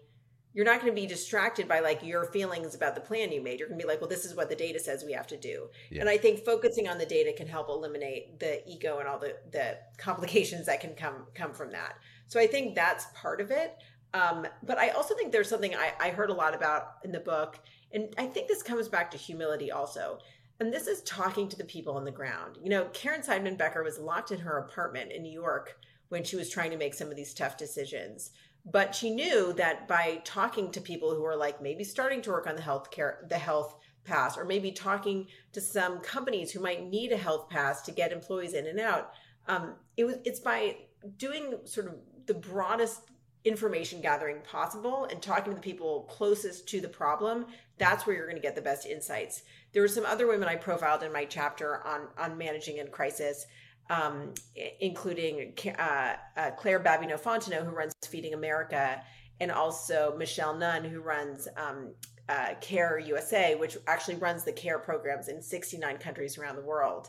you're 0.55 0.64
not 0.64 0.80
going 0.80 0.92
to 0.92 1.01
be 1.01 1.07
distracted 1.07 1.68
by 1.68 1.80
like 1.80 2.03
your 2.03 2.24
feelings 2.26 2.74
about 2.74 2.94
the 2.94 3.01
plan 3.01 3.30
you 3.30 3.42
made 3.42 3.59
you're 3.59 3.68
going 3.68 3.78
to 3.78 3.84
be 3.84 3.88
like 3.88 4.01
well 4.01 4.11
this 4.11 4.24
is 4.24 4.34
what 4.34 4.49
the 4.49 4.57
data 4.57 4.78
says 4.78 5.05
we 5.05 5.12
have 5.12 5.26
to 5.26 5.36
do 5.36 5.68
yeah. 5.90 6.01
and 6.01 6.09
i 6.09 6.16
think 6.16 6.44
focusing 6.44 6.88
on 6.88 6.99
the 6.99 7.07
data 7.07 7.32
can 7.36 7.46
help 7.46 7.68
eliminate 7.68 8.38
the 8.40 8.68
ego 8.68 8.99
and 8.99 9.09
all 9.09 9.18
the 9.18 9.36
the 9.53 9.76
complications 9.99 10.66
that 10.66 10.80
can 10.80 10.94
come 10.94 11.26
come 11.34 11.53
from 11.53 11.70
that 11.70 11.94
so 12.26 12.40
i 12.40 12.46
think 12.46 12.74
that's 12.74 13.07
part 13.14 13.40
of 13.40 13.51
it 13.51 13.76
um, 14.14 14.46
but 14.62 14.78
I 14.78 14.90
also 14.90 15.14
think 15.14 15.32
there's 15.32 15.49
something 15.49 15.74
I, 15.74 15.92
I 16.01 16.11
heard 16.11 16.30
a 16.30 16.34
lot 16.34 16.55
about 16.55 16.94
in 17.05 17.12
the 17.12 17.20
book, 17.20 17.61
and 17.92 18.14
I 18.16 18.26
think 18.26 18.49
this 18.49 18.62
comes 18.62 18.88
back 18.88 19.11
to 19.11 19.18
humility 19.18 19.70
also. 19.70 20.18
And 20.61 20.72
this 20.72 20.86
is 20.88 21.03
talking 21.03 21.49
to 21.49 21.57
the 21.57 21.64
people 21.64 21.96
on 21.96 22.05
the 22.05 22.11
ground. 22.11 22.59
You 22.61 22.70
know, 22.70 22.86
Caryn 22.86 23.24
Seidman 23.24 23.57
Becker 23.57 23.84
was 23.84 23.99
locked 23.99 24.32
in 24.32 24.40
her 24.40 24.59
apartment 24.59 25.12
in 25.12 25.22
New 25.22 25.32
York 25.32 25.78
when 26.09 26.24
she 26.24 26.36
was 26.36 26.51
trying 26.51 26.70
to 26.70 26.76
make 26.76 26.94
some 26.94 27.11
of 27.11 27.16
these 27.16 27.34
tough 27.34 27.57
decisions. 27.57 28.30
But 28.70 28.94
she 28.94 29.10
knew 29.10 29.52
that 29.54 29.88
by 29.88 30.20
talking 30.24 30.70
to 30.72 30.80
people 30.80 31.14
who 31.14 31.24
are 31.24 31.36
like 31.36 31.62
maybe 31.62 31.84
starting 31.84 32.20
to 32.22 32.30
work 32.30 32.46
on 32.46 32.56
the 32.56 32.62
health 32.62 32.90
care, 32.90 33.24
the 33.28 33.38
health 33.38 33.76
pass, 34.04 34.36
or 34.36 34.44
maybe 34.44 34.72
talking 34.72 35.26
to 35.52 35.60
some 35.60 36.00
companies 36.00 36.50
who 36.50 36.60
might 36.60 36.84
need 36.84 37.12
a 37.12 37.16
health 37.16 37.48
pass 37.48 37.82
to 37.82 37.92
get 37.92 38.12
employees 38.12 38.54
in 38.54 38.66
and 38.66 38.80
out, 38.80 39.12
um, 39.46 39.74
it 39.96 40.04
was 40.04 40.16
it's 40.24 40.40
by 40.40 40.76
doing 41.16 41.54
sort 41.64 41.86
of 41.86 41.94
the 42.26 42.34
broadest 42.34 43.02
information 43.44 44.00
gathering 44.00 44.38
possible 44.42 45.06
and 45.10 45.22
talking 45.22 45.52
to 45.52 45.54
the 45.54 45.62
people 45.62 46.02
closest 46.10 46.68
to 46.68 46.80
the 46.80 46.88
problem 46.88 47.46
that's 47.78 48.06
where 48.06 48.16
you're 48.16 48.26
going 48.26 48.36
to 48.36 48.42
get 48.42 48.56
the 48.56 48.60
best 48.60 48.86
insights. 48.86 49.42
There 49.72 49.82
were 49.82 49.88
some 49.88 50.04
other 50.04 50.26
women 50.26 50.48
i 50.48 50.56
profiled 50.56 51.02
in 51.02 51.12
my 51.12 51.24
chapter 51.24 51.86
on 51.86 52.08
on 52.18 52.36
managing 52.36 52.78
in 52.78 52.88
crisis 52.88 53.46
um, 53.91 54.34
including 54.80 55.55
uh, 55.78 56.14
uh, 56.36 56.51
claire 56.53 56.80
babineaux 56.80 57.20
fontenot 57.20 57.64
who 57.64 57.70
runs 57.70 57.95
feeding 58.07 58.34
america 58.34 59.03
and 59.41 59.51
also 59.51 60.14
michelle 60.16 60.55
nunn 60.55 60.84
who 60.84 61.01
runs 61.01 61.49
um, 61.57 61.93
uh, 62.28 62.55
care 62.61 62.99
usa 62.99 63.55
which 63.55 63.76
actually 63.86 64.16
runs 64.16 64.45
the 64.45 64.53
care 64.53 64.78
programs 64.78 65.28
in 65.28 65.41
69 65.41 65.99
countries 65.99 66.39
around 66.39 66.57
the 66.57 66.62
world. 66.62 67.09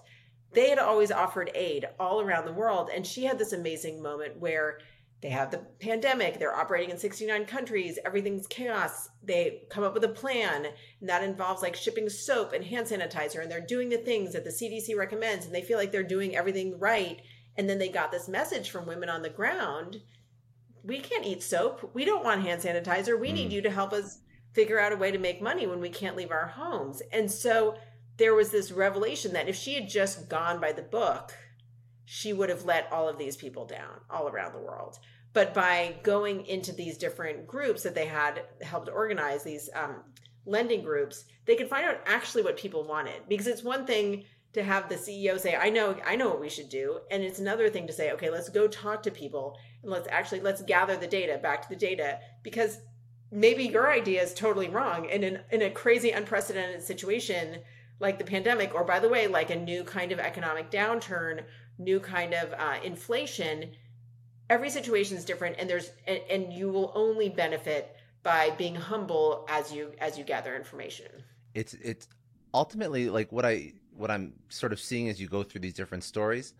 They 0.51 0.69
had 0.69 0.79
always 0.79 1.11
offered 1.11 1.51
aid 1.53 1.85
all 1.99 2.21
around 2.21 2.45
the 2.45 2.53
world 2.53 2.89
and 2.93 3.05
she 3.05 3.25
had 3.25 3.37
this 3.37 3.53
amazing 3.53 4.01
moment 4.01 4.37
where 4.39 4.79
they 5.21 5.29
have 5.29 5.51
the 5.51 5.65
pandemic 5.79 6.39
they're 6.39 6.55
operating 6.55 6.91
in 6.91 6.97
69 6.97 7.45
countries 7.45 7.99
everything's 8.05 8.47
chaos. 8.47 9.09
They 9.23 9.63
come 9.69 9.83
up 9.83 9.93
with 9.93 10.03
a 10.03 10.09
plan 10.09 10.67
and 10.99 11.09
that 11.09 11.23
involves 11.23 11.61
like 11.61 11.75
shipping 11.75 12.09
soap 12.09 12.53
and 12.53 12.63
hand 12.63 12.87
sanitizer 12.87 13.41
and 13.41 13.51
they're 13.51 13.59
doing 13.59 13.89
the 13.89 13.97
things 13.97 14.33
that 14.33 14.43
the 14.43 14.49
cdc 14.49 14.95
recommends 14.97 15.45
and 15.45 15.53
they 15.53 15.61
feel 15.61 15.77
like 15.77 15.91
they're 15.91 16.03
doing 16.03 16.35
everything 16.35 16.79
right. 16.79 17.21
And 17.57 17.69
then 17.69 17.79
they 17.79 17.89
got 17.89 18.11
this 18.11 18.29
message 18.29 18.69
from 18.69 18.85
women 18.85 19.09
on 19.09 19.21
the 19.21 19.29
ground 19.29 19.97
we 20.83 20.99
can't 20.99 21.25
eat 21.25 21.43
soap. 21.43 21.91
We 21.93 22.05
don't 22.05 22.23
want 22.23 22.41
hand 22.41 22.61
sanitizer. 22.61 23.19
We 23.19 23.29
mm. 23.29 23.33
need 23.33 23.53
you 23.53 23.61
to 23.61 23.71
help 23.71 23.93
us 23.93 24.19
figure 24.53 24.79
out 24.79 24.91
a 24.91 24.97
way 24.97 25.11
to 25.11 25.17
make 25.17 25.41
money 25.41 25.67
when 25.67 25.79
we 25.79 25.89
can't 25.89 26.15
leave 26.15 26.31
our 26.31 26.47
homes. 26.47 27.01
And 27.11 27.31
so 27.31 27.75
there 28.17 28.33
was 28.33 28.49
this 28.51 28.71
revelation 28.71 29.33
that 29.33 29.47
if 29.47 29.55
she 29.55 29.75
had 29.75 29.87
just 29.87 30.29
gone 30.29 30.59
by 30.59 30.71
the 30.71 30.81
book 30.81 31.33
she 32.11 32.33
would 32.33 32.49
have 32.49 32.65
let 32.65 32.91
all 32.91 33.07
of 33.07 33.19
these 33.19 33.37
people 33.37 33.67
down 33.67 34.01
all 34.09 34.27
around 34.27 34.51
the 34.51 34.59
world. 34.59 34.97
But 35.31 35.53
by 35.53 35.95
going 36.01 36.43
into 36.47 36.71
these 36.71 36.97
different 36.97 37.45
groups 37.45 37.83
that 37.83 37.93
they 37.93 38.07
had 38.07 38.45
helped 38.63 38.89
organize, 38.89 39.43
these 39.43 39.69
um, 39.75 39.97
lending 40.43 40.81
groups, 40.81 41.25
they 41.45 41.55
could 41.55 41.69
find 41.69 41.85
out 41.85 42.01
actually 42.07 42.41
what 42.41 42.57
people 42.57 42.83
wanted. 42.83 43.21
Because 43.29 43.45
it's 43.45 43.61
one 43.61 43.85
thing 43.85 44.23
to 44.53 44.63
have 44.63 44.89
the 44.89 44.95
CEO 44.95 45.39
say, 45.39 45.55
"I 45.55 45.69
know, 45.69 45.97
I 46.03 46.15
know 46.15 46.29
what 46.29 46.41
we 46.41 46.49
should 46.49 46.69
do," 46.69 46.99
and 47.11 47.21
it's 47.21 47.37
another 47.37 47.69
thing 47.69 47.85
to 47.85 47.93
say, 47.93 48.11
"Okay, 48.13 48.31
let's 48.31 48.49
go 48.49 48.67
talk 48.67 49.03
to 49.03 49.11
people 49.11 49.55
and 49.83 49.91
let's 49.91 50.07
actually 50.09 50.39
let's 50.39 50.63
gather 50.63 50.97
the 50.97 51.05
data, 51.05 51.37
back 51.37 51.61
to 51.61 51.69
the 51.69 51.75
data," 51.75 52.19
because 52.41 52.79
maybe 53.29 53.65
your 53.65 53.93
idea 53.93 54.23
is 54.23 54.33
totally 54.33 54.67
wrong, 54.67 55.07
and 55.11 55.23
in 55.23 55.43
in 55.51 55.61
a 55.61 55.69
crazy, 55.69 56.09
unprecedented 56.09 56.81
situation 56.81 57.61
like 57.99 58.17
the 58.17 58.25
pandemic, 58.25 58.73
or 58.73 58.83
by 58.83 58.99
the 58.99 59.09
way, 59.09 59.27
like 59.27 59.51
a 59.51 59.55
new 59.55 59.83
kind 59.83 60.11
of 60.11 60.19
economic 60.19 60.71
downturn, 60.71 61.43
new 61.79 61.99
kind 61.99 62.33
of 62.33 62.53
uh, 62.53 62.77
inflation, 62.83 63.71
every 64.49 64.69
situation 64.69 65.17
is 65.17 65.25
different, 65.25 65.55
and 65.57 65.69
there's 65.69 65.91
and, 66.05 66.19
and 66.29 66.53
you 66.53 66.69
will 66.69 66.91
only 66.93 67.29
benefit 67.29 67.95
by 68.21 68.51
being 68.51 68.75
humble 68.75 69.45
as 69.49 69.73
you 69.73 69.93
as 69.99 70.17
you 70.17 70.23
gather 70.23 70.55
information. 70.55 71.07
It's 71.53 71.73
it's 71.75 72.07
ultimately 72.53 73.09
like 73.09 73.31
what 73.31 73.45
I 73.45 73.73
what 73.95 74.11
I'm 74.11 74.33
sort 74.49 74.71
of 74.71 74.79
seeing 74.79 75.09
as 75.09 75.19
you 75.19 75.27
go 75.27 75.43
through 75.43 75.61
these 75.61 75.73
different 75.73 76.03
stories, 76.03 76.53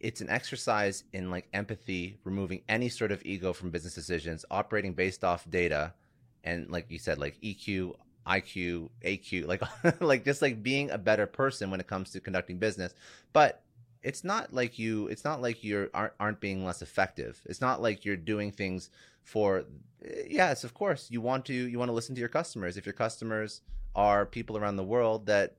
it's 0.00 0.20
an 0.20 0.30
exercise 0.30 1.04
in 1.12 1.30
like 1.30 1.46
empathy, 1.52 2.18
removing 2.24 2.62
any 2.68 2.88
sort 2.88 3.12
of 3.12 3.22
ego 3.24 3.52
from 3.52 3.70
business 3.70 3.94
decisions, 3.94 4.44
operating 4.50 4.94
based 4.94 5.22
off 5.24 5.48
data, 5.48 5.94
and 6.42 6.70
like 6.70 6.90
you 6.90 6.98
said, 6.98 7.18
like 7.18 7.40
EQ, 7.42 7.94
IQ, 8.26 8.88
AQ, 9.04 9.46
like 9.46 9.62
like 10.00 10.24
just 10.24 10.42
like 10.42 10.62
being 10.62 10.90
a 10.90 10.98
better 10.98 11.26
person 11.26 11.70
when 11.70 11.80
it 11.80 11.86
comes 11.86 12.10
to 12.10 12.20
conducting 12.20 12.58
business. 12.58 12.94
But 13.32 13.62
it's 14.02 14.24
not 14.24 14.52
like 14.52 14.78
you 14.78 15.08
it's 15.08 15.24
not 15.24 15.42
like 15.42 15.62
you 15.62 15.90
aren't, 15.92 16.12
aren't 16.18 16.40
being 16.40 16.64
less 16.64 16.82
effective. 16.82 17.40
It's 17.46 17.60
not 17.60 17.82
like 17.82 18.04
you're 18.04 18.16
doing 18.16 18.50
things 18.52 18.90
for 19.22 19.64
eh, 20.04 20.22
yes, 20.28 20.64
of 20.64 20.74
course, 20.74 21.08
you 21.10 21.20
want 21.20 21.44
to 21.46 21.54
you 21.54 21.78
want 21.78 21.88
to 21.88 21.94
listen 21.94 22.14
to 22.14 22.20
your 22.20 22.28
customers. 22.28 22.76
If 22.76 22.86
your 22.86 22.92
customers 22.92 23.60
are 23.94 24.24
people 24.24 24.56
around 24.56 24.76
the 24.76 24.84
world 24.84 25.26
that 25.26 25.56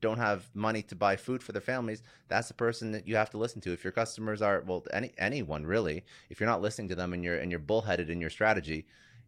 don't 0.00 0.18
have 0.18 0.50
money 0.54 0.82
to 0.82 0.94
buy 0.94 1.16
food 1.16 1.42
for 1.42 1.52
their 1.52 1.62
families, 1.62 2.02
that's 2.28 2.48
the 2.48 2.54
person 2.54 2.92
that 2.92 3.08
you 3.08 3.16
have 3.16 3.30
to 3.30 3.38
listen 3.38 3.60
to. 3.62 3.72
If 3.72 3.84
your 3.84 3.92
customers 3.92 4.42
are 4.42 4.62
well, 4.66 4.84
any 4.92 5.12
anyone 5.18 5.64
really, 5.66 6.04
if 6.30 6.40
you're 6.40 6.48
not 6.48 6.62
listening 6.62 6.88
to 6.88 6.94
them 6.94 7.12
and 7.12 7.22
you're 7.22 7.38
and 7.38 7.50
you're 7.50 7.60
bullheaded 7.60 8.08
in 8.10 8.20
your 8.20 8.30
strategy, 8.30 8.86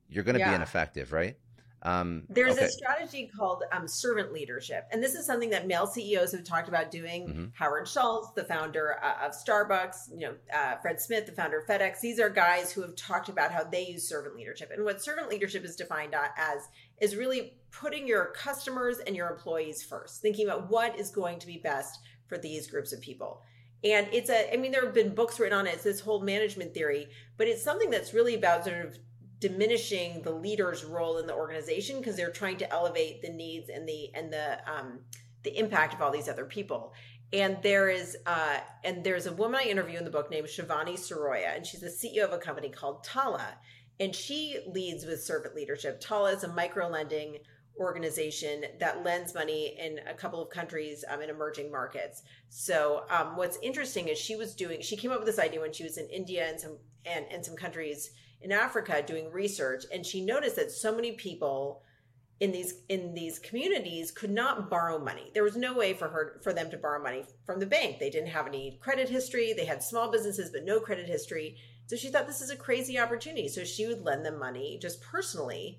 you're 0.09 0.25
going 0.25 0.35
to 0.35 0.41
yeah. 0.41 0.51
be 0.51 0.57
ineffective, 0.57 1.13
right? 1.13 1.37
Um, 1.87 2.25
There's 2.29 2.57
okay. 2.57 2.65
a 2.65 2.69
strategy 2.69 3.31
called 3.35 3.63
um, 3.71 3.87
servant 3.87 4.33
leadership, 4.33 4.89
and 4.91 5.01
this 5.01 5.15
is 5.15 5.25
something 5.25 5.51
that 5.51 5.69
male 5.69 5.87
CEOs 5.87 6.33
have 6.33 6.43
talked 6.43 6.69
about 6.69 6.91
doing. 6.91 7.29
Mm-hmm. 7.29 7.45
Howard 7.55 7.87
Schultz, 7.87 8.33
the 8.33 8.43
founder 8.43 8.97
uh, 9.03 9.25
of 9.27 9.33
Starbucks, 9.33 10.11
you 10.13 10.27
know, 10.27 10.35
uh, 10.53 10.77
Fred 10.83 11.01
Smith, 11.01 11.27
the 11.27 11.33
founder 11.33 11.61
of 11.61 11.67
FedEx. 11.67 12.01
These 12.01 12.19
are 12.19 12.29
guys 12.29 12.73
who 12.73 12.83
have 12.83 12.97
talked 12.97 13.29
about 13.29 13.53
how 13.53 13.63
they 13.63 13.87
use 13.87 14.09
servant 14.09 14.35
leadership, 14.35 14.73
and 14.75 14.85
what 14.85 15.01
servant 15.01 15.29
leadership 15.31 15.65
is 15.65 15.77
defined 15.77 16.15
as 16.15 16.69
is 17.01 17.15
really 17.15 17.55
putting 17.71 18.09
your 18.09 18.33
customers 18.35 18.99
and 19.07 19.15
your 19.15 19.31
employees 19.31 19.85
first, 19.85 20.21
thinking 20.21 20.49
about 20.49 20.69
what 20.69 20.99
is 20.99 21.11
going 21.11 21.39
to 21.39 21.47
be 21.47 21.59
best 21.59 22.01
for 22.27 22.37
these 22.37 22.67
groups 22.67 22.93
of 22.93 23.01
people. 23.01 23.43
And 23.85 24.09
it's 24.13 24.31
a, 24.31 24.53
I 24.53 24.57
mean, 24.57 24.73
there 24.73 24.85
have 24.85 24.95
been 24.95 25.15
books 25.15 25.39
written 25.39 25.57
on 25.57 25.67
it. 25.69 25.75
It's 25.75 25.85
this 25.85 26.01
whole 26.01 26.21
management 26.21 26.75
theory, 26.75 27.09
but 27.37 27.47
it's 27.47 27.63
something 27.63 27.91
that's 27.91 28.13
really 28.13 28.35
about 28.35 28.65
sort 28.65 28.85
of 28.85 28.99
diminishing 29.41 30.23
the 30.23 30.31
leader's 30.31 30.85
role 30.85 31.19
in 31.19 31.27
the 31.27 31.35
organization 31.35 31.99
because 31.99 32.17
they're 32.17 32.31
trying 32.31 32.57
to 32.57 32.73
elevate 32.73 33.23
the 33.23 33.29
needs 33.29 33.69
and 33.69 33.89
the 33.89 34.11
and 34.15 34.33
the 34.33 34.59
um, 34.71 35.01
the 35.43 35.57
impact 35.59 35.95
of 35.95 36.03
all 36.03 36.11
these 36.11 36.29
other 36.29 36.45
people. 36.45 36.93
And 37.33 37.59
there 37.63 37.89
is 37.89 38.17
uh, 38.27 38.59
and 38.85 39.05
there's 39.05 39.27
a 39.27 39.33
woman 39.33 39.61
I 39.63 39.69
interview 39.69 39.99
in 39.99 40.05
the 40.05 40.11
book 40.11 40.31
named 40.31 40.47
Shivani 40.47 40.95
Siroya, 40.95 41.57
and 41.57 41.67
she's 41.67 41.81
the 41.81 41.89
CEO 41.89 42.25
of 42.25 42.33
a 42.33 42.39
company 42.39 42.69
called 42.69 43.05
Tala, 43.05 43.55
and 44.01 44.15
she 44.15 44.59
leads 44.67 45.05
with 45.05 45.23
servant 45.23 45.55
leadership. 45.55 46.01
Tala 46.01 46.33
is 46.33 46.45
a 46.45 46.49
micro 46.49 46.89
lending 46.89 47.39
organization 47.79 48.65
that 48.81 49.05
lends 49.05 49.35
money 49.35 49.77
in 49.79 50.01
a 50.09 50.15
couple 50.15 50.41
of 50.41 50.49
countries 50.49 51.05
um, 51.11 51.21
in 51.21 51.29
emerging 51.29 51.71
markets. 51.71 52.23
So 52.49 53.05
um, 53.11 53.37
what's 53.37 53.59
interesting 53.63 54.09
is 54.09 54.19
she 54.19 54.37
was 54.37 54.55
doing 54.55 54.81
she 54.81 54.97
came 54.97 55.11
up 55.11 55.19
with 55.19 55.27
this 55.27 55.39
idea 55.39 55.61
when 55.61 55.73
she 55.73 55.85
was 55.85 55.99
in 55.99 56.09
India 56.09 56.49
and 56.49 56.59
some 56.59 56.79
and, 57.05 57.27
and 57.31 57.45
some 57.45 57.57
countries 57.57 58.11
in 58.41 58.53
Africa 58.53 59.03
doing 59.07 59.31
research, 59.33 59.85
and 59.93 60.05
she 60.05 60.25
noticed 60.25 60.57
that 60.57 60.71
so 60.71 60.95
many 60.95 61.13
people 61.13 61.83
in 62.39 62.53
these 62.53 62.83
in 62.89 63.15
these 63.15 63.39
communities 63.39 64.11
could 64.11 64.31
not 64.31 64.69
borrow 64.69 64.99
money. 64.99 65.31
There 65.33 65.43
was 65.43 65.57
no 65.57 65.75
way 65.75 65.95
for 65.95 66.09
her 66.09 66.41
for 66.43 66.53
them 66.53 66.71
to 66.71 66.77
borrow 66.77 67.03
money 67.03 67.25
from 67.47 67.61
the 67.61 67.67
bank. 67.67 67.99
They 67.99 68.11
didn't 68.11 68.29
have 68.29 68.47
any 68.47 68.79
credit 68.83 69.09
history. 69.09 69.55
They 69.55 69.65
had 69.65 69.83
small 69.83 70.11
businesses 70.11 70.51
but 70.51 70.65
no 70.65 70.79
credit 70.79 71.09
history. 71.09 71.57
So 71.87 71.97
she 71.97 72.09
thought 72.09 72.27
this 72.27 72.43
is 72.43 72.51
a 72.51 72.57
crazy 72.57 72.99
opportunity. 72.99 73.49
So 73.49 73.65
she 73.65 73.87
would 73.87 74.05
lend 74.05 74.27
them 74.27 74.39
money 74.39 74.79
just 74.83 75.01
personally 75.01 75.79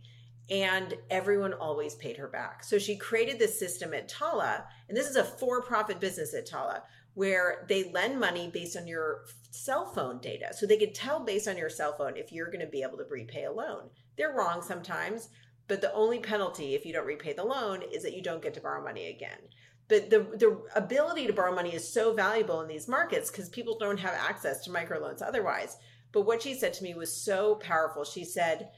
and 0.49 0.95
everyone 1.09 1.53
always 1.53 1.95
paid 1.95 2.17
her 2.17 2.27
back. 2.27 2.63
So 2.63 2.79
she 2.79 2.95
created 2.95 3.37
this 3.37 3.59
system 3.59 3.93
at 3.93 4.07
Tala, 4.07 4.63
and 4.87 4.97
this 4.97 5.09
is 5.09 5.17
a 5.17 5.23
for-profit 5.23 5.99
business 5.99 6.33
at 6.33 6.45
Tala 6.45 6.83
where 7.15 7.65
they 7.67 7.91
lend 7.91 8.19
money 8.19 8.49
based 8.53 8.77
on 8.77 8.87
your 8.87 9.25
cell 9.57 9.85
phone 9.85 10.19
data. 10.19 10.53
So 10.53 10.65
they 10.65 10.77
could 10.77 10.95
tell 10.95 11.19
based 11.19 11.47
on 11.47 11.57
your 11.57 11.69
cell 11.69 11.95
phone 11.97 12.15
if 12.15 12.31
you're 12.31 12.51
going 12.51 12.65
to 12.65 12.67
be 12.67 12.83
able 12.83 12.97
to 12.97 13.05
repay 13.09 13.45
a 13.45 13.51
loan. 13.51 13.89
They're 14.17 14.33
wrong 14.33 14.61
sometimes, 14.61 15.29
but 15.67 15.81
the 15.81 15.93
only 15.93 16.19
penalty 16.19 16.75
if 16.75 16.85
you 16.85 16.93
don't 16.93 17.05
repay 17.05 17.33
the 17.33 17.43
loan 17.43 17.81
is 17.81 18.03
that 18.03 18.13
you 18.13 18.21
don't 18.21 18.41
get 18.41 18.53
to 18.53 18.61
borrow 18.61 18.83
money 18.83 19.07
again. 19.07 19.39
But 19.87 20.09
the, 20.09 20.19
the 20.19 20.61
ability 20.75 21.27
to 21.27 21.33
borrow 21.33 21.55
money 21.55 21.73
is 21.73 21.87
so 21.87 22.13
valuable 22.13 22.61
in 22.61 22.67
these 22.67 22.87
markets 22.87 23.31
because 23.31 23.49
people 23.49 23.77
don't 23.77 23.99
have 23.99 24.13
access 24.13 24.63
to 24.65 24.69
microloans 24.69 25.21
otherwise. 25.21 25.77
But 26.11 26.25
what 26.25 26.41
she 26.41 26.53
said 26.53 26.73
to 26.73 26.83
me 26.83 26.93
was 26.93 27.13
so 27.13 27.55
powerful. 27.55 28.03
She 28.03 28.25
said, 28.25 28.69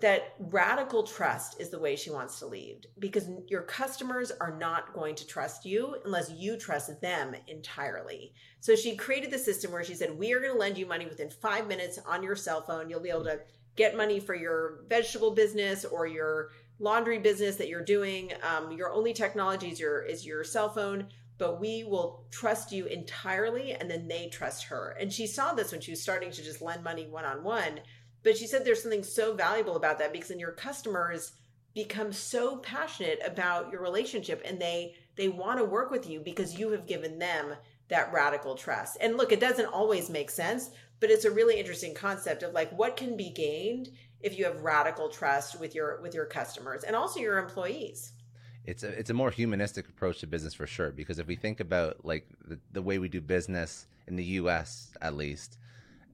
that 0.00 0.34
radical 0.38 1.02
trust 1.02 1.60
is 1.60 1.70
the 1.70 1.78
way 1.78 1.96
she 1.96 2.10
wants 2.10 2.38
to 2.38 2.46
lead 2.46 2.86
because 3.00 3.28
your 3.48 3.62
customers 3.62 4.30
are 4.40 4.56
not 4.56 4.92
going 4.92 5.16
to 5.16 5.26
trust 5.26 5.64
you 5.64 5.96
unless 6.04 6.30
you 6.30 6.56
trust 6.56 7.00
them 7.00 7.34
entirely. 7.48 8.32
So 8.60 8.76
she 8.76 8.96
created 8.96 9.32
the 9.32 9.38
system 9.38 9.72
where 9.72 9.82
she 9.82 9.94
said, 9.94 10.16
We 10.16 10.32
are 10.32 10.40
going 10.40 10.52
to 10.52 10.58
lend 10.58 10.78
you 10.78 10.86
money 10.86 11.06
within 11.06 11.30
five 11.30 11.66
minutes 11.66 11.98
on 12.06 12.22
your 12.22 12.36
cell 12.36 12.62
phone. 12.62 12.88
You'll 12.88 13.00
be 13.00 13.10
able 13.10 13.24
to 13.24 13.40
get 13.74 13.96
money 13.96 14.20
for 14.20 14.36
your 14.36 14.84
vegetable 14.88 15.32
business 15.32 15.84
or 15.84 16.06
your 16.06 16.50
laundry 16.78 17.18
business 17.18 17.56
that 17.56 17.68
you're 17.68 17.84
doing. 17.84 18.32
Um, 18.42 18.70
your 18.70 18.92
only 18.92 19.12
technology 19.12 19.70
is 19.70 19.80
your, 19.80 20.02
is 20.02 20.24
your 20.24 20.44
cell 20.44 20.68
phone. 20.68 21.08
But 21.38 21.60
we 21.60 21.84
will 21.84 22.24
trust 22.32 22.72
you 22.72 22.86
entirely, 22.86 23.72
and 23.72 23.88
then 23.88 24.08
they 24.08 24.28
trust 24.28 24.64
her. 24.64 24.96
And 25.00 25.12
she 25.12 25.28
saw 25.28 25.54
this 25.54 25.70
when 25.70 25.80
she 25.80 25.92
was 25.92 26.02
starting 26.02 26.32
to 26.32 26.42
just 26.42 26.60
lend 26.60 26.82
money 26.82 27.06
one 27.06 27.24
on 27.24 27.44
one 27.44 27.78
but 28.28 28.36
she 28.36 28.46
said 28.46 28.62
there's 28.62 28.82
something 28.82 29.02
so 29.02 29.32
valuable 29.32 29.74
about 29.74 29.98
that 29.98 30.12
because 30.12 30.28
then 30.28 30.38
your 30.38 30.52
customers 30.52 31.32
become 31.74 32.12
so 32.12 32.58
passionate 32.58 33.18
about 33.24 33.72
your 33.72 33.80
relationship 33.80 34.42
and 34.44 34.60
they 34.60 34.94
they 35.16 35.28
want 35.28 35.58
to 35.58 35.64
work 35.64 35.90
with 35.90 36.06
you 36.06 36.20
because 36.20 36.58
you 36.58 36.68
have 36.72 36.86
given 36.86 37.18
them 37.18 37.54
that 37.88 38.12
radical 38.12 38.54
trust. 38.54 38.98
And 39.00 39.16
look, 39.16 39.32
it 39.32 39.40
doesn't 39.40 39.72
always 39.72 40.10
make 40.10 40.30
sense, 40.30 40.68
but 41.00 41.10
it's 41.10 41.24
a 41.24 41.30
really 41.30 41.58
interesting 41.58 41.94
concept 41.94 42.42
of 42.42 42.52
like 42.52 42.70
what 42.70 42.98
can 42.98 43.16
be 43.16 43.30
gained 43.30 43.88
if 44.20 44.38
you 44.38 44.44
have 44.44 44.60
radical 44.60 45.08
trust 45.08 45.58
with 45.58 45.74
your 45.74 45.98
with 46.02 46.12
your 46.14 46.26
customers 46.26 46.84
and 46.84 46.94
also 46.94 47.20
your 47.20 47.38
employees 47.38 48.12
it's 48.66 48.82
a 48.82 48.88
it's 48.88 49.08
a 49.08 49.14
more 49.14 49.30
humanistic 49.30 49.88
approach 49.88 50.18
to 50.18 50.26
business 50.26 50.52
for 50.52 50.66
sure 50.66 50.90
because 50.90 51.18
if 51.18 51.26
we 51.26 51.36
think 51.36 51.60
about 51.60 52.04
like 52.04 52.26
the, 52.44 52.58
the 52.72 52.82
way 52.82 52.98
we 52.98 53.08
do 53.08 53.20
business 53.22 53.86
in 54.06 54.16
the 54.16 54.24
US 54.24 54.90
at 55.00 55.14
least 55.14 55.56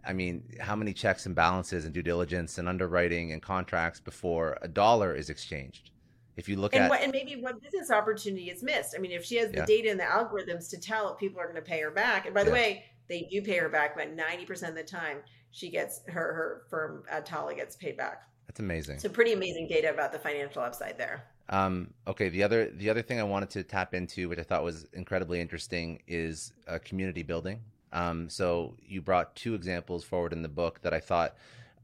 I 0.07 0.13
mean, 0.13 0.43
how 0.61 0.77
many 0.77 0.93
checks 0.93 1.27
and 1.27 1.35
balances 1.35 1.85
and 1.85 1.95
due 1.95 2.03
diligence 2.03 2.59
and 2.59 2.69
underwriting 2.69 3.33
and 3.33 3.41
contracts 3.43 4.01
before 4.01 4.59
a 4.63 4.69
dollar 4.69 5.15
is 5.15 5.31
exchanged? 5.31 5.91
If 6.37 6.49
you 6.49 6.57
look 6.57 6.75
and 6.75 6.85
at 6.85 6.91
what, 6.91 7.01
and 7.01 7.13
maybe 7.13 7.41
what 7.41 7.63
business 7.63 7.91
opportunity 7.91 8.51
is 8.51 8.63
missed. 8.63 8.95
I 8.97 9.01
mean, 9.01 9.13
if 9.13 9.25
she 9.25 9.37
has 9.37 9.51
the 9.51 9.59
yeah. 9.59 9.67
data 9.67 9.91
and 9.91 10.01
the 10.01 10.05
algorithms 10.05 10.69
to 10.71 10.79
tell 10.79 11.13
if 11.13 11.19
people 11.19 11.41
are 11.41 11.45
going 11.45 11.57
to 11.57 11.63
pay 11.63 11.81
her 11.81 11.93
back, 11.93 12.27
and 12.27 12.35
by 12.35 12.43
the 12.43 12.51
yeah. 12.51 12.55
way, 12.55 12.85
they 13.09 13.29
do 13.31 13.41
pay 13.41 13.59
her 13.59 13.69
back, 13.69 13.97
but 13.97 14.13
ninety 14.15 14.45
percent 14.45 14.71
of 14.71 14.77
the 14.77 14.91
time, 14.91 15.19
she 15.53 15.71
gets 15.71 16.03
her 16.09 16.13
her 16.35 16.63
firm 16.69 17.05
uh, 17.11 17.21
Tala 17.21 17.55
gets 17.55 17.77
paid 17.77 17.97
back. 17.97 18.23
That's 18.49 18.61
amazing. 18.61 18.99
So 18.99 19.09
pretty 19.09 19.33
amazing 19.33 19.69
data 19.69 19.91
about 19.91 20.13
the 20.13 20.19
financial 20.19 20.63
upside 20.63 20.99
there. 20.99 21.25
Um, 21.51 21.93
okay, 22.07 22.31
the 22.31 22.43
other 22.43 22.71
the 22.71 22.91
other 22.91 23.03
thing 23.03 23.21
I 23.21 23.25
wanted 23.25 23.51
to 23.51 23.63
tap 23.63 23.95
into, 23.95 24.29
which 24.29 24.39
I 24.39 24.43
thought 24.43 24.65
was 24.65 24.87
incredibly 24.93 25.41
interesting, 25.41 26.03
is 26.09 26.53
uh, 26.67 26.79
community 26.85 27.23
building. 27.23 27.61
Um, 27.95 28.29
so 28.29 28.77
you 28.87 29.01
brought 29.01 29.35
two 29.37 29.55
examples 29.55 30.05
forward 30.05 30.33
in 30.33 30.43
the 30.43 30.49
book 30.49 30.83
that 30.83 30.93
I 30.93 31.01
thought 31.01 31.37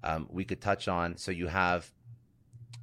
um, 0.03 0.29
we 0.31 0.45
could 0.45 0.61
touch 0.61 0.89
on. 0.89 1.17
So 1.17 1.31
you 1.31 1.47
have 1.47 1.91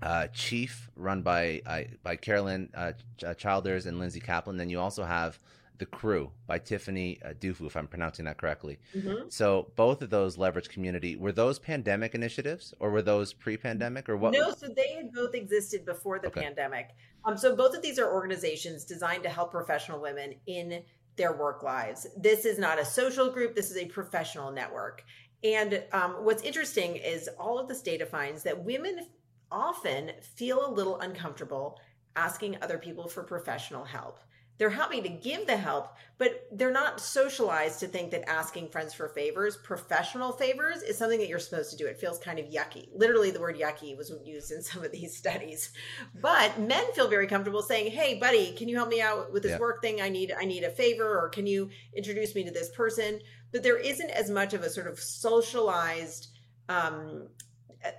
uh, 0.02 0.28
Chief, 0.28 0.90
run 0.96 1.22
by 1.22 1.62
uh, 1.66 1.82
by 2.04 2.16
Carolyn 2.16 2.70
uh, 2.74 2.94
uh, 3.26 3.34
Childers 3.34 3.86
and 3.86 4.00
Lindsay 4.00 4.20
Kaplan. 4.20 4.58
Then 4.58 4.70
you 4.70 4.80
also 4.80 5.04
have 5.04 5.40
The 5.80 5.88
Crew 5.88 6.32
by 6.46 6.60
Tiffany 6.60 7.20
uh, 7.26 7.30
Dufu, 7.34 7.66
if 7.66 7.76
I'm 7.76 7.88
pronouncing 7.88 8.26
that 8.26 8.38
correctly. 8.38 8.78
Mm-hmm. 8.96 9.30
So 9.30 9.72
both 9.76 10.02
of 10.02 10.10
those 10.10 10.38
leverage 10.38 10.70
community. 10.70 11.16
Were 11.16 11.32
those 11.32 11.60
pandemic 11.60 12.14
initiatives, 12.16 12.74
or 12.80 12.92
were 12.92 13.02
those 13.02 13.34
pre-pandemic, 13.34 14.08
or 14.08 14.18
what? 14.18 14.34
No, 14.34 14.54
so 14.54 14.68
they 14.68 14.94
had 14.94 15.12
both 15.12 15.34
existed 15.34 15.84
before 15.86 16.20
the 16.20 16.28
okay. 16.28 16.42
pandemic. 16.42 16.92
Um, 17.26 17.36
so 17.36 17.56
both 17.56 17.76
of 17.76 17.82
these 17.82 18.00
are 18.00 18.14
organizations 18.14 18.86
designed 18.86 19.24
to 19.24 19.30
help 19.30 19.52
professional 19.52 20.00
women 20.00 20.36
in 20.46 20.84
their 21.18 21.36
work 21.36 21.64
lives. 21.64 22.08
This 22.16 22.46
is 22.46 22.58
not 22.58 22.80
a 22.80 22.86
social 22.86 23.30
group, 23.30 23.56
this 23.56 23.72
is 23.72 23.78
a 23.78 23.86
professional 23.86 24.52
network. 24.52 25.04
And 25.44 25.84
um, 25.92 26.12
what's 26.24 26.44
interesting 26.44 26.96
is 26.96 27.30
all 27.40 27.60
of 27.60 27.68
this 27.68 27.82
data 27.82 28.06
finds 28.06 28.44
that 28.44 28.64
women 28.64 29.08
often 29.52 30.12
feel 30.36 30.66
a 30.66 30.72
little 30.72 31.00
uncomfortable 31.00 31.80
asking 32.16 32.58
other 32.62 32.78
people 32.78 33.08
for 33.08 33.24
professional 33.24 33.86
help. 33.86 34.20
They're 34.58 34.70
happy 34.70 35.02
to 35.02 35.10
give 35.10 35.46
the 35.46 35.58
help, 35.58 35.96
but 36.18 36.48
they're 36.52 36.72
not 36.72 37.00
socialized 37.00 37.80
to 37.82 37.88
think 37.88 38.10
that 38.12 38.28
asking 38.28 38.70
friends 38.70 38.94
for 38.94 39.08
favors, 39.08 39.56
professional 39.58 40.32
favors, 40.32 40.82
is 40.82 40.98
something 40.98 41.20
that 41.20 41.28
you're 41.28 41.38
supposed 41.38 41.70
to 41.72 41.78
do. 41.78 41.86
It 41.86 42.00
feels 42.00 42.18
kind 42.18 42.40
of 42.40 42.46
yucky. 42.46 42.90
Literally, 42.96 43.30
the 43.30 43.40
word 43.40 43.60
yucky 43.60 43.96
was 43.96 44.12
used 44.26 44.52
in 44.52 44.62
some 44.64 44.84
of 44.84 44.92
these 44.92 45.16
studies. 45.16 45.72
But 46.20 46.60
men 46.60 46.86
feel 46.94 47.08
very 47.08 47.28
comfortable 47.28 47.62
saying, 47.62 47.92
"Hey, 47.92 48.20
buddy, 48.20 48.54
can 48.54 48.68
you 48.68 48.76
help 48.76 48.90
me 48.90 49.02
out 49.02 49.32
with 49.32 49.44
this 49.44 49.54
yeah. 49.54 49.60
work 49.60 49.82
thing? 49.82 50.02
I 50.02 50.10
need 50.10 50.34
I 50.38 50.46
need 50.46 50.64
a 50.64 50.72
favor, 50.72 51.20
or 51.20 51.30
can 51.30 51.46
you 51.46 51.70
introduce 51.96 52.34
me 52.34 52.44
to 52.46 52.52
this 52.52 52.70
person?" 52.70 53.20
But 53.52 53.64
there 53.64 53.78
isn't 53.78 54.10
as 54.10 54.30
much 54.30 54.54
of 54.54 54.64
a 54.64 54.70
sort 54.70 54.88
of 54.88 55.00
socialized 55.00 56.30
um, 56.68 57.28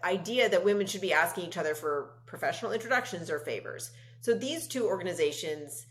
idea 0.04 0.48
that 0.48 0.64
women 0.64 0.86
should 0.86 1.00
be 1.00 1.12
asking 1.12 1.44
each 1.44 1.56
other 1.56 1.74
for 1.74 2.14
professional 2.26 2.72
introductions 2.72 3.30
or 3.30 3.38
favors. 3.38 3.92
So 4.20 4.34
these 4.34 4.66
two 4.66 4.86
organizations 4.86 5.86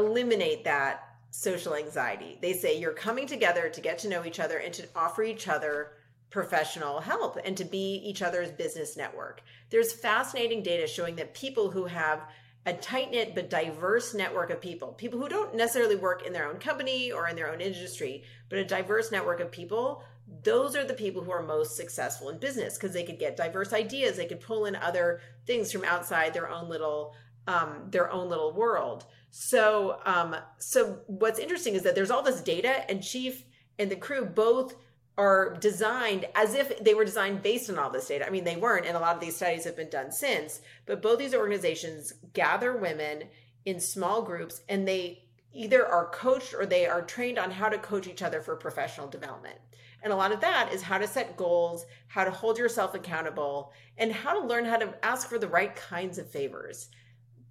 eliminate 0.00 0.64
that 0.64 1.04
social 1.30 1.74
anxiety. 1.74 2.38
They 2.40 2.52
say 2.52 2.78
you're 2.78 2.92
coming 2.92 3.26
together 3.26 3.68
to 3.68 3.80
get 3.80 3.98
to 4.00 4.08
know 4.08 4.24
each 4.24 4.40
other 4.40 4.58
and 4.58 4.74
to 4.74 4.88
offer 4.96 5.22
each 5.22 5.48
other 5.48 5.92
professional 6.30 7.00
help 7.00 7.38
and 7.44 7.56
to 7.56 7.64
be 7.64 7.96
each 8.04 8.22
other's 8.22 8.50
business 8.50 8.96
network. 8.96 9.42
There's 9.70 9.92
fascinating 9.92 10.62
data 10.62 10.86
showing 10.86 11.16
that 11.16 11.34
people 11.34 11.70
who 11.70 11.86
have 11.86 12.20
a 12.66 12.72
tight 12.72 13.10
knit 13.10 13.34
but 13.34 13.50
diverse 13.50 14.14
network 14.14 14.50
of 14.50 14.60
people, 14.60 14.88
people 14.88 15.18
who 15.18 15.28
don't 15.28 15.54
necessarily 15.54 15.96
work 15.96 16.26
in 16.26 16.32
their 16.32 16.48
own 16.48 16.58
company 16.58 17.10
or 17.10 17.28
in 17.28 17.36
their 17.36 17.50
own 17.50 17.60
industry, 17.60 18.22
but 18.48 18.58
a 18.58 18.64
diverse 18.64 19.10
network 19.10 19.40
of 19.40 19.50
people, 19.50 20.04
those 20.42 20.76
are 20.76 20.84
the 20.84 20.94
people 20.94 21.22
who 21.22 21.32
are 21.32 21.42
most 21.42 21.76
successful 21.76 22.28
in 22.28 22.38
business 22.38 22.74
because 22.74 22.92
they 22.92 23.02
could 23.02 23.18
get 23.18 23.36
diverse 23.36 23.72
ideas, 23.72 24.16
they 24.16 24.26
could 24.26 24.40
pull 24.40 24.66
in 24.66 24.76
other 24.76 25.20
things 25.46 25.72
from 25.72 25.84
outside 25.84 26.32
their 26.32 26.50
own 26.50 26.68
little 26.68 27.14
um, 27.46 27.86
their 27.90 28.10
own 28.10 28.28
little 28.28 28.52
world. 28.52 29.04
So, 29.30 30.00
um, 30.04 30.36
so 30.58 31.00
what's 31.06 31.38
interesting 31.38 31.74
is 31.74 31.82
that 31.82 31.94
there's 31.94 32.10
all 32.10 32.22
this 32.22 32.40
data, 32.40 32.88
and 32.90 33.02
Chief 33.02 33.44
and 33.78 33.90
the 33.90 33.96
crew 33.96 34.24
both 34.24 34.74
are 35.16 35.56
designed 35.60 36.26
as 36.34 36.54
if 36.54 36.78
they 36.82 36.94
were 36.94 37.04
designed 37.04 37.42
based 37.42 37.68
on 37.68 37.78
all 37.78 37.90
this 37.90 38.08
data. 38.08 38.26
I 38.26 38.30
mean, 38.30 38.44
they 38.44 38.56
weren't, 38.56 38.86
and 38.86 38.96
a 38.96 39.00
lot 39.00 39.14
of 39.14 39.20
these 39.20 39.36
studies 39.36 39.64
have 39.64 39.76
been 39.76 39.90
done 39.90 40.12
since. 40.12 40.60
But 40.86 41.02
both 41.02 41.18
these 41.18 41.34
organizations 41.34 42.12
gather 42.32 42.76
women 42.76 43.24
in 43.64 43.80
small 43.80 44.22
groups, 44.22 44.62
and 44.68 44.86
they 44.86 45.24
either 45.52 45.86
are 45.86 46.06
coached 46.10 46.54
or 46.54 46.64
they 46.64 46.86
are 46.86 47.02
trained 47.02 47.38
on 47.38 47.50
how 47.50 47.68
to 47.68 47.78
coach 47.78 48.06
each 48.06 48.22
other 48.22 48.40
for 48.40 48.56
professional 48.56 49.08
development. 49.08 49.58
And 50.02 50.12
a 50.12 50.16
lot 50.16 50.32
of 50.32 50.40
that 50.40 50.72
is 50.72 50.80
how 50.80 50.98
to 50.98 51.06
set 51.06 51.36
goals, 51.36 51.84
how 52.08 52.24
to 52.24 52.30
hold 52.30 52.56
yourself 52.56 52.94
accountable, 52.94 53.72
and 53.98 54.12
how 54.12 54.40
to 54.40 54.46
learn 54.46 54.64
how 54.64 54.78
to 54.78 54.94
ask 55.02 55.28
for 55.28 55.38
the 55.38 55.48
right 55.48 55.74
kinds 55.76 56.18
of 56.18 56.30
favors 56.30 56.88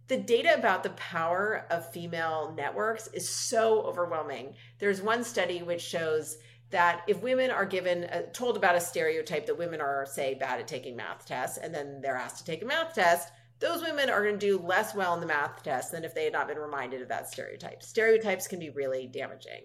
the 0.10 0.18
data 0.18 0.56
about 0.56 0.84
the 0.84 0.90
power 0.92 1.66
of 1.70 1.92
female 1.92 2.54
networks 2.58 3.08
is 3.14 3.30
so 3.30 3.84
overwhelming. 3.84 4.56
There's 4.80 5.02
one 5.02 5.24
study 5.24 5.62
which 5.62 5.82
shows 5.82 6.38
that 6.72 7.04
if 7.08 7.22
women 7.22 7.52
are 7.52 7.66
given 7.66 8.10
told 8.34 8.58
about 8.58 8.76
a 8.76 8.82
stereotype 8.82 9.46
that 9.46 9.58
women 9.58 9.80
are 9.80 10.06
say 10.06 10.34
bad 10.34 10.60
at 10.60 10.68
taking 10.68 10.96
math 10.96 11.26
tests 11.26 11.58
and 11.58 11.74
then 11.74 12.02
they're 12.02 12.16
asked 12.16 12.38
to 12.40 12.44
take 12.44 12.62
a 12.62 12.66
math 12.66 12.94
test 12.94 13.30
those 13.60 13.82
women 13.82 14.10
are 14.10 14.24
going 14.24 14.40
to 14.40 14.46
do 14.46 14.60
less 14.60 14.96
well 14.96 15.14
in 15.14 15.20
the 15.20 15.26
math 15.26 15.64
test 15.64 15.92
than 15.92 16.06
if 16.06 16.14
they 16.14 16.24
had 16.24 16.34
not 16.34 16.48
been 16.48 16.60
reminded 16.60 17.02
of 17.02 17.08
that 17.08 17.28
stereotype 17.28 17.82
stereotypes 17.82 18.48
can 18.48 18.60
be 18.60 18.70
really 18.70 19.08
damaging 19.08 19.64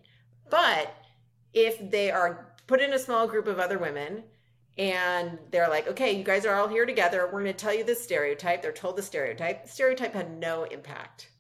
but 0.49 0.95
if 1.53 1.91
they 1.91 2.11
are 2.11 2.55
put 2.67 2.81
in 2.81 2.95
a 2.95 2.99
small 2.99 3.29
group 3.29 3.47
of 3.47 3.59
other 3.59 3.79
women 3.79 4.25
and 4.77 5.39
they're 5.51 5.69
like, 5.69 5.87
okay, 5.89 6.13
you 6.17 6.25
guys 6.25 6.45
are 6.45 6.57
all 6.57 6.69
here 6.69 6.87
together. 6.87 7.27
We're 7.27 7.43
going 7.43 7.47
to 7.47 7.53
tell 7.53 7.75
you 7.75 7.85
this 7.85 8.03
stereotype. 8.03 8.61
They're 8.61 8.73
told 8.73 8.97
the 8.97 9.03
stereotype. 9.03 9.65
The 9.65 9.71
stereotype 9.71 10.15
had 10.15 10.39
no 10.39 10.65
impact 10.65 11.31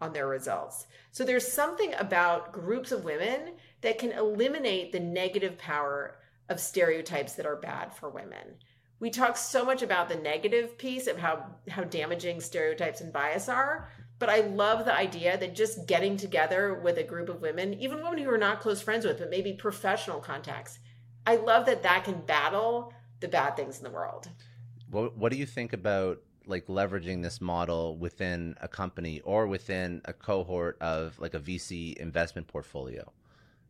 on 0.00 0.12
their 0.12 0.28
results. 0.28 0.86
So 1.10 1.24
there's 1.24 1.50
something 1.50 1.94
about 1.94 2.52
groups 2.52 2.92
of 2.92 3.04
women 3.04 3.54
that 3.80 3.98
can 3.98 4.12
eliminate 4.12 4.92
the 4.92 5.00
negative 5.00 5.58
power 5.58 6.18
of 6.48 6.60
stereotypes 6.60 7.32
that 7.34 7.46
are 7.46 7.56
bad 7.56 7.92
for 7.94 8.08
women. 8.08 8.56
We 8.98 9.10
talk 9.10 9.36
so 9.36 9.64
much 9.64 9.82
about 9.82 10.08
the 10.08 10.16
negative 10.16 10.78
piece 10.78 11.06
of 11.06 11.18
how 11.18 11.46
how 11.68 11.84
damaging 11.84 12.40
stereotypes 12.40 13.00
and 13.00 13.12
bias 13.12 13.48
are, 13.48 13.90
but 14.18 14.30
I 14.30 14.40
love 14.40 14.84
the 14.84 14.96
idea 14.96 15.36
that 15.36 15.54
just 15.54 15.86
getting 15.86 16.16
together 16.16 16.80
with 16.82 16.96
a 16.96 17.02
group 17.02 17.28
of 17.28 17.42
women, 17.42 17.74
even 17.74 18.02
women 18.02 18.18
who 18.18 18.30
are 18.30 18.38
not 18.38 18.60
close 18.60 18.80
friends 18.80 19.04
with, 19.04 19.18
but 19.18 19.30
maybe 19.30 19.52
professional 19.52 20.20
contacts, 20.20 20.78
I 21.26 21.36
love 21.36 21.66
that 21.66 21.82
that 21.82 22.04
can 22.04 22.20
battle 22.20 22.92
the 23.20 23.28
bad 23.28 23.56
things 23.56 23.78
in 23.78 23.84
the 23.84 23.90
world. 23.90 24.28
What 24.90 25.16
What 25.16 25.32
do 25.32 25.38
you 25.38 25.46
think 25.46 25.72
about 25.72 26.22
like 26.46 26.66
leveraging 26.68 27.22
this 27.22 27.40
model 27.40 27.96
within 27.96 28.56
a 28.60 28.68
company 28.68 29.20
or 29.20 29.46
within 29.46 30.00
a 30.04 30.12
cohort 30.12 30.78
of 30.80 31.18
like 31.18 31.34
a 31.34 31.40
VC 31.40 31.96
investment 31.96 32.46
portfolio? 32.46 33.12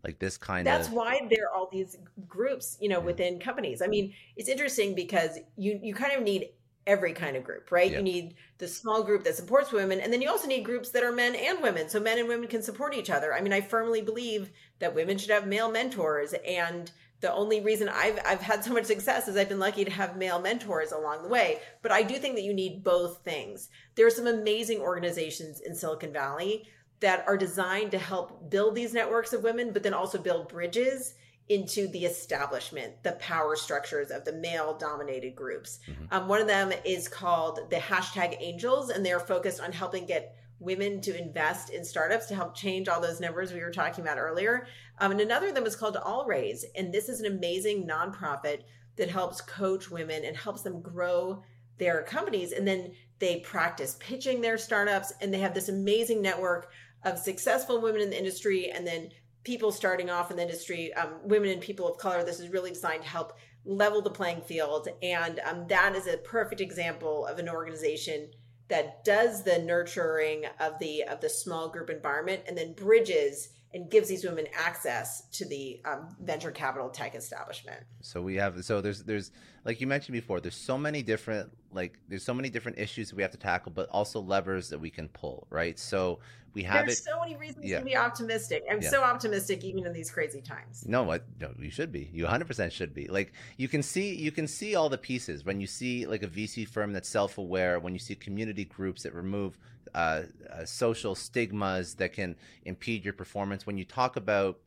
Like 0.05 0.19
this 0.19 0.37
kind 0.37 0.67
That's 0.67 0.89
of. 0.89 0.95
That's 0.95 0.97
why 0.97 1.27
there 1.31 1.49
are 1.49 1.55
all 1.55 1.69
these 1.73 1.97
groups, 2.29 2.77
you 2.81 2.89
know, 2.89 3.01
yeah. 3.01 3.07
within 3.07 3.41
companies. 3.41 3.83
I 3.83 3.87
mean, 3.89 4.15
it's 4.37 4.49
interesting 4.49 4.95
because 4.95 5.39
you 5.57 5.81
you 5.83 5.95
kind 5.95 6.13
of 6.13 6.23
need 6.23 6.51
every 6.87 7.13
kind 7.13 7.37
of 7.37 7.43
group, 7.43 7.73
right? 7.73 7.91
You 7.91 8.01
need 8.01 8.35
the 8.59 8.69
small 8.69 9.03
group 9.03 9.25
that 9.25 9.35
supports 9.35 9.73
women, 9.73 9.99
and 9.99 10.13
then 10.13 10.23
you 10.23 10.31
also 10.31 10.47
need 10.47 10.65
groups 10.65 10.91
that 10.91 11.03
are 11.03 11.11
men 11.11 11.35
and 11.35 11.61
women, 11.61 11.89
so 11.89 11.99
men 11.99 12.19
and 12.19 12.29
women 12.29 12.47
can 12.47 12.63
support 12.63 12.95
each 12.95 13.11
other. 13.11 13.35
I 13.35 13.41
mean, 13.41 13.53
I 13.53 13.61
firmly 13.61 14.03
believe 14.03 14.51
that 14.79 14.95
women 14.95 15.19
should 15.19 15.31
have 15.31 15.49
male 15.49 15.71
mentors 15.71 16.33
and 16.47 16.93
the 17.27 17.35
only 17.35 17.61
reason 17.61 17.89
I've 17.89 18.21
I've 18.25 18.41
had 18.41 18.63
so 18.63 18.73
much 18.73 18.85
success 18.85 19.27
is 19.27 19.37
I've 19.37 19.49
been 19.49 19.59
lucky 19.59 19.85
to 19.85 19.91
have 19.91 20.17
male 20.17 20.41
mentors 20.41 20.93
along 20.93 21.25
the 21.25 21.29
way. 21.29 21.59
But 21.83 21.91
I 21.91 22.03
do 22.03 22.15
think 22.19 22.37
that 22.37 22.45
you 22.45 22.55
need 22.55 22.85
both 22.85 23.25
things. 23.25 23.69
There 23.97 24.07
are 24.07 24.11
some 24.11 24.29
amazing 24.29 24.79
organizations 24.79 25.61
in 25.61 25.75
Silicon 25.75 26.13
Valley 26.13 26.69
that 27.01 27.25
are 27.27 27.37
designed 27.37 27.91
to 27.91 27.99
help 27.99 28.49
build 28.49 28.77
these 28.77 28.95
networks 28.95 29.33
of 29.33 29.43
women, 29.43 29.73
but 29.73 29.83
then 29.83 29.93
also 29.93 30.19
build 30.19 30.49
bridges 30.49 31.15
into 31.49 31.89
the 31.89 32.05
establishment, 32.05 33.03
the 33.03 33.13
power 33.13 33.57
structures 33.57 34.13
of 34.13 34.25
the 34.25 34.33
male 34.33 34.79
dominated 34.79 35.35
groups. 35.35 35.81
Mm-hmm. 35.89 36.05
Um, 36.13 36.29
one 36.29 36.41
of 36.41 36.47
them 36.47 36.73
is 36.85 37.09
called 37.09 37.59
the 37.71 37.77
hashtag 37.77 38.37
angels, 38.39 38.91
and 38.91 39.05
they're 39.05 39.19
focused 39.19 39.61
on 39.61 39.73
helping 39.73 40.07
get 40.07 40.37
women 40.59 41.01
to 41.03 41.19
invest 41.19 41.71
in 41.71 41.85
startups 41.85 42.27
to 42.27 42.35
help 42.35 42.55
change 42.55 42.89
all 42.89 43.01
those 43.01 43.21
numbers 43.21 43.53
we 43.53 43.61
were 43.61 43.71
talking 43.71 44.03
about 44.03 44.19
earlier. 44.19 44.67
Um, 44.99 45.13
and 45.13 45.21
another 45.21 45.49
of 45.49 45.55
them 45.55 45.67
is 45.67 45.77
called 45.77 45.97
All 45.97 46.25
Raise. 46.27 46.65
And 46.75 46.93
this 46.93 47.09
is 47.09 47.21
an 47.21 47.27
amazing 47.27 47.87
nonprofit 47.87 48.63
that 48.97 49.11
helps 49.11 49.41
coach 49.41 49.91
women 49.91 50.25
and 50.25 50.37
helps 50.37 50.63
them 50.63 50.81
grow 50.81 51.43
their 51.79 52.03
companies. 52.03 52.53
And 52.53 52.67
then 52.67 52.93
they 53.19 53.41
practice 53.41 53.97
pitching 54.01 54.41
their 54.41 54.57
startups 54.57 55.13
and 55.21 55.33
they 55.33 55.41
have 55.41 55.55
this 55.55 55.69
amazing 55.69 56.23
network 56.23 56.71
of 57.05 57.19
successful 57.19 57.81
women 57.81 58.01
in 58.01 58.11
the 58.11 58.19
industry 58.19 58.71
and 58.71 58.87
then 58.87 59.11
people 59.45 59.71
starting 59.71 60.11
off 60.11 60.31
in 60.31 60.37
the 60.37 60.43
industry, 60.43 60.93
um, 60.95 61.11
women 61.23 61.51
and 61.51 61.61
people 61.61 61.87
of 61.89 61.99
color. 61.99 62.25
This 62.25 62.41
is 62.41 62.49
really 62.49 62.71
designed 62.71 63.03
to 63.03 63.09
help 63.09 63.39
level 63.65 64.03
the 64.03 64.11
playing 64.11 64.41
field. 64.41 64.89
And 65.03 65.39
um, 65.41 65.67
that 65.69 65.95
is 65.95 66.07
a 66.07 66.17
perfect 66.17 66.61
example 66.61 67.27
of 67.27 67.39
an 67.39 67.49
organization 67.49 68.31
that 68.69 69.05
does 69.05 69.43
the 69.43 69.59
nurturing 69.59 70.45
of 70.61 70.79
the 70.79 71.05
of 71.05 71.21
the 71.21 71.29
small 71.29 71.69
group 71.69 71.91
environment 71.91 72.43
and 72.47 72.57
then 72.57 72.73
bridges 72.73 73.51
and 73.77 73.91
gives 73.91 74.09
these 74.09 74.25
women 74.25 74.47
access 74.59 75.27
to 75.33 75.45
the 75.45 75.81
um, 75.85 76.09
venture 76.21 76.51
capital 76.51 76.89
tech 76.89 77.15
establishment. 77.15 77.79
So 78.01 78.23
we 78.23 78.37
have 78.37 78.65
so 78.65 78.81
there's 78.81 79.03
there's 79.03 79.31
like 79.65 79.81
you 79.81 79.87
mentioned 79.87 80.15
before 80.15 80.41
there's 80.41 80.57
so 80.57 80.79
many 80.79 81.03
different 81.03 81.51
like 81.73 81.99
there's 82.09 82.25
so 82.25 82.33
many 82.33 82.49
different 82.49 82.79
issues 82.79 83.11
that 83.11 83.17
we 83.17 83.23
have 83.23 83.33
to 83.33 83.39
tackle, 83.39 83.73
but 83.73 83.89
also 83.91 84.21
levers 84.21 84.71
that 84.71 84.79
we 84.79 84.89
can 84.89 85.09
pull, 85.09 85.47
right? 85.51 85.79
So 85.79 86.21
we 86.55 86.63
have 86.63 86.87
there's 86.87 87.01
it. 87.01 87.05
so 87.05 87.21
many 87.21 87.37
reasons 87.37 87.67
yeah. 87.67 87.81
to 87.81 87.85
be 87.85 87.95
optimistic. 87.95 88.65
I'm 88.71 88.81
yeah. 88.81 88.89
so 88.89 89.03
optimistic 89.03 89.63
even 89.63 89.85
in 89.85 89.93
these 89.93 90.11
crazy 90.11 90.41
times. 90.41 90.85
No, 90.89 91.03
what 91.03 91.25
no, 91.39 91.51
you 91.61 91.71
should 91.71 91.93
be. 91.93 92.09
You 92.15 92.23
100 92.23 92.47
percent 92.47 92.73
should 92.73 92.95
be. 92.95 93.09
Like 93.09 93.35
you 93.59 93.69
can 93.69 93.83
see 93.83 94.15
you 94.15 94.33
can 94.33 94.49
see 94.49 94.75
all 94.75 94.89
the 94.89 94.99
pieces 94.99 95.45
when 95.45 95.61
you 95.61 95.67
see 95.67 96.07
like 96.07 96.23
a 96.23 96.29
VC 96.29 96.67
firm 96.67 96.95
that's 96.95 97.11
self 97.11 97.37
aware, 97.37 97.79
when 97.79 97.93
you 97.93 97.99
see 97.99 98.15
community 98.15 98.65
groups 98.65 99.03
that 99.03 99.15
remove 99.15 99.59
uh, 99.95 100.23
uh, 100.53 100.65
social 100.65 101.15
stigmas 101.15 101.95
that 101.95 102.13
can 102.13 102.37
impede 102.65 103.05
your 103.05 103.15
performance. 103.15 103.67
When 103.67 103.79
you 103.79 103.85
talk 103.85 104.17
about 104.17 104.59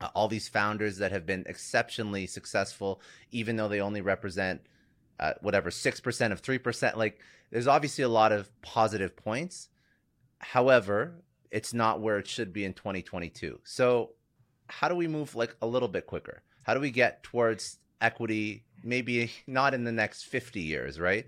uh, 0.00 0.08
all 0.14 0.28
these 0.28 0.48
founders 0.48 0.98
that 0.98 1.12
have 1.12 1.26
been 1.26 1.44
exceptionally 1.46 2.26
successful, 2.26 3.00
even 3.30 3.56
though 3.56 3.68
they 3.68 3.80
only 3.80 4.00
represent 4.00 4.60
uh, 5.18 5.32
whatever 5.40 5.70
six 5.70 6.00
percent 6.00 6.32
of 6.32 6.40
three 6.40 6.58
percent, 6.58 6.98
like 6.98 7.20
there's 7.50 7.66
obviously 7.66 8.04
a 8.04 8.08
lot 8.08 8.32
of 8.32 8.50
positive 8.62 9.16
points. 9.16 9.68
However, 10.38 11.22
it's 11.50 11.72
not 11.72 12.00
where 12.00 12.18
it 12.18 12.26
should 12.26 12.52
be 12.52 12.64
in 12.64 12.74
2022. 12.74 13.60
So, 13.64 14.10
how 14.68 14.88
do 14.88 14.94
we 14.94 15.08
move 15.08 15.34
like 15.34 15.56
a 15.62 15.66
little 15.66 15.88
bit 15.88 16.06
quicker? 16.06 16.42
How 16.64 16.74
do 16.74 16.80
we 16.80 16.90
get 16.90 17.22
towards 17.22 17.78
equity? 18.00 18.64
Maybe 18.82 19.30
not 19.46 19.74
in 19.74 19.84
the 19.84 19.92
next 19.92 20.24
50 20.24 20.60
years, 20.60 21.00
right? 21.00 21.26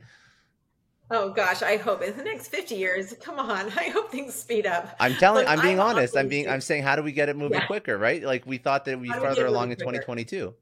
Oh 1.11 1.31
gosh, 1.31 1.63
I 1.63 1.77
hope 1.79 2.03
in 2.03 2.17
the 2.17 2.23
next 2.23 2.49
50 2.49 2.75
years, 2.75 3.15
come 3.21 3.39
on, 3.39 3.67
I 3.77 3.89
hope 3.89 4.11
things 4.11 4.35
speed 4.35 4.67
up. 4.67 4.95
I'm 5.01 5.15
telling, 5.15 5.45
Look, 5.47 5.51
I'm 5.51 5.63
being 5.63 5.81
I'm 5.81 5.97
honest. 5.97 6.17
I'm 6.17 6.29
being, 6.29 6.49
I'm 6.49 6.61
saying, 6.61 6.83
how 6.83 6.97
do 6.97 7.03
we 7.03 7.13
get 7.13 7.29
it 7.29 7.37
moving 7.37 7.61
yeah. 7.61 7.67
quicker, 7.67 7.97
right? 7.97 8.23
Like 8.23 8.47
we 8.47 8.59
thought 8.59 8.85
that 8.85 9.01
we'd 9.01 9.13
be 9.13 9.19
further 9.19 9.47
along 9.47 9.71
in 9.71 9.79
2022. 9.79 10.55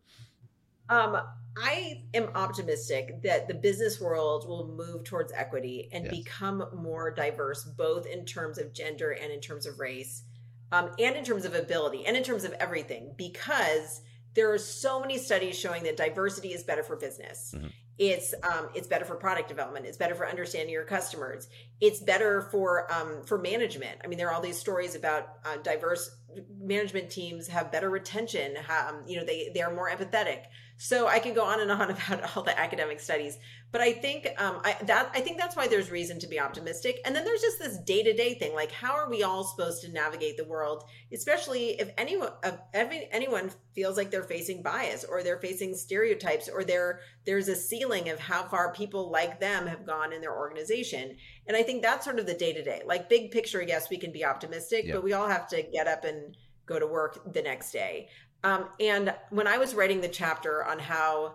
Um, 0.88 1.18
I 1.59 2.05
am 2.14 2.28
optimistic 2.34 3.22
that 3.22 3.49
the 3.49 3.55
business 3.55 4.01
world 4.01 4.47
will 4.47 4.68
move 4.68 5.05
towards 5.05 5.32
equity 5.32 5.88
and 5.92 6.05
Yes. 6.05 6.14
become 6.14 6.68
more 6.74 7.11
diverse, 7.11 7.64
both 7.64 8.07
in 8.07 8.24
terms 8.24 8.59
of 8.59 8.72
gender 8.72 9.12
and 9.12 9.32
in 9.32 9.40
terms 9.40 9.66
of 9.66 9.80
race, 9.80 10.22
um, 10.70 10.90
and 10.99 11.16
in 11.16 11.24
terms 11.24 11.44
of 11.44 11.55
ability 11.55 12.07
and 12.07 12.16
in 12.16 12.22
terms 12.22 12.44
of 12.44 12.53
everything, 12.55 13.14
because 13.16 14.03
there 14.34 14.53
are 14.53 14.59
so 14.59 15.01
many 15.01 15.16
studies 15.18 15.59
showing 15.59 15.82
that 15.84 15.97
diversity 15.97 16.53
is 16.53 16.62
better 16.62 16.82
for 16.82 16.94
business. 16.94 17.55
Mhm. 17.57 17.72
It's 17.99 18.34
um, 18.42 18.68
it's 18.74 18.86
better 18.86 19.05
for 19.05 19.16
product 19.16 19.49
development. 19.49 19.86
It's 19.86 19.97
better 19.97 20.14
for 20.14 20.28
understanding 20.28 20.72
your 20.72 20.84
customers. 20.84 21.49
It's 21.80 22.01
better 22.01 22.42
for 22.42 22.92
um, 22.92 23.22
for 23.24 23.38
management. 23.38 24.01
I 24.05 24.07
mean, 24.07 24.18
there 24.18 24.28
are 24.28 24.34
all 24.34 24.42
these 24.42 24.59
stories 24.59 24.94
about 24.94 25.28
uh, 25.44 25.57
diverse 25.62 26.14
management 26.59 27.11
teams 27.11 27.49
have 27.49 27.72
better 27.72 27.88
retention. 27.88 28.57
Um, 28.68 29.05
you 29.07 29.16
know, 29.16 29.24
they 29.24 29.51
they 29.55 29.62
are 29.62 29.74
more 29.74 29.90
empathetic. 29.90 30.42
So 30.79 31.09
I 31.09 31.20
could 31.20 31.35
go 31.35 31.45
on 31.45 31.61
and 31.61 31.70
on 31.70 31.91
about 31.91 32.37
all 32.37 32.43
the 32.43 32.59
academic 32.59 33.01
studies, 33.01 33.39
but 33.72 33.81
I 33.81 33.93
think 33.93 34.29
um, 34.39 34.61
I, 34.64 34.77
that 34.83 35.11
I 35.14 35.20
think 35.20 35.39
that's 35.39 35.57
why 35.57 35.68
there's 35.68 35.91
reason 35.91 36.18
to 36.20 36.27
be 36.27 36.39
optimistic. 36.39 37.01
And 37.05 37.14
then 37.16 37.24
there's 37.24 37.41
just 37.41 37.59
this 37.59 37.79
day 37.79 38.03
to 38.03 38.12
day 38.12 38.35
thing, 38.35 38.55
like 38.55 38.70
how 38.70 38.93
are 38.93 39.09
we 39.09 39.22
all 39.22 39.45
supposed 39.45 39.83
to 39.83 39.93
navigate 39.93 40.37
the 40.37 40.45
world, 40.45 40.85
especially 41.12 41.81
if 41.81 41.91
anyone 41.97 42.31
if 42.45 43.09
anyone 43.11 43.51
feels 43.74 43.97
like 43.97 44.11
they're 44.11 44.22
facing 44.22 44.62
bias 44.62 45.05
or 45.05 45.22
they're 45.22 45.41
facing 45.41 45.74
stereotypes 45.74 46.49
or 46.49 46.64
there 46.64 47.01
there's 47.24 47.49
a 47.49 47.57
ceiling 47.57 48.09
of 48.09 48.18
how 48.18 48.43
far 48.45 48.72
people 48.72 49.11
like 49.11 49.41
them 49.41 49.66
have 49.66 49.87
gone 49.87 50.12
in 50.12 50.20
their 50.20 50.37
organization. 50.37 51.16
And 51.47 51.57
I 51.57 51.62
think 51.62 51.83
that's 51.83 52.05
sort 52.05 52.18
of 52.18 52.27
the 52.27 52.35
day 52.35 52.53
to 52.53 52.62
day, 52.62 52.83
like 52.85 53.09
big 53.09 53.31
picture. 53.31 53.62
Yes, 53.62 53.89
we 53.89 53.97
can 53.97 54.12
be 54.12 54.24
optimistic, 54.24 54.85
Yeah. 54.87 54.95
but 54.95 55.05
we 55.05 55.14
all 55.14 55.29
have 55.29 55.49
to 55.49 55.62
get 55.62 55.87
up 55.87 56.05
and 56.05 56.37
go 56.66 56.79
to 56.79 56.87
work 56.87 57.33
the 57.33 57.43
next 57.43 57.72
day. 57.72 58.09
Um, 58.47 58.66
and 58.78 59.12
when 59.30 59.49
I 59.49 59.59
was 59.59 59.74
writing 59.74 60.01
the 60.01 60.09
chapter 60.09 60.64
on 60.64 60.78
how 60.78 61.34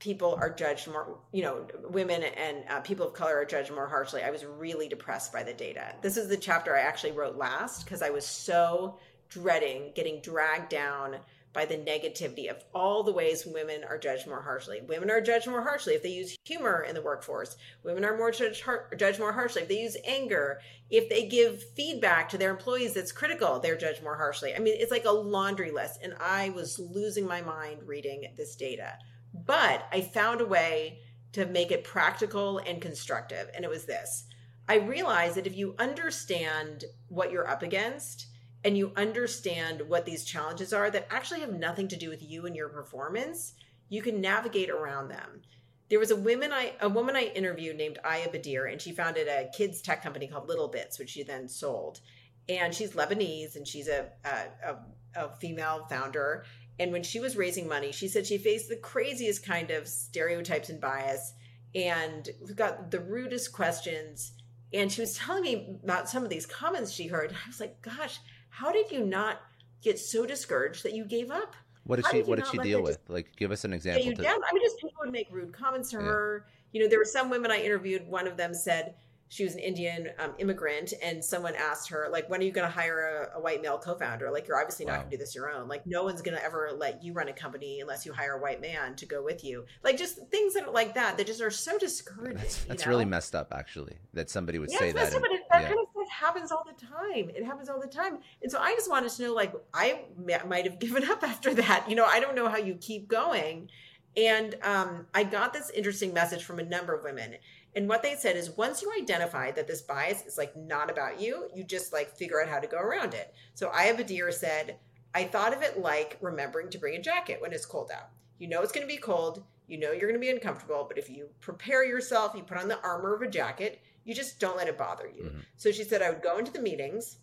people 0.00 0.36
are 0.40 0.50
judged 0.50 0.88
more, 0.88 1.20
you 1.30 1.42
know, 1.42 1.64
women 1.88 2.24
and 2.24 2.64
uh, 2.68 2.80
people 2.80 3.06
of 3.06 3.12
color 3.12 3.36
are 3.36 3.44
judged 3.44 3.70
more 3.70 3.86
harshly, 3.86 4.24
I 4.24 4.30
was 4.30 4.44
really 4.44 4.88
depressed 4.88 5.32
by 5.32 5.44
the 5.44 5.52
data. 5.52 5.94
This 6.02 6.16
is 6.16 6.28
the 6.28 6.36
chapter 6.36 6.76
I 6.76 6.80
actually 6.80 7.12
wrote 7.12 7.36
last 7.36 7.84
because 7.84 8.02
I 8.02 8.10
was 8.10 8.26
so 8.26 8.98
dreading 9.28 9.92
getting 9.94 10.20
dragged 10.22 10.70
down 10.70 11.18
by 11.52 11.64
the 11.64 11.76
negativity 11.76 12.48
of 12.48 12.62
all 12.72 13.02
the 13.02 13.12
ways 13.12 13.44
women 13.44 13.82
are 13.82 13.98
judged 13.98 14.26
more 14.26 14.42
harshly. 14.42 14.80
Women 14.82 15.10
are 15.10 15.20
judged 15.20 15.48
more 15.48 15.62
harshly 15.62 15.94
if 15.94 16.02
they 16.02 16.10
use 16.10 16.36
humor 16.44 16.82
in 16.88 16.94
the 16.94 17.02
workforce. 17.02 17.56
Women 17.82 18.04
are 18.04 18.16
more 18.16 18.30
judged, 18.30 18.62
judged 18.96 19.18
more 19.18 19.32
harshly 19.32 19.62
if 19.62 19.68
they 19.68 19.80
use 19.80 19.96
anger. 20.04 20.60
If 20.90 21.08
they 21.08 21.26
give 21.26 21.62
feedback 21.74 22.28
to 22.28 22.38
their 22.38 22.50
employees 22.50 22.94
that's 22.94 23.12
critical, 23.12 23.58
they're 23.58 23.76
judged 23.76 24.02
more 24.02 24.16
harshly. 24.16 24.54
I 24.54 24.58
mean, 24.60 24.74
it's 24.78 24.92
like 24.92 25.06
a 25.06 25.10
laundry 25.10 25.72
list. 25.72 26.00
And 26.02 26.14
I 26.20 26.50
was 26.50 26.78
losing 26.78 27.26
my 27.26 27.40
mind 27.40 27.80
reading 27.84 28.32
this 28.36 28.54
data. 28.54 28.94
But 29.34 29.86
I 29.92 30.02
found 30.02 30.40
a 30.40 30.46
way 30.46 31.00
to 31.32 31.46
make 31.46 31.70
it 31.70 31.84
practical 31.84 32.58
and 32.58 32.80
constructive. 32.80 33.50
And 33.54 33.64
it 33.64 33.70
was 33.70 33.86
this 33.86 34.26
I 34.68 34.76
realized 34.76 35.34
that 35.34 35.48
if 35.48 35.56
you 35.56 35.74
understand 35.80 36.84
what 37.08 37.32
you're 37.32 37.48
up 37.48 37.64
against, 37.64 38.28
and 38.64 38.76
you 38.76 38.92
understand 38.96 39.82
what 39.88 40.04
these 40.04 40.24
challenges 40.24 40.72
are 40.72 40.90
that 40.90 41.08
actually 41.10 41.40
have 41.40 41.52
nothing 41.52 41.88
to 41.88 41.96
do 41.96 42.10
with 42.10 42.22
you 42.22 42.46
and 42.46 42.54
your 42.54 42.68
performance, 42.68 43.54
you 43.88 44.02
can 44.02 44.20
navigate 44.20 44.70
around 44.70 45.08
them. 45.08 45.42
There 45.88 45.98
was 45.98 46.10
a 46.10 46.16
woman 46.16 46.52
I 46.52 46.74
a 46.80 46.88
woman 46.88 47.16
I 47.16 47.32
interviewed 47.34 47.76
named 47.76 47.98
Ayah 48.04 48.28
Bdeir, 48.28 48.70
and 48.70 48.80
she 48.80 48.92
founded 48.92 49.26
a 49.26 49.50
kids 49.56 49.82
tech 49.82 50.02
company 50.02 50.28
called 50.28 50.48
Little 50.48 50.68
Bits, 50.68 50.98
which 50.98 51.10
she 51.10 51.22
then 51.22 51.48
sold. 51.48 52.00
And 52.48 52.74
she's 52.74 52.92
Lebanese, 52.92 53.56
and 53.56 53.66
she's 53.66 53.88
a 53.88 54.08
a, 54.24 54.70
a, 54.70 55.24
a 55.24 55.36
female 55.36 55.86
founder. 55.90 56.44
And 56.78 56.92
when 56.92 57.02
she 57.02 57.18
was 57.18 57.36
raising 57.36 57.68
money, 57.68 57.92
she 57.92 58.08
said 58.08 58.26
she 58.26 58.38
faced 58.38 58.68
the 58.68 58.76
craziest 58.76 59.44
kind 59.44 59.70
of 59.70 59.88
stereotypes 59.88 60.68
and 60.68 60.80
bias, 60.80 61.32
and 61.74 62.28
got 62.54 62.90
the 62.90 63.00
rudest 63.00 63.52
questions. 63.52 64.32
And 64.72 64.92
she 64.92 65.00
was 65.00 65.16
telling 65.16 65.42
me 65.42 65.76
about 65.82 66.08
some 66.08 66.22
of 66.22 66.30
these 66.30 66.46
comments 66.46 66.92
she 66.92 67.08
heard. 67.08 67.32
I 67.32 67.48
was 67.48 67.58
like, 67.58 67.82
"Gosh, 67.82 68.20
how 68.50 68.70
did 68.72 68.90
you 68.90 69.04
not 69.04 69.40
get 69.82 69.98
so 69.98 70.26
discouraged 70.26 70.82
that 70.84 70.92
you 70.94 71.04
gave 71.04 71.30
up? 71.30 71.54
What 71.84 71.96
did 71.96 72.04
How 72.04 72.10
she 72.12 72.18
did 72.18 72.26
What 72.28 72.36
did 72.38 72.46
she 72.48 72.58
deal 72.58 72.82
with? 72.82 72.96
just 72.98 73.10
Like, 73.10 73.34
give 73.36 73.50
us 73.50 73.64
an 73.64 73.72
example. 73.72 74.04
you 74.04 74.14
To, 74.14 74.22
down? 74.22 74.38
I 74.48 74.52
mean, 74.52 74.62
just 74.62 74.76
people 74.78 74.96
would 75.00 75.12
make 75.12 75.28
rude 75.30 75.52
comments 75.52 75.90
to 75.90 75.96
Yeah. 75.96 76.02
her. 76.04 76.46
You 76.72 76.82
know, 76.82 76.88
there 76.88 76.98
were 76.98 77.04
some 77.04 77.30
women 77.30 77.50
I 77.50 77.60
interviewed. 77.62 78.06
One 78.06 78.28
of 78.28 78.36
them 78.36 78.52
said 78.54 78.94
she 79.28 79.44
was 79.44 79.54
an 79.54 79.60
Indian 79.60 80.08
um, 80.18 80.34
immigrant, 80.38 80.92
and 81.02 81.24
someone 81.24 81.54
asked 81.54 81.88
her, 81.90 82.08
like, 82.10 82.28
"When 82.28 82.40
are 82.40 82.44
you 82.44 82.50
going 82.52 82.66
to 82.66 82.72
hire 82.72 83.30
a, 83.32 83.38
a 83.38 83.40
white 83.40 83.62
male 83.62 83.78
co-founder? 83.78 84.28
Like, 84.30 84.46
you're 84.48 84.60
obviously 84.60 84.86
not 84.86 84.92
Wow. 84.92 84.98
going 84.98 85.10
to 85.10 85.16
do 85.16 85.20
this 85.22 85.34
your 85.36 85.50
own. 85.50 85.68
Like, 85.68 85.86
no 85.86 86.02
one's 86.02 86.20
going 86.20 86.36
to 86.36 86.44
ever 86.44 86.70
let 86.76 87.02
you 87.04 87.12
run 87.12 87.28
a 87.28 87.32
company 87.32 87.80
unless 87.80 88.04
you 88.04 88.12
hire 88.12 88.32
a 88.34 88.40
white 88.42 88.60
man 88.60 88.96
to 88.96 89.06
go 89.06 89.22
with 89.22 89.42
you. 89.44 89.66
Like, 89.84 89.96
just 89.96 90.18
things 90.30 90.54
that 90.54 90.64
are 90.64 90.72
like 90.72 90.94
that 90.94 91.16
that 91.16 91.26
just 91.28 91.40
are 91.40 91.50
so 91.50 91.78
discouraging. 91.78 92.34
that's 92.38 92.66
you 92.68 92.74
know? 92.74 92.84
really 92.86 93.04
messed 93.04 93.34
up, 93.36 93.52
actually. 93.54 93.96
That 94.14 94.30
somebody 94.30 94.58
would 94.58 94.70
Yeah, 94.72 94.78
say 94.80 94.92
that. 94.92 95.14
and- 95.14 95.22
that 95.24 95.62
yeah. 95.62 95.68
kind 95.68 95.78
of 95.80 95.86
happens 96.10 96.52
all 96.52 96.64
the 96.64 96.86
time. 96.86 97.30
It 97.34 97.44
happens 97.44 97.68
all 97.68 97.80
the 97.80 97.86
time. 97.86 98.18
And 98.42 98.50
so 98.50 98.58
I 98.58 98.74
just 98.74 98.90
wanted 98.90 99.10
to 99.10 99.22
know, 99.22 99.34
like, 99.34 99.52
I 99.72 100.00
might 100.16 100.64
have 100.64 100.78
given 100.80 101.04
up 101.04 101.22
after 101.22 101.54
that. 101.54 101.88
You 101.88 101.96
know, 101.96 102.04
I 102.04 102.20
don't 102.20 102.34
know 102.34 102.48
how 102.48 102.58
you 102.58 102.74
keep 102.74 103.08
going. 103.08 103.70
And 104.16 104.56
um, 104.62 105.06
I 105.14 105.22
got 105.22 105.52
this 105.52 105.70
interesting 105.70 106.12
message 106.12 106.44
from 106.44 106.58
a 106.58 106.64
number 106.64 106.94
of 106.94 107.04
women. 107.04 107.36
And 107.76 107.88
what 107.88 108.02
they 108.02 108.16
said 108.16 108.36
is 108.36 108.50
once 108.50 108.82
you 108.82 108.92
identify 109.00 109.52
that 109.52 109.68
this 109.68 109.82
bias 109.82 110.26
is 110.26 110.36
like 110.36 110.56
not 110.56 110.90
about 110.90 111.20
you, 111.20 111.48
you 111.54 111.62
just 111.62 111.92
like 111.92 112.10
figure 112.10 112.42
out 112.42 112.48
how 112.48 112.58
to 112.58 112.66
go 112.66 112.78
around 112.78 113.14
it. 113.14 113.32
So 113.54 113.70
Ayah 113.72 113.96
Bdeir 113.96 114.32
said, 114.32 114.78
I 115.14 115.24
thought 115.24 115.54
of 115.54 115.62
it 115.62 115.78
like 115.78 116.18
remembering 116.20 116.70
to 116.70 116.78
bring 116.78 116.96
a 116.96 117.02
jacket 117.02 117.40
when 117.40 117.52
it's 117.52 117.66
cold 117.66 117.90
out. 117.94 118.10
You 118.38 118.48
know 118.48 118.62
it's 118.62 118.72
going 118.72 118.86
to 118.86 118.92
be 118.92 118.98
cold. 118.98 119.44
You 119.68 119.78
know 119.78 119.92
you're 119.92 120.08
going 120.10 120.14
to 120.14 120.18
be 120.18 120.30
uncomfortable, 120.30 120.84
but 120.88 120.98
if 120.98 121.08
you 121.08 121.28
prepare 121.40 121.84
yourself, 121.84 122.32
you 122.34 122.42
put 122.42 122.58
on 122.58 122.68
the 122.68 122.80
armor 122.82 123.14
of 123.14 123.22
a 123.22 123.30
jacket, 123.30 123.80
you 124.04 124.14
just 124.14 124.40
don't 124.40 124.56
let 124.56 124.68
it 124.68 124.78
bother 124.78 125.08
you. 125.08 125.24
Mhm. 125.24 125.44
So 125.56 125.72
she 125.72 125.84
said, 125.84 126.02
I 126.02 126.10
would 126.10 126.22
go 126.22 126.38
into 126.38 126.52
the 126.52 126.60
meetings, 126.60 127.18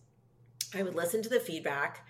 I 0.73 0.83
would 0.83 0.95
listen 0.95 1.21
to 1.23 1.29
the 1.29 1.39
feedback. 1.39 2.05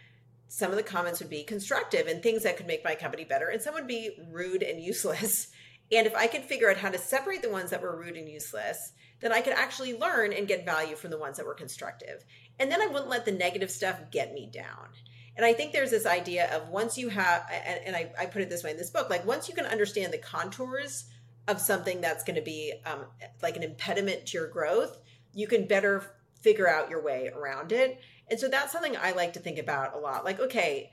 Some 0.49 0.72
of 0.72 0.78
the 0.78 0.84
comments 0.84 1.20
would 1.20 1.30
be 1.30 1.43
constructive 1.43 2.07
and 2.07 2.24
things 2.24 2.43
that 2.43 2.57
could 2.57 2.68
make 2.68 2.84
my 2.84 2.95
company 2.95 3.26
better, 3.26 3.49
and 3.49 3.61
some 3.61 3.74
would 3.74 3.88
be 3.88 4.11
rude 4.32 4.63
and 4.63 4.82
useless. 4.82 5.47
And 5.89 6.05
if 6.05 6.13
I 6.15 6.28
could 6.28 6.43
figure 6.43 6.70
out 6.70 6.76
how 6.76 6.89
to 6.89 6.97
separate 6.97 7.41
the 7.41 7.49
ones 7.49 7.70
that 7.70 7.82
were 7.82 7.95
rude 7.95 8.18
and 8.18 8.28
useless, 8.28 8.91
then 9.22 9.32
I 9.32 9.39
could 9.39 9.53
actually 9.53 9.97
learn 9.97 10.34
and 10.34 10.45
get 10.45 10.65
value 10.65 10.97
from 10.97 11.11
the 11.11 11.18
ones 11.18 11.38
that 11.38 11.45
were 11.45 11.53
constructive. 11.53 12.26
And 12.59 12.70
then 12.70 12.82
I 12.82 12.88
wouldn't 12.88 13.07
let 13.07 13.24
the 13.24 13.32
negative 13.32 13.72
stuff 13.72 14.11
get 14.11 14.34
me 14.34 14.49
down. 14.51 14.89
And 15.38 15.45
I 15.45 15.53
think 15.53 15.72
there's 15.72 15.91
this 15.91 16.05
idea 16.05 16.53
of 16.53 16.68
once 16.68 16.97
you 16.97 17.07
have, 17.07 17.49
and, 17.49 17.80
and 17.86 17.95
I, 17.95 18.11
I 18.20 18.26
put 18.26 18.41
it 18.41 18.49
this 18.49 18.63
way 18.65 18.72
in 18.72 18.78
this 18.78 18.89
book, 18.89 19.09
like 19.09 19.26
once 19.26 19.47
you 19.47 19.55
can 19.55 19.65
understand 19.65 20.11
the 20.11 20.18
contours 20.18 21.05
of 21.48 21.62
something 21.62 22.02
that's 22.02 22.24
going 22.24 22.36
to 22.36 22.41
be 22.41 22.74
um, 22.86 23.06
like 23.41 23.56
an 23.56 23.64
impediment 23.64 24.26
to 24.28 24.38
your 24.38 24.48
growth, 24.48 25.00
you 25.34 25.48
can 25.48 25.66
better 25.66 26.04
figure 26.41 26.68
out 26.68 26.89
your 26.89 27.02
way 27.02 27.30
around 27.34 27.72
it. 27.72 28.00
And 28.30 28.39
so 28.39 28.48
that's 28.48 28.72
something 28.72 28.98
I 28.98 29.12
like 29.12 29.34
to 29.34 29.39
think 29.39 29.58
about 29.58 29.95
a 29.95 29.98
lot. 29.98 30.26
Like, 30.26 30.39
okay, 30.39 30.91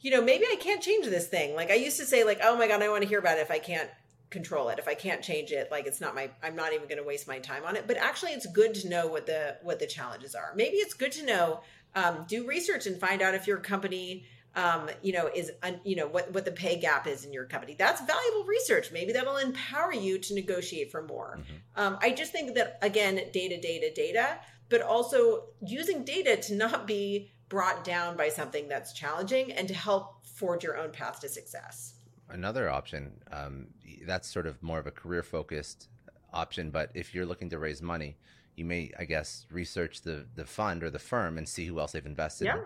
you 0.00 0.10
know, 0.10 0.22
maybe 0.22 0.44
I 0.44 0.56
can't 0.56 0.82
change 0.82 1.06
this 1.06 1.28
thing. 1.28 1.54
Like 1.54 1.70
I 1.70 1.74
used 1.74 1.98
to 1.98 2.06
say, 2.06 2.24
like, 2.24 2.40
oh 2.42 2.56
my 2.56 2.68
God, 2.68 2.82
I 2.82 2.88
want 2.88 3.02
to 3.02 3.08
hear 3.08 3.18
about 3.18 3.38
it 3.38 3.42
if 3.42 3.50
I 3.50 3.58
can't 3.58 3.90
control 4.30 4.68
it. 4.68 4.78
If 4.78 4.88
I 4.88 4.94
can't 4.94 5.22
change 5.22 5.52
it, 5.52 5.70
like 5.70 5.86
it's 5.86 6.00
not 6.00 6.14
my 6.14 6.30
I'm 6.42 6.56
not 6.56 6.72
even 6.72 6.88
going 6.88 6.98
to 6.98 7.04
waste 7.04 7.26
my 7.26 7.38
time 7.38 7.64
on 7.64 7.76
it. 7.76 7.86
But 7.86 7.96
actually 7.96 8.32
it's 8.32 8.46
good 8.46 8.74
to 8.74 8.88
know 8.88 9.06
what 9.06 9.26
the 9.26 9.56
what 9.62 9.78
the 9.78 9.86
challenges 9.86 10.34
are. 10.34 10.52
Maybe 10.54 10.76
it's 10.76 10.94
good 10.94 11.12
to 11.12 11.26
know 11.26 11.60
um, 11.94 12.24
do 12.28 12.46
research 12.46 12.86
and 12.86 13.00
find 13.00 13.22
out 13.22 13.34
if 13.34 13.46
your 13.46 13.58
company 13.58 14.24
um, 14.56 14.90
you 15.02 15.12
know 15.12 15.28
is 15.34 15.52
you 15.84 15.96
know 15.96 16.06
what 16.06 16.32
what 16.32 16.44
the 16.44 16.52
pay 16.52 16.78
gap 16.78 17.06
is 17.06 17.24
in 17.24 17.32
your 17.32 17.44
company. 17.44 17.74
That's 17.78 18.00
valuable 18.00 18.44
research. 18.44 18.90
Maybe 18.92 19.12
that'll 19.12 19.36
empower 19.36 19.92
you 19.92 20.18
to 20.18 20.34
negotiate 20.34 20.90
for 20.90 21.02
more. 21.02 21.38
Mhm. 21.38 21.80
Um, 21.80 21.98
I 22.00 22.10
just 22.10 22.32
think 22.32 22.54
that 22.54 22.78
again, 22.82 23.16
data, 23.32 23.60
data, 23.60 23.92
data, 23.94 24.38
but 24.68 24.82
also 24.82 25.44
using 25.60 26.04
data 26.04 26.36
to 26.36 26.54
not 26.54 26.86
be 26.86 27.30
brought 27.48 27.84
down 27.84 28.16
by 28.16 28.28
something 28.28 28.68
that's 28.68 28.92
challenging 28.92 29.52
and 29.52 29.68
to 29.68 29.74
help 29.74 30.24
forge 30.26 30.62
your 30.62 30.76
own 30.76 30.90
path 30.90 31.20
to 31.20 31.28
success. 31.28 31.94
Another 32.28 32.68
option, 32.68 33.12
um, 33.32 33.68
that's 34.06 34.30
sort 34.30 34.46
of 34.46 34.62
more 34.62 34.78
of 34.78 34.86
a 34.86 34.90
career 34.90 35.22
focused 35.22 35.88
option. 36.32 36.70
But 36.70 36.90
if 36.94 37.14
you're 37.14 37.24
looking 37.24 37.48
to 37.50 37.58
raise 37.58 37.80
money, 37.80 38.18
you 38.54 38.64
may, 38.64 38.92
I 38.98 39.04
guess, 39.04 39.46
research 39.50 40.02
the 40.02 40.26
the 40.34 40.44
fund 40.44 40.82
or 40.82 40.90
the 40.90 40.98
firm 40.98 41.38
and 41.38 41.48
see 41.48 41.66
who 41.66 41.78
else 41.78 41.92
they've 41.92 42.04
invested. 42.04 42.46
Yeah. 42.46 42.56
in. 42.58 42.64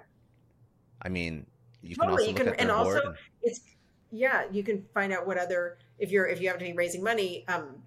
I 1.03 1.09
mean, 1.09 1.47
you 1.83 1.95
Totally, 1.97 2.33
can 2.33 2.37
you 2.37 2.43
also 2.43 2.45
look 2.45 2.59
can- 2.59 2.61
and 2.61 2.70
also- 2.70 3.07
and- 3.09 3.16
it's 3.43 3.61
yeah 4.11 4.45
you 4.51 4.62
can 4.62 4.85
find 4.95 5.12
out 5.12 5.26
what 5.26 5.39
other 5.39 5.78
if 5.99 6.11
you're 6.11 6.26
if 6.26 6.41
you 6.41 6.49
have 6.49 6.59
to 6.59 6.64
be 6.64 6.72
raising 6.74 7.03
money 7.03 7.45
um 7.49 7.83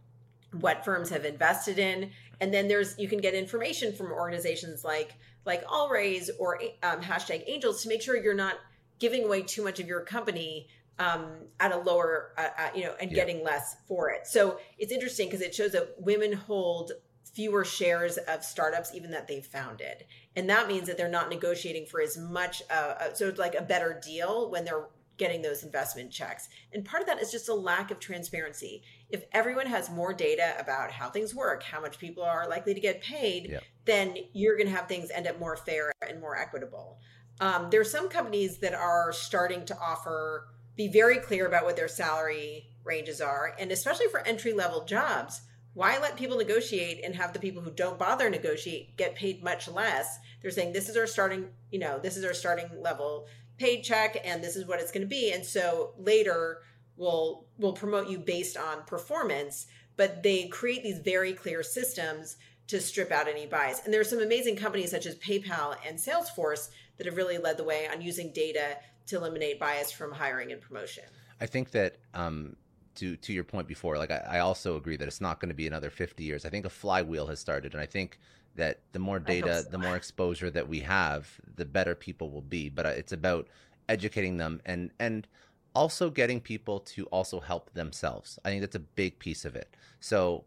what 0.60 0.84
firms 0.84 1.10
have 1.10 1.24
invested 1.26 1.78
in 1.78 2.10
and 2.42 2.54
then 2.54 2.68
there's 2.68 2.98
you 2.98 3.08
can 3.08 3.20
get 3.20 3.34
information 3.34 3.94
from 3.94 4.12
organizations 4.12 4.84
like 4.84 5.14
like 5.46 5.64
all 5.70 5.90
raise 5.90 6.32
or 6.40 6.60
um, 6.82 7.00
hashtag 7.02 7.44
angels 7.48 7.84
to 7.84 7.90
make 7.90 8.02
sure 8.02 8.18
you're 8.18 8.34
not 8.34 8.56
giving 9.00 9.24
away 9.26 9.42
too 9.44 9.64
much 9.64 9.80
of 9.80 9.88
your 9.88 10.02
company 10.02 10.68
um, 10.98 11.28
at 11.60 11.72
a 11.72 11.78
lower 11.78 12.32
uh, 12.38 12.48
uh, 12.58 12.70
you 12.74 12.84
know 12.86 12.96
and 13.00 13.12
Yeah. 13.12 13.16
getting 13.18 13.44
less 13.44 13.76
for 13.88 14.10
it 14.10 14.26
so 14.26 14.58
it's 14.80 14.92
interesting 14.92 15.28
because 15.28 15.42
it 15.42 15.54
shows 15.54 15.74
that 15.74 15.94
women 16.00 16.34
hold 16.34 16.94
fewer 17.36 17.66
shares 17.66 18.18
of 18.18 18.44
startups 18.44 18.94
even 18.96 19.12
that 19.12 19.28
they've 19.28 19.46
founded 19.46 20.06
and 20.36 20.50
that 20.50 20.68
means 20.68 20.88
that 20.88 20.98
they're 20.98 21.10
not 21.10 21.30
negotiating 21.30 21.86
for 21.86 22.02
as 22.02 22.18
much 22.18 22.64
uh, 22.72 22.96
uh, 23.00 23.14
so 23.14 23.28
it's 23.28 23.40
like 23.40 23.56
a 23.56 23.62
better 23.62 24.00
deal 24.04 24.50
when 24.50 24.64
they're 24.66 24.88
getting 25.18 25.42
those 25.42 25.64
investment 25.64 26.12
checks. 26.12 26.50
And 26.74 26.84
part 26.84 27.02
of 27.02 27.08
that 27.08 27.22
is 27.22 27.32
just 27.32 27.50
a 27.50 27.54
lack 27.54 27.92
of 27.92 28.00
transparency. 28.00 28.84
If 29.10 29.24
everyone 29.32 29.68
has 29.68 29.90
more 29.90 30.14
data 30.14 30.56
about 30.60 30.92
how 30.92 31.10
things 31.10 31.34
work, 31.34 31.64
how 31.64 31.80
much 31.80 32.00
people 32.00 32.24
are 32.24 32.50
likely 32.50 32.74
to 32.74 32.80
get 32.80 33.02
paid, 33.02 33.50
Yep. 33.50 33.64
then 33.86 34.18
you're 34.34 34.58
going 34.58 34.68
to 34.68 34.76
have 34.76 34.88
things 34.88 35.10
end 35.12 35.28
up 35.28 35.40
more 35.40 35.56
fair 35.56 35.92
and 36.08 36.20
more 36.20 36.36
equitable. 36.36 37.00
Um, 37.40 37.70
there 37.70 37.82
are 37.82 37.86
some 37.86 38.10
companies 38.10 38.60
that 38.60 38.74
are 38.74 39.12
starting 39.12 39.66
to 39.66 39.78
offer, 39.78 40.48
be 40.76 40.88
very 40.88 41.18
clear 41.18 41.48
about 41.48 41.66
what 41.66 41.76
their 41.76 41.88
salary 41.88 42.70
ranges 42.84 43.22
are. 43.22 43.56
And 43.60 43.72
especially 43.72 44.08
for 44.08 44.20
entry 44.22 44.54
level 44.54 44.86
jobs, 44.86 45.42
why 45.76 46.00
let 46.00 46.16
people 46.16 46.38
negotiate 46.38 47.04
and 47.04 47.14
have 47.16 47.34
the 47.34 47.40
people 47.40 47.62
who 47.62 47.70
don't 47.70 48.00
bother 48.00 48.30
negotiate 48.30 48.96
get 48.96 49.14
paid 49.14 49.44
much 49.44 49.68
less? 49.68 50.18
They're 50.42 50.50
saying 50.50 50.72
this 50.72 50.88
is 50.90 50.96
our 50.96 51.06
starting, 51.06 51.50
you 51.70 51.80
know, 51.80 52.00
this 52.00 52.16
is 52.16 52.24
our 52.24 52.34
starting 52.34 52.70
level 52.82 53.28
paycheck 53.58 54.18
and 54.26 54.42
this 54.42 54.56
is 54.56 54.66
what 54.66 54.80
it's 54.80 54.92
going 54.92 55.02
to 55.02 55.08
be. 55.08 55.34
And 55.34 55.46
so 55.46 55.94
later 55.98 56.62
we'll 56.96 57.46
we'll 57.58 57.74
promote 57.74 58.10
you 58.10 58.18
based 58.18 58.56
on 58.56 58.84
performance, 58.84 59.68
but 59.98 60.24
they 60.24 60.48
create 60.48 60.82
these 60.82 61.00
very 61.00 61.34
clear 61.34 61.62
systems 61.62 62.38
to 62.68 62.80
strip 62.80 63.12
out 63.12 63.28
any 63.28 63.46
bias. 63.46 63.82
And 63.84 63.94
there 63.94 64.02
are 64.02 64.06
some 64.06 64.22
amazing 64.22 64.56
companies 64.56 64.92
such 64.92 65.06
as 65.06 65.16
PayPal 65.16 65.76
and 65.86 65.98
Salesforce 65.98 66.70
that 66.98 67.06
have 67.06 67.18
really 67.18 67.38
led 67.38 67.58
the 67.58 67.66
way 67.66 67.88
on 67.88 68.02
using 68.02 68.32
data 68.32 68.78
to 69.08 69.18
eliminate 69.18 69.60
bias 69.60 69.92
from 69.92 70.14
hiring 70.14 70.54
and 70.54 70.62
promotion. 70.62 71.04
I 71.42 71.46
think 71.46 71.72
that 71.72 71.98
um, 72.14 72.56
to 72.96 73.16
to 73.18 73.34
your 73.34 73.44
point 73.44 73.68
before, 73.68 73.98
like 73.98 74.12
I, 74.12 74.24
I 74.28 74.40
also 74.40 74.76
agree 74.78 74.98
that 74.98 75.08
it's 75.08 75.22
not 75.22 75.40
going 75.40 75.50
to 75.50 75.56
be 75.56 75.68
another 75.68 75.90
50 75.90 76.24
years. 76.24 76.46
I 76.46 76.50
think 76.50 76.66
a 76.66 76.70
flywheel 76.70 77.28
has 77.28 77.40
started, 77.40 77.74
and 77.74 77.82
I 77.82 77.86
think 77.86 78.20
that 78.56 78.82
the 78.94 79.00
more 79.00 79.20
data, 79.20 79.64
so. 79.64 79.70
the 79.72 79.78
more 79.78 79.96
exposure 79.96 80.50
that 80.52 80.68
we 80.70 80.80
have, 80.82 81.40
the 81.56 81.66
better 81.66 81.96
people 81.96 82.32
will 82.32 82.42
be. 82.42 82.70
But 82.70 82.86
uh, 82.86 82.90
it's 82.90 83.12
about 83.12 83.48
educating 83.90 84.38
them 84.38 84.62
and 84.66 84.92
and 85.00 85.28
also 85.76 86.10
getting 86.10 86.40
people 86.40 86.80
to 86.80 87.06
also 87.08 87.40
help 87.40 87.74
themselves. 87.74 88.40
I 88.46 88.50
think 88.50 88.62
that's 88.62 88.76
a 88.76 88.80
big 88.80 89.20
piece 89.20 89.46
of 89.46 89.56
it. 89.56 89.76
So 90.00 90.46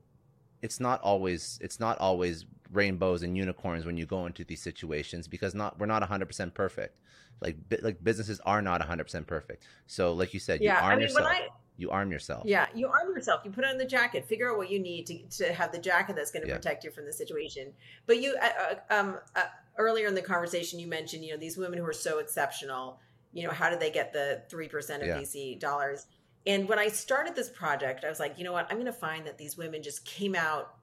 it's 0.62 0.80
not 0.80 1.00
always 1.02 1.58
it's 1.62 1.78
not 1.80 1.98
always 1.98 2.46
rainbows 2.72 3.22
and 3.22 3.36
unicorns 3.36 3.86
when 3.86 3.96
you 3.96 4.06
go 4.06 4.26
into 4.26 4.44
these 4.44 4.60
situations 4.62 5.28
because 5.28 5.54
not 5.54 5.78
we're 5.78 5.86
not 5.86 6.02
100% 6.02 6.54
perfect. 6.54 6.98
Like 7.40 7.56
like 7.82 8.02
businesses 8.02 8.40
are 8.46 8.62
not 8.62 8.80
100% 8.80 9.26
perfect. 9.26 9.64
So 9.86 10.12
like 10.12 10.34
you 10.34 10.40
said, 10.40 10.64
you 10.64 10.64
Yeah, 10.64 10.78
arm 10.78 10.94
I 10.94 10.96
mean, 10.96 11.02
yourself. 11.02 11.26
when 11.28 11.42
I 11.42 11.48
you 11.78 11.90
arm 11.90 12.10
yourself. 12.10 12.42
Yeah, 12.44 12.66
you 12.74 12.88
arm 12.88 13.14
yourself. 13.14 13.42
You 13.44 13.52
put 13.52 13.64
on 13.64 13.78
the 13.78 13.84
jacket. 13.84 14.26
Figure 14.26 14.50
out 14.50 14.58
what 14.58 14.68
you 14.68 14.80
need 14.80 15.06
to, 15.06 15.18
to 15.44 15.52
have 15.52 15.70
the 15.72 15.78
jacket 15.78 16.16
that's 16.16 16.32
going 16.32 16.42
to 16.42 16.48
Yeah. 16.48 16.56
protect 16.56 16.82
you 16.84 16.90
from 16.90 17.06
the 17.06 17.12
situation. 17.12 17.72
But 18.06 18.20
you, 18.20 18.36
uh, 18.42 18.48
uh, 18.90 18.94
um, 18.94 19.18
uh, 19.36 19.44
earlier 19.78 20.08
in 20.08 20.14
the 20.16 20.22
conversation, 20.22 20.80
you 20.80 20.88
mentioned, 20.88 21.24
you 21.24 21.30
know, 21.30 21.38
these 21.38 21.56
women 21.56 21.78
who 21.78 21.86
are 21.86 21.92
so 21.92 22.18
exceptional. 22.18 23.00
You 23.32 23.46
know, 23.46 23.52
how 23.52 23.70
did 23.70 23.78
they 23.78 23.90
get 23.90 24.12
the 24.12 24.42
three 24.50 24.68
percent 24.68 25.02
of 25.02 25.08
Yeah. 25.08 25.18
VC 25.18 25.54
dollars? 25.54 26.06
And 26.46 26.68
when 26.68 26.78
I 26.80 26.88
started 26.88 27.36
this 27.36 27.48
project, 27.48 28.04
I 28.04 28.08
was 28.08 28.18
like, 28.18 28.38
you 28.38 28.44
know 28.44 28.52
what? 28.52 28.66
I'm 28.70 28.76
going 28.76 28.86
to 28.86 28.92
find 28.92 29.26
that 29.26 29.38
these 29.38 29.56
women 29.56 29.82
just 29.82 30.04
came 30.04 30.34
out, 30.34 30.74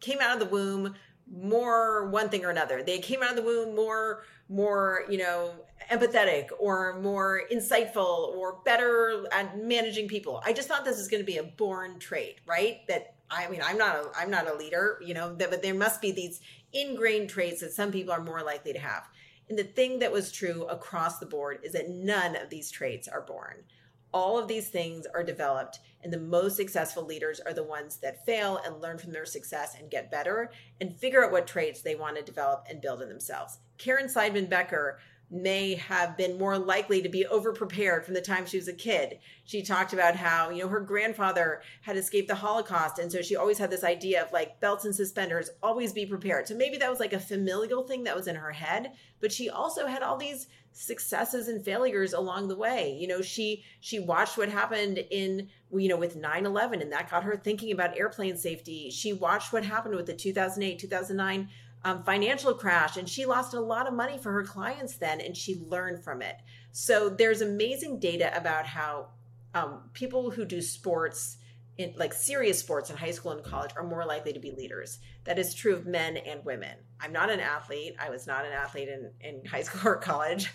came 0.00 0.18
out 0.20 0.32
of 0.34 0.40
the 0.40 0.52
womb 0.52 0.94
more 1.30 2.08
one 2.08 2.28
thing 2.30 2.44
or 2.44 2.50
another. 2.50 2.82
They 2.82 2.98
came 2.98 3.22
out 3.22 3.30
of 3.30 3.36
the 3.36 3.42
womb 3.42 3.74
more, 3.76 4.22
more, 4.48 5.04
you 5.08 5.18
know, 5.18 5.52
empathetic 5.90 6.48
or 6.58 6.98
more 7.00 7.42
insightful 7.52 8.28
or 8.36 8.58
better 8.64 9.24
at 9.32 9.58
managing 9.58 10.08
people. 10.08 10.42
I 10.44 10.52
just 10.52 10.68
thought 10.68 10.84
this 10.84 10.98
was 10.98 11.08
going 11.08 11.22
to 11.22 11.26
be 11.26 11.38
a 11.38 11.44
born 11.44 11.98
trait, 11.98 12.40
right? 12.46 12.80
That 12.88 13.14
I 13.30 13.48
mean, 13.48 13.60
I'm 13.64 13.78
not 13.78 13.96
a, 13.96 14.10
I'm 14.16 14.30
not 14.30 14.48
a 14.48 14.54
leader, 14.54 15.00
you 15.04 15.14
know, 15.14 15.34
but 15.36 15.62
there 15.62 15.74
must 15.74 16.00
be 16.00 16.12
these 16.12 16.40
ingrained 16.72 17.28
traits 17.28 17.60
that 17.60 17.72
some 17.72 17.90
people 17.90 18.12
are 18.12 18.22
more 18.22 18.42
likely 18.42 18.72
to 18.72 18.78
have. 18.78 19.08
And 19.48 19.58
the 19.58 19.64
thing 19.64 20.00
that 20.00 20.12
was 20.12 20.32
true 20.32 20.64
across 20.64 21.18
the 21.18 21.26
board 21.26 21.60
is 21.62 21.72
that 21.72 21.88
none 21.88 22.36
of 22.36 22.50
these 22.50 22.70
traits 22.70 23.08
are 23.08 23.20
born. 23.20 23.64
All 24.12 24.38
of 24.38 24.48
these 24.48 24.68
things 24.68 25.06
are 25.14 25.22
developed, 25.22 25.80
and 26.02 26.12
the 26.12 26.18
most 26.18 26.56
successful 26.56 27.04
leaders 27.04 27.40
are 27.40 27.52
the 27.52 27.62
ones 27.62 27.98
that 27.98 28.24
fail 28.24 28.60
and 28.64 28.80
learn 28.80 28.98
from 28.98 29.12
their 29.12 29.26
success 29.26 29.76
and 29.78 29.90
get 29.90 30.10
better 30.10 30.50
and 30.80 30.96
figure 30.96 31.24
out 31.24 31.32
what 31.32 31.46
traits 31.46 31.82
they 31.82 31.96
want 31.96 32.16
to 32.16 32.22
develop 32.22 32.64
and 32.70 32.80
build 32.80 33.02
in 33.02 33.08
themselves. 33.08 33.58
Caryn 33.78 34.12
Seidman 34.12 34.48
Becker 34.48 34.98
may 35.30 35.74
have 35.74 36.16
been 36.16 36.38
more 36.38 36.56
likely 36.56 37.02
to 37.02 37.08
be 37.08 37.26
overprepared 37.30 38.04
from 38.04 38.14
the 38.14 38.20
time 38.20 38.46
she 38.46 38.58
was 38.58 38.68
a 38.68 38.72
kid. 38.72 39.18
She 39.44 39.62
talked 39.62 39.92
about 39.92 40.14
how, 40.14 40.50
you 40.50 40.62
know, 40.62 40.68
her 40.68 40.80
grandfather 40.80 41.62
had 41.82 41.96
escaped 41.96 42.28
the 42.28 42.36
Holocaust. 42.36 42.98
And 42.98 43.10
so 43.10 43.22
she 43.22 43.34
always 43.34 43.58
had 43.58 43.70
this 43.70 43.82
idea 43.82 44.22
of 44.22 44.32
like 44.32 44.60
belts 44.60 44.84
and 44.84 44.94
suspenders, 44.94 45.50
always 45.62 45.92
be 45.92 46.06
prepared. 46.06 46.46
So 46.46 46.56
maybe 46.56 46.76
that 46.78 46.90
was 46.90 47.00
like 47.00 47.12
a 47.12 47.18
familial 47.18 47.82
thing 47.82 48.04
that 48.04 48.14
was 48.14 48.28
in 48.28 48.36
her 48.36 48.52
head, 48.52 48.92
but 49.20 49.32
she 49.32 49.50
also 49.50 49.86
had 49.86 50.02
all 50.02 50.16
these 50.16 50.46
successes 50.72 51.48
and 51.48 51.64
failures 51.64 52.12
along 52.12 52.48
the 52.48 52.56
way. 52.56 52.96
You 53.00 53.08
know, 53.08 53.22
she 53.22 53.64
she 53.80 53.98
watched 53.98 54.36
what 54.36 54.50
happened 54.50 54.98
in 55.10 55.48
you 55.72 55.88
know 55.88 55.96
with 55.96 56.16
9/11 56.16 56.82
and 56.82 56.92
that 56.92 57.10
got 57.10 57.24
her 57.24 57.36
thinking 57.36 57.72
about 57.72 57.98
airplane 57.98 58.36
safety. 58.36 58.90
She 58.90 59.12
watched 59.12 59.52
what 59.52 59.64
happened 59.64 59.96
with 59.96 60.06
the 60.06 60.14
2008 60.14 60.78
2009 60.78 61.48
um, 61.86 62.02
financial 62.02 62.52
crash 62.52 62.96
and 62.96 63.08
she 63.08 63.26
lost 63.26 63.54
a 63.54 63.60
lot 63.60 63.86
of 63.86 63.94
money 63.94 64.18
for 64.18 64.32
her 64.32 64.42
clients 64.42 64.96
then 64.96 65.20
and 65.20 65.36
she 65.36 65.62
learned 65.68 66.02
from 66.02 66.20
it. 66.20 66.34
So 66.72 67.08
there's 67.08 67.42
amazing 67.42 68.00
data 68.00 68.36
about 68.36 68.66
how 68.66 69.10
um, 69.54 69.82
people 69.92 70.32
who 70.32 70.44
do 70.44 70.60
sports 70.60 71.36
in 71.78 71.94
like 71.96 72.12
serious 72.12 72.58
sports 72.58 72.90
in 72.90 72.96
high 72.96 73.12
school 73.12 73.30
and 73.30 73.44
college 73.44 73.70
are 73.76 73.86
more 73.86 74.04
likely 74.04 74.32
to 74.32 74.40
be 74.40 74.50
leaders. 74.50 74.98
That 75.24 75.38
is 75.38 75.54
true 75.54 75.74
of 75.74 75.86
men 75.86 76.16
and 76.16 76.44
women. 76.44 76.76
I'm 77.00 77.12
not 77.12 77.30
an 77.30 77.38
athlete. 77.38 77.94
I 78.00 78.10
was 78.10 78.26
not 78.26 78.44
an 78.44 78.52
athlete 78.52 78.88
in, 78.88 79.12
in 79.20 79.44
high 79.44 79.62
school 79.62 79.92
or 79.92 79.96
college, 79.96 80.52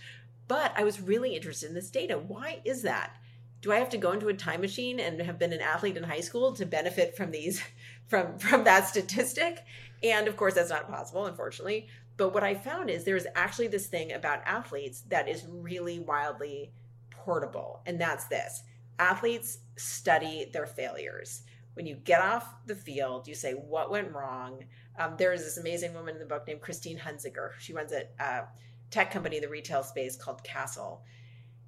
but 0.49 0.73
I 0.75 0.83
was 0.83 0.99
really 0.99 1.33
interested 1.37 1.69
in 1.69 1.75
this 1.75 1.91
data. 1.91 2.17
Why 2.17 2.59
is 2.65 2.81
that? 2.81 3.15
Do 3.61 3.71
I 3.71 3.77
have 3.77 3.91
to 3.91 3.97
go 3.97 4.11
into 4.11 4.27
a 4.27 4.33
time 4.33 4.59
machine 4.59 4.99
and 4.99 5.21
have 5.21 5.39
been 5.39 5.53
an 5.53 5.61
athlete 5.61 5.95
in 5.95 6.03
high 6.03 6.19
school 6.19 6.53
to 6.55 6.65
benefit 6.65 7.15
from 7.15 7.31
these 7.31 7.63
from 8.09 8.37
from 8.37 8.65
that 8.65 8.89
statistic? 8.89 9.63
And 10.03 10.27
of 10.27 10.35
course 10.37 10.55
that's 10.55 10.69
not 10.69 10.89
possible, 10.89 11.25
unfortunately. 11.25 11.87
But 12.17 12.33
what 12.33 12.43
I 12.43 12.55
found 12.55 12.89
is 12.89 13.03
there's 13.03 13.27
actually 13.35 13.67
this 13.67 13.87
thing 13.87 14.13
about 14.13 14.41
athletes 14.45 15.01
that 15.09 15.27
is 15.27 15.45
really 15.49 15.99
wildly 15.99 16.71
portable, 17.11 17.81
and 17.85 17.99
that's 17.99 18.25
this 18.25 18.63
athletes 19.01 19.57
study 19.77 20.49
their 20.53 20.67
failures. 20.67 21.41
When 21.73 21.85
you 21.85 21.95
get 21.95 22.21
off 22.21 22.53
the 22.67 22.75
field, 22.75 23.27
you 23.27 23.33
say, 23.33 23.53
What 23.53 23.89
went 23.89 24.13
wrong? 24.13 24.63
Um, 24.99 25.15
there 25.17 25.33
is 25.33 25.43
this 25.43 25.57
amazing 25.57 25.93
woman 25.93 26.15
in 26.15 26.19
the 26.19 26.25
book 26.25 26.45
named 26.47 26.61
Christine 26.61 26.99
Hunsicker. 26.99 27.51
She 27.59 27.73
runs 27.73 27.91
a 27.91 28.03
uh, 28.23 28.45
tech 28.91 29.09
company 29.09 29.37
in 29.37 29.41
the 29.41 29.49
retail 29.49 29.83
space 29.83 30.15
called 30.15 30.43
CaaStle. 30.43 30.99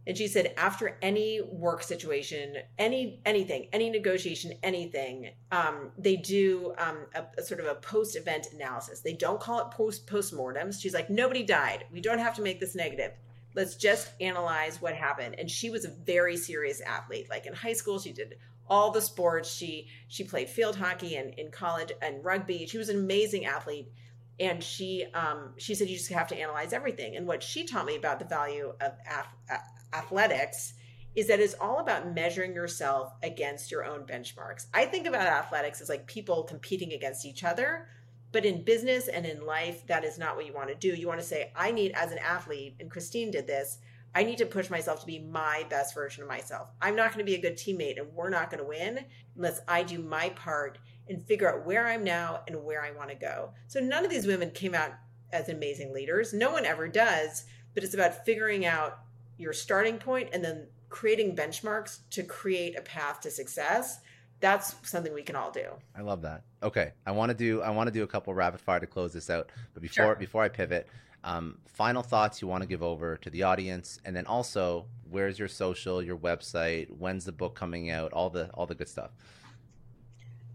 And 0.06 0.18
she 0.18 0.28
said, 0.28 0.54
after 0.58 0.97
any 1.01 1.39
work 1.41 1.82
situation, 1.82 2.58
any 2.78 3.22
anything, 3.26 3.70
any 3.72 3.89
negotiation, 3.89 4.54
anything, 4.62 5.30
um, 5.51 5.91
they 5.97 6.18
do 6.18 6.74
um, 6.78 7.06
a, 7.16 7.24
a 7.38 7.43
sort 7.43 7.62
of 7.62 7.68
a 7.68 7.76
post-event 7.76 8.47
analysis. 8.54 8.99
They 8.99 9.14
don't 9.14 9.39
call 9.39 9.60
it 9.60 9.72
post 9.72 10.06
post-mortems. 10.06 10.82
She's 10.82 10.93
like, 10.93 11.10
nobody 11.10 11.43
died. 11.43 11.86
We 11.91 12.01
don't 12.01 12.20
have 12.20 12.36
to 12.36 12.41
make 12.41 12.60
this 12.60 12.76
negative. 12.76 13.14
Let's 13.56 13.76
just 13.76 14.10
analyze 14.20 14.82
what 14.82 14.93
happened. 14.93 15.36
And 15.38 15.49
she 15.49 15.70
was 15.70 15.86
a 15.86 15.89
very 15.89 16.36
serious 16.36 16.82
athlete. 16.82 17.30
Like 17.30 17.45
in 17.45 17.54
high 17.54 17.74
school 17.74 17.99
she 17.99 18.12
did 18.12 18.36
all 18.68 18.91
the 18.91 19.01
sports. 19.01 19.49
She 19.49 19.88
she 20.08 20.24
played 20.24 20.49
field 20.49 20.76
hockey 20.76 21.16
and 21.16 21.34
in 21.36 21.51
college 21.51 21.91
and 22.01 22.26
rugby. 22.26 22.66
She 22.66 22.78
was 22.78 22.89
an 22.89 22.97
amazing 22.97 23.45
athlete. 23.45 23.91
And 24.39 24.64
she 24.64 25.06
um 25.14 25.54
she 25.58 25.76
said 25.76 25.88
you 25.88 25.97
just 25.97 26.12
have 26.12 26.28
to 26.30 26.38
analyze 26.38 26.74
everything. 26.74 27.16
And 27.16 27.28
what 27.28 27.43
she 27.43 27.66
taught 27.66 27.86
me 27.86 27.95
about 27.95 28.20
the 28.20 28.26
value 28.26 28.74
of 28.82 28.93
ath- 29.06 29.62
athletics 29.94 30.74
is 31.16 31.28
that 31.28 31.39
it's 31.39 31.56
all 31.62 31.80
about 31.80 32.14
measuring 32.14 32.54
yourself 32.54 33.14
against 33.22 33.72
your 33.72 33.86
own 33.86 34.06
benchmarks 34.06 34.68
i 34.74 34.86
think 34.86 35.08
about 35.08 35.28
athletics 35.28 35.82
as 35.82 35.89
like 35.89 36.08
people 36.08 36.44
competing 36.44 36.94
against 36.94 37.26
each 37.26 37.44
other 37.44 37.88
but 38.34 38.46
in 38.46 38.64
business 38.64 39.08
and 39.08 39.28
in 39.28 39.46
life, 39.46 39.86
that 39.86 40.04
is 40.04 40.18
not 40.18 40.36
what 40.36 40.48
you 40.48 40.54
want 40.54 40.70
to 40.70 40.76
do. 40.76 41.00
You 41.00 41.08
want 41.08 41.20
to 41.20 41.26
say, 41.26 41.54
I 41.56 41.72
need, 41.72 41.91
as 41.91 42.12
an 42.12 42.18
athlete, 42.18 42.76
and 42.80 42.89
Christine 42.89 43.30
did 43.30 43.46
this, 43.46 43.78
I 44.16 44.24
need 44.24 44.39
to 44.39 44.46
push 44.46 44.70
myself 44.70 45.00
to 45.02 45.06
be 45.06 45.20
my 45.20 45.66
best 45.70 45.94
version 45.94 46.24
of 46.24 46.30
myself. 46.30 46.70
I'm 46.82 46.96
not 46.96 47.14
going 47.14 47.26
to 47.26 47.32
be 47.32 47.36
a 47.36 47.41
good 47.41 47.58
teammate 47.58 48.00
and 48.00 48.12
we're 48.14 48.30
not 48.30 48.52
going 48.52 48.62
to 48.62 48.68
win 48.68 49.06
unless 49.36 49.62
I 49.68 49.84
do 49.84 50.00
my 50.00 50.30
part 50.30 50.78
and 51.10 51.26
figure 51.26 51.52
out 51.52 51.66
where 51.66 51.88
I'm 51.88 52.04
now 52.04 52.41
and 52.48 52.64
where 52.64 52.84
I 52.84 52.91
want 52.91 53.10
to 53.10 53.16
go. 53.16 53.54
So 53.68 53.80
none 53.80 54.04
of 54.04 54.12
these 54.12 54.28
women 54.28 54.52
came 54.52 54.76
out 54.76 54.91
as 55.32 55.50
amazing 55.50 55.94
leaders. 55.94 56.32
No 56.32 56.52
one 56.52 56.66
ever 56.66 56.88
does, 56.88 57.46
but 57.74 57.84
it's 57.84 57.96
about 57.96 58.24
figuring 58.24 58.66
out 58.66 59.00
your 59.38 59.54
starting 59.54 59.98
point 59.98 60.30
and 60.34 60.44
then 60.44 60.68
creating 60.90 61.36
benchmarks 61.36 62.00
to 62.12 62.24
create 62.24 62.78
a 62.78 62.82
path 62.82 63.22
to 63.22 63.32
success 63.32 64.00
that's 64.44 64.76
something 64.84 65.14
we 65.14 65.24
can 65.24 65.38
all 65.38 65.52
do. 65.52 65.70
I 65.96 66.02
love 66.02 66.22
that. 66.24 66.44
Okay, 66.62 66.92
I 67.06 67.12
want 67.12 67.30
to 67.30 67.34
do 67.34 67.62
I 67.62 67.70
want 67.70 67.88
to 67.88 67.94
do 67.94 68.04
a 68.04 68.08
couple 68.08 68.34
rapid 68.34 68.60
fire 68.60 68.82
to 68.82 68.86
close 68.86 69.14
this 69.14 69.30
out. 69.30 69.50
But 69.74 69.82
before 69.82 70.06
Sure. 70.06 70.16
before 70.16 70.44
I 70.44 70.50
pivot, 70.50 70.86
um, 71.24 71.60
final 71.66 72.04
thoughts 72.04 72.42
you 72.42 72.50
want 72.50 72.62
to 72.62 72.68
give 72.68 72.84
over 72.84 73.16
to 73.16 73.30
the 73.30 73.44
audience, 73.44 74.02
and 74.04 74.14
then 74.14 74.26
also 74.26 74.86
where's 75.10 75.40
your 75.40 75.48
social, 75.48 76.04
your 76.04 76.18
website, 76.18 76.92
when's 76.92 77.24
the 77.24 77.32
book 77.32 77.56
coming 77.56 77.90
out, 77.90 78.12
all 78.12 78.30
the 78.30 78.50
all 78.54 78.66
the 78.66 78.76
good 78.76 78.90
stuff. 78.90 79.12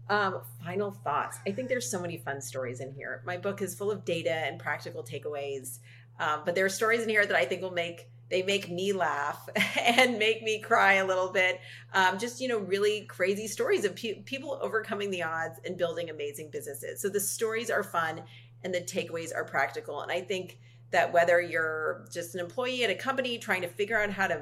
Um, 0.07 0.41
final 0.63 0.91
thoughts. 0.91 1.39
I 1.47 1.51
think 1.51 1.67
there's 1.67 1.89
so 1.89 1.99
many 1.99 2.17
fun 2.17 2.41
stories 2.41 2.81
in 2.81 2.93
here. 2.93 3.23
My 3.25 3.37
book 3.37 3.59
is 3.59 3.73
full 3.73 3.89
of 3.89 4.05
data 4.05 4.31
and 4.33 4.59
practical 4.59 5.03
takeaways, 5.03 5.79
um, 6.19 6.41
but 6.45 6.53
there 6.53 6.65
are 6.65 6.69
stories 6.69 7.01
in 7.01 7.09
here 7.09 7.25
that 7.25 7.35
I 7.35 7.45
think 7.45 7.63
will 7.63 7.71
make 7.71 8.07
they 8.29 8.43
make 8.43 8.69
me 8.69 8.93
laugh 8.93 9.49
and 9.79 10.19
make 10.19 10.43
me 10.43 10.59
cry 10.59 10.95
a 10.95 11.05
little 11.05 11.29
bit. 11.29 11.59
Um, 11.93 12.19
just, 12.19 12.39
you 12.39 12.47
know, 12.47 12.59
really 12.59 13.01
crazy 13.01 13.47
stories 13.47 13.85
of 13.85 13.95
pe- 13.95 14.21
people 14.23 14.59
overcoming 14.61 15.11
the 15.11 15.23
odds 15.23 15.59
and 15.65 15.77
building 15.77 16.09
amazing 16.09 16.49
businesses. 16.51 17.01
So 17.01 17.09
the 17.09 17.19
stories 17.19 17.69
are 17.69 17.83
fun 17.83 18.21
and 18.63 18.73
the 18.73 18.81
takeaways 18.81 19.35
are 19.35 19.43
practical. 19.43 20.01
And 20.01 20.11
I 20.11 20.21
think 20.21 20.59
that 20.91 21.11
whether 21.13 21.41
you're 21.41 22.05
just 22.11 22.33
an 22.35 22.41
employee 22.41 22.83
at 22.83 22.89
a 22.89 22.95
company 22.95 23.37
trying 23.37 23.61
to 23.61 23.67
figure 23.67 23.99
out 23.99 24.09
how 24.09 24.27
to 24.27 24.41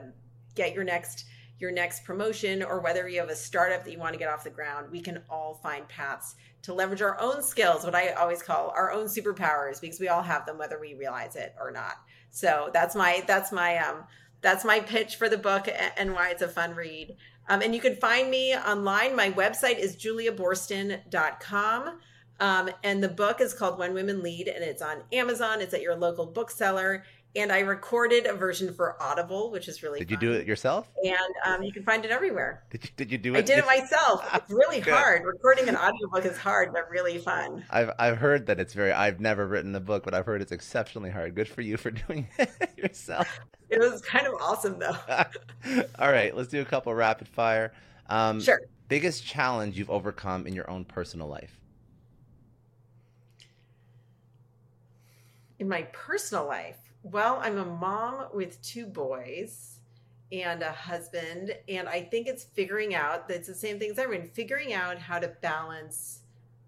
get 0.56 0.74
your 0.74 0.84
next 0.84 1.26
your 1.60 1.72
next 1.72 2.04
promotion 2.04 2.62
or 2.62 2.80
whether 2.82 3.10
you 3.10 3.20
have 3.20 3.30
a 3.30 3.36
startup 3.36 3.84
that 3.84 3.92
you 3.92 3.98
want 3.98 4.14
to 4.14 4.20
get 4.20 4.30
off 4.30 4.44
the 4.44 4.50
ground 4.50 4.88
we 4.92 5.02
can 5.02 5.22
all 5.30 5.56
find 5.56 5.88
paths 5.88 6.36
to 6.62 6.74
leverage 6.74 7.02
our 7.02 7.20
own 7.20 7.42
skills 7.42 7.84
what 7.84 7.96
i 7.96 8.10
always 8.12 8.44
call 8.44 8.72
our 8.76 8.92
own 8.92 9.06
superpowers 9.06 9.82
because 9.82 10.00
we 10.00 10.08
all 10.08 10.22
have 10.22 10.46
them 10.46 10.58
whether 10.58 10.80
we 10.80 10.94
realize 10.94 11.36
it 11.36 11.56
or 11.60 11.72
not 11.72 11.96
so 12.30 12.70
that's 12.74 12.96
my 12.96 13.24
that's 13.28 13.52
my 13.52 13.78
um 13.78 14.04
that's 14.42 14.64
my 14.64 14.80
pitch 14.80 15.16
for 15.16 15.30
the 15.30 15.38
book 15.38 15.68
and 15.98 16.14
why 16.14 16.30
it's 16.30 16.42
a 16.42 16.48
fun 16.48 16.76
read 16.76 17.16
um, 17.50 17.62
and 17.62 17.74
you 17.74 17.82
can 17.82 17.96
find 17.96 18.30
me 18.30 18.56
online 18.56 19.16
my 19.16 19.32
website 19.32 19.80
is 19.80 19.96
juliaboorstin.com 19.96 22.00
um, 22.40 22.70
and 22.84 23.04
the 23.04 23.10
book 23.10 23.42
is 23.42 23.54
called 23.54 23.80
When 23.80 23.94
Women 23.94 24.22
Lead, 24.22 24.48
and 24.48 24.64
it's 24.64 24.82
on 24.82 25.04
Amazon. 25.12 25.62
It's 25.62 25.74
at 25.74 25.82
your 25.82 25.96
local 25.96 26.26
bookseller. 26.26 27.04
And 27.36 27.52
I 27.52 27.60
recorded 27.60 28.26
a 28.26 28.34
version 28.34 28.74
for 28.74 29.02
Audible, 29.02 29.52
which 29.52 29.68
is 29.68 29.84
really. 29.84 30.00
Did 30.00 30.10
fun. 30.10 30.14
you 30.14 30.28
do 30.28 30.34
it 30.34 30.48
yourself? 30.48 30.90
And 31.04 31.18
um, 31.46 31.62
you 31.62 31.72
can 31.72 31.84
find 31.84 32.04
it 32.04 32.10
everywhere. 32.10 32.64
Did 32.72 32.84
you 32.86 32.90
Did 32.98 33.12
you 33.12 33.18
do 33.20 33.36
it? 33.36 33.40
I 33.40 33.42
did 33.42 33.60
it 33.60 33.66
myself. 33.66 34.28
It's 34.34 34.50
really 34.52 34.80
hard. 34.80 35.24
Recording 35.24 35.68
an 35.70 35.76
audiobook 35.76 36.26
is 36.26 36.38
hard, 36.38 36.74
but 36.74 36.90
really 36.90 37.20
fun. 37.20 37.64
I've 37.70 37.92
I've 38.00 38.18
heard 38.18 38.48
that 38.48 38.60
it's 38.60 38.74
very. 38.74 38.92
I've 38.92 39.20
never 39.20 39.46
written 39.46 39.76
a 39.76 39.80
book, 39.80 40.04
but 40.04 40.14
I've 40.16 40.26
heard 40.26 40.42
it's 40.42 40.52
exceptionally 40.52 41.12
hard. 41.12 41.36
Good 41.36 41.48
for 41.48 41.62
you 41.62 41.78
for 41.78 41.92
doing 42.08 42.28
it 42.40 42.50
yourself. 42.76 43.40
It 43.70 43.80
was 43.80 44.02
kind 44.02 44.26
of 44.26 44.34
awesome, 44.42 44.80
though. 44.80 44.96
All 46.00 46.12
right, 46.12 46.36
let's 46.36 46.50
do 46.50 46.62
a 46.62 46.66
couple 46.66 46.94
rapid 46.96 47.28
fire. 47.28 47.74
Um, 48.10 48.42
Sure. 48.42 48.62
Biggest 48.88 49.26
challenge 49.26 49.78
you've 49.78 49.90
overcome 49.90 50.48
in 50.48 50.56
your 50.56 50.70
own 50.70 50.86
personal 50.86 51.28
life? 51.28 51.60
In 55.60 55.68
my 55.68 55.82
personal 55.92 56.46
life, 56.46 56.78
well, 57.04 57.39
I'm 57.41 57.58
a 57.58 57.66
mom 57.66 58.28
with 58.34 58.62
two 58.62 58.86
boys 58.86 59.80
and 60.32 60.62
a 60.62 60.72
husband, 60.72 61.56
and 61.70 61.88
I 61.88 62.02
think 62.02 62.28
it's 62.28 62.43
figuring 62.43 62.95
out 62.95 63.28
that's 63.28 63.48
the 63.48 63.56
same 63.56 63.80
thing 63.80 63.91
as 63.91 64.00
everyone, 64.00 64.28
figuring 64.28 64.74
out 64.74 64.98
how 64.98 65.20
to 65.20 65.30
balance 65.41 66.22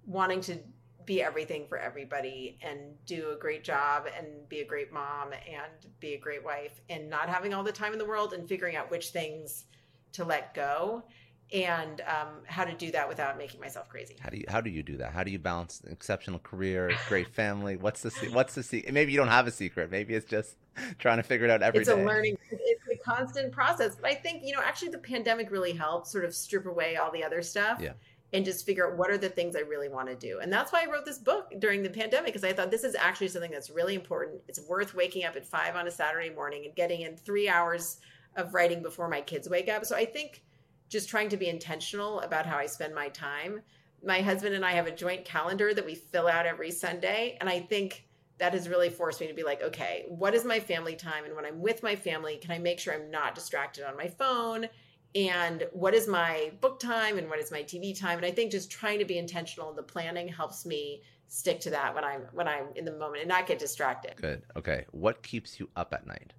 wanting 0.05 0.41
to 0.41 0.57
be 1.05 1.21
everything 1.23 1.65
for 1.67 1.77
everybody 1.77 2.57
and 2.61 2.79
do 3.07 3.31
a 3.31 3.35
great 3.35 3.63
job 3.63 4.05
and 4.15 4.47
be 4.47 4.59
a 4.59 4.65
great 4.65 4.93
mom 4.93 5.33
and 5.33 5.91
be 5.99 6.13
a 6.13 6.19
great 6.19 6.43
wife 6.45 6.81
and 6.89 7.09
not 7.09 7.27
having 7.27 7.51
all 7.51 7.63
the 7.63 7.71
time 7.71 7.93
in 7.93 7.99
the 7.99 8.05
world 8.05 8.33
and 8.33 8.47
figuring 8.47 8.75
out 8.75 8.91
which 8.91 9.09
things 9.09 9.65
to 10.11 10.23
let 10.23 10.53
go 10.53 11.03
and 11.51 12.01
um, 12.01 12.27
how 12.45 12.63
to 12.63 12.73
do 12.73 12.91
that 12.91 13.07
without 13.09 13.37
making 13.37 13.59
myself 13.59 13.89
crazy. 13.89 14.15
How 14.19 14.29
do 14.29 14.37
you 14.37 14.45
How 14.47 14.61
do 14.61 14.69
you 14.69 14.83
do 14.83 14.97
that? 14.97 15.13
How 15.13 15.23
do 15.23 15.31
you 15.31 15.39
balance 15.39 15.81
an 15.81 15.91
exceptional 15.91 16.39
career, 16.39 16.91
great 17.07 17.27
family? 17.33 17.75
What's 17.75 18.01
the 18.01 18.11
What's 18.31 18.55
the 18.55 18.63
secret? 18.63 18.93
Maybe 18.93 19.11
you 19.11 19.17
don't 19.17 19.29
have 19.29 19.47
a 19.47 19.51
secret. 19.51 19.89
Maybe 19.89 20.13
it's 20.13 20.29
just 20.29 20.55
trying 20.99 21.17
to 21.17 21.23
figure 21.23 21.45
it 21.45 21.51
out 21.51 21.61
every 21.61 21.81
it's 21.81 21.89
day. 21.89 22.01
a 22.01 22.05
learning 22.05 22.37
it's 22.51 22.83
a 22.91 22.95
constant 23.03 23.51
process 23.51 23.97
but 23.99 24.09
i 24.09 24.13
think 24.13 24.41
you 24.45 24.53
know 24.53 24.61
actually 24.63 24.87
the 24.89 24.97
pandemic 24.97 25.51
really 25.51 25.73
helped 25.73 26.07
sort 26.07 26.23
of 26.23 26.33
strip 26.33 26.65
away 26.65 26.95
all 26.95 27.11
the 27.11 27.23
other 27.23 27.41
stuff 27.41 27.79
Yeah. 27.81 27.93
and 28.31 28.45
just 28.45 28.65
figure 28.65 28.89
out 28.89 28.97
what 28.97 29.09
are 29.09 29.17
the 29.17 29.27
things 29.29 29.55
i 29.57 29.59
really 29.59 29.89
want 29.89 30.07
to 30.07 30.15
do 30.15 30.39
and 30.39 30.51
that's 30.53 30.71
why 30.71 30.83
i 30.83 30.89
wrote 30.89 31.05
this 31.05 31.17
book 31.17 31.53
during 31.59 31.83
the 31.83 31.89
pandemic 31.89 32.27
because 32.27 32.43
i 32.45 32.53
thought 32.53 32.71
this 32.71 32.83
is 32.85 32.95
actually 32.95 33.27
something 33.27 33.51
that's 33.51 33.69
really 33.69 33.95
important 33.95 34.39
it's 34.47 34.61
worth 34.69 34.93
waking 34.93 35.25
up 35.25 35.35
at 35.35 35.45
five 35.45 35.75
on 35.75 35.87
a 35.87 35.91
saturday 35.91 36.29
morning 36.29 36.63
and 36.65 36.75
getting 36.75 37.01
in 37.01 37.17
three 37.17 37.49
hours 37.49 37.97
of 38.37 38.53
writing 38.53 38.81
before 38.81 39.09
my 39.09 39.19
kids 39.19 39.49
wake 39.49 39.67
up 39.67 39.83
so 39.85 39.95
i 39.97 40.05
think 40.05 40.43
just 40.89 41.09
trying 41.09 41.29
to 41.29 41.37
be 41.37 41.47
intentional 41.47 42.19
about 42.21 42.45
how 42.45 42.57
i 42.57 42.65
spend 42.65 42.93
my 42.93 43.07
time 43.09 43.61
my 44.03 44.21
husband 44.21 44.53
and 44.55 44.65
i 44.65 44.71
have 44.71 44.87
a 44.87 44.91
joint 44.91 45.23
calendar 45.23 45.73
that 45.73 45.85
we 45.85 45.95
fill 45.95 46.27
out 46.27 46.45
every 46.45 46.71
sunday 46.71 47.37
and 47.39 47.49
i 47.49 47.59
think 47.59 48.05
that 48.39 48.53
has 48.53 48.67
really 48.67 48.89
forced 48.89 49.21
me 49.21 49.27
to 49.27 49.33
be 49.33 49.43
like, 49.43 49.61
okay, 49.61 50.05
what 50.07 50.33
is 50.33 50.43
my 50.43 50.59
family 50.59 50.95
time? 50.95 51.25
And 51.25 51.35
when 51.35 51.45
I'm 51.45 51.61
with 51.61 51.83
my 51.83 51.95
family, 51.95 52.37
can 52.37 52.51
I 52.51 52.57
make 52.57 52.79
sure 52.79 52.93
I'm 52.93 53.11
not 53.11 53.35
distracted 53.35 53.85
on 53.85 53.95
my 53.95 54.07
phone? 54.07 54.67
And 55.13 55.67
what 55.73 55.93
is 55.93 56.07
my 56.07 56.51
book 56.61 56.79
time 56.79 57.17
and 57.17 57.29
what 57.29 57.39
is 57.39 57.51
my 57.51 57.63
TV 57.63 57.97
time? 57.99 58.17
And 58.17 58.25
I 58.25 58.31
think 58.31 58.51
just 58.51 58.71
trying 58.71 58.99
to 58.99 59.05
be 59.05 59.17
intentional 59.17 59.69
in 59.69 59.75
the 59.75 59.83
planning 59.83 60.27
helps 60.27 60.65
me 60.65 61.03
stick 61.27 61.59
to 61.59 61.69
that 61.69 61.93
when 61.93 62.03
I'm 62.03 62.21
when 62.31 62.47
I'm 62.47 62.67
in 62.75 62.85
the 62.85 62.91
moment 62.91 63.21
and 63.21 63.29
not 63.29 63.45
get 63.45 63.59
distracted. 63.59 64.15
Good. 64.15 64.43
Okay. 64.55 64.85
What 64.91 65.21
keeps 65.21 65.59
you 65.59 65.69
up 65.75 65.93
at 65.93 66.07
night? 66.07 66.33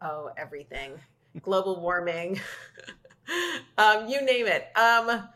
Oh, 0.00 0.30
everything. 0.36 0.92
Global 1.42 1.80
warming. 1.80 2.40
um, 3.78 4.08
you 4.08 4.22
name 4.22 4.46
it. 4.46 4.68
Um, 4.76 5.28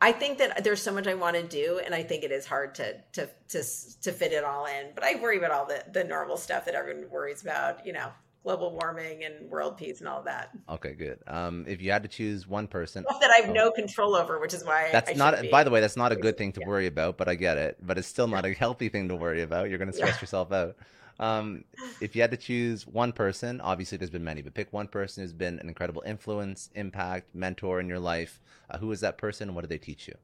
I 0.00 0.12
think 0.12 0.38
that 0.38 0.62
there's 0.62 0.80
so 0.82 0.92
much 0.92 1.06
I 1.06 1.14
want 1.14 1.36
to 1.36 1.42
do, 1.42 1.80
and 1.84 1.94
I 1.94 2.02
think 2.02 2.22
it 2.24 2.30
is 2.30 2.46
hard 2.46 2.74
to 2.76 2.94
to 3.14 3.28
to 3.48 3.62
to 4.02 4.12
fit 4.12 4.32
it 4.32 4.44
all 4.44 4.66
in. 4.66 4.86
But 4.94 5.04
I 5.04 5.16
worry 5.20 5.38
about 5.38 5.50
all 5.50 5.66
the 5.66 5.82
the 5.92 6.04
normal 6.04 6.36
stuff 6.36 6.64
that 6.66 6.74
everyone 6.74 7.10
worries 7.10 7.42
about. 7.42 7.84
You 7.84 7.94
know, 7.94 8.10
global 8.44 8.70
warming 8.72 9.24
and 9.24 9.50
world 9.50 9.76
peace 9.76 9.98
and 9.98 10.08
all 10.08 10.22
that. 10.22 10.50
Okay. 10.68 10.92
Good. 10.92 11.18
Um, 11.26 11.64
if 11.66 11.82
you 11.82 11.90
had 11.90 12.02
to 12.04 12.08
choose 12.08 12.46
one 12.46 12.68
person, 12.68 13.04
Stuff 13.08 13.20
that 13.20 13.30
I 13.30 13.44
have 13.44 13.52
no 13.54 13.72
control 13.72 14.14
over, 14.14 14.38
which 14.38 14.54
is 14.54 14.64
why 14.64 14.88
that's 14.92 15.10
I 15.10 15.14
not. 15.14 15.40
be. 15.42 15.48
By 15.50 15.64
the 15.64 15.70
way, 15.70 15.80
that's 15.80 15.96
not 15.96 16.12
a 16.12 16.16
good 16.16 16.36
thing 16.38 16.52
to 16.52 16.60
Yeah. 16.60 16.68
worry 16.68 16.86
about. 16.86 17.16
But 17.16 17.28
I 17.28 17.34
get 17.34 17.58
it. 17.58 17.76
But 17.84 17.98
it's 17.98 18.08
still 18.08 18.28
not 18.28 18.44
a 18.46 18.52
healthy 18.52 18.88
thing 18.88 19.08
to 19.08 19.16
worry 19.16 19.42
about. 19.42 19.68
You're 19.68 19.78
going 19.78 19.90
to 19.90 19.96
stress 19.96 20.16
Yeah. 20.16 20.20
yourself 20.20 20.52
out. 20.52 20.76
Um, 21.18 21.64
if 22.00 22.14
you 22.14 22.22
had 22.22 22.30
to 22.30 22.36
choose 22.36 22.86
one 22.86 23.12
person, 23.12 23.60
obviously 23.60 23.98
there's 23.98 24.10
been 24.10 24.24
many, 24.24 24.42
but 24.42 24.54
pick 24.54 24.72
one 24.72 24.88
person 24.88 25.22
who's 25.22 25.32
been 25.32 25.58
an 25.58 25.68
incredible 25.68 26.02
influence, 26.06 26.70
impact, 26.74 27.34
mentor 27.34 27.80
in 27.80 27.88
your 27.88 27.98
life. 27.98 28.40
Uh, 28.70 28.78
who 28.78 28.90
is 28.92 29.00
that 29.00 29.18
person? 29.18 29.48
and 29.48 29.54
What 29.54 29.62
did 29.62 29.70
they 29.70 29.78
teach 29.78 30.08
you? 30.08 30.14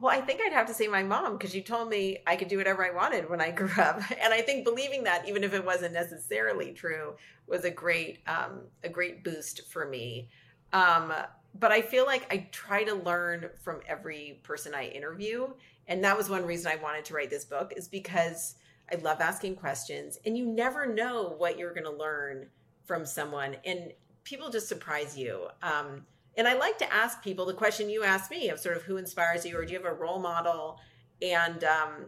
Well, 0.00 0.16
I 0.16 0.22
think 0.22 0.40
I'd 0.40 0.52
have 0.52 0.66
to 0.68 0.74
say 0.74 0.88
my 0.88 1.02
mom 1.02 1.32
because 1.36 1.50
she 1.52 1.60
told 1.60 1.90
me 1.90 2.18
I 2.26 2.36
could 2.36 2.48
do 2.48 2.56
whatever 2.56 2.84
I 2.84 2.90
wanted 2.90 3.28
when 3.28 3.40
I 3.40 3.50
grew 3.50 3.70
up, 3.78 4.00
and 4.22 4.32
I 4.32 4.40
think 4.40 4.64
believing 4.64 5.04
that, 5.04 5.28
even 5.28 5.44
if 5.44 5.52
it 5.52 5.64
wasn't 5.64 5.92
necessarily 5.92 6.72
true, 6.72 7.16
was 7.46 7.64
a 7.64 7.70
great 7.70 8.20
um, 8.26 8.62
a 8.82 8.88
great 8.88 9.22
boost 9.22 9.68
for 9.70 9.86
me. 9.86 10.28
Um, 10.72 11.12
but 11.54 11.72
I 11.72 11.82
feel 11.82 12.06
like 12.06 12.32
I 12.32 12.48
try 12.50 12.84
to 12.84 12.94
learn 12.94 13.50
from 13.62 13.80
every 13.86 14.40
person 14.42 14.74
I 14.74 14.86
interview, 14.86 15.48
and 15.86 16.02
that 16.04 16.16
was 16.16 16.30
one 16.30 16.46
reason 16.46 16.72
I 16.72 16.76
wanted 16.76 17.04
to 17.06 17.14
write 17.14 17.28
this 17.28 17.44
book 17.44 17.74
is 17.76 17.86
because 17.86 18.54
I 18.92 18.96
love 18.96 19.20
asking 19.20 19.56
questions, 19.56 20.18
and 20.24 20.36
you 20.36 20.46
never 20.46 20.86
know 20.86 21.34
what 21.38 21.58
you're 21.58 21.72
going 21.72 21.84
to 21.84 21.90
learn 21.90 22.48
from 22.84 23.06
someone, 23.06 23.56
and 23.64 23.92
people 24.24 24.50
just 24.50 24.68
surprise 24.68 25.16
you. 25.16 25.46
Um, 25.62 26.06
and 26.36 26.48
I 26.48 26.54
like 26.54 26.78
to 26.78 26.92
ask 26.92 27.22
people 27.22 27.46
the 27.46 27.54
question 27.54 27.90
you 27.90 28.02
asked 28.02 28.30
me 28.30 28.48
of 28.48 28.58
sort 28.58 28.76
of 28.76 28.82
who 28.82 28.96
inspires 28.96 29.44
you, 29.44 29.56
or 29.56 29.64
do 29.64 29.72
you 29.72 29.78
have 29.78 29.90
a 29.90 29.94
role 29.94 30.18
model? 30.18 30.78
And 31.22 31.62
um, 31.64 32.06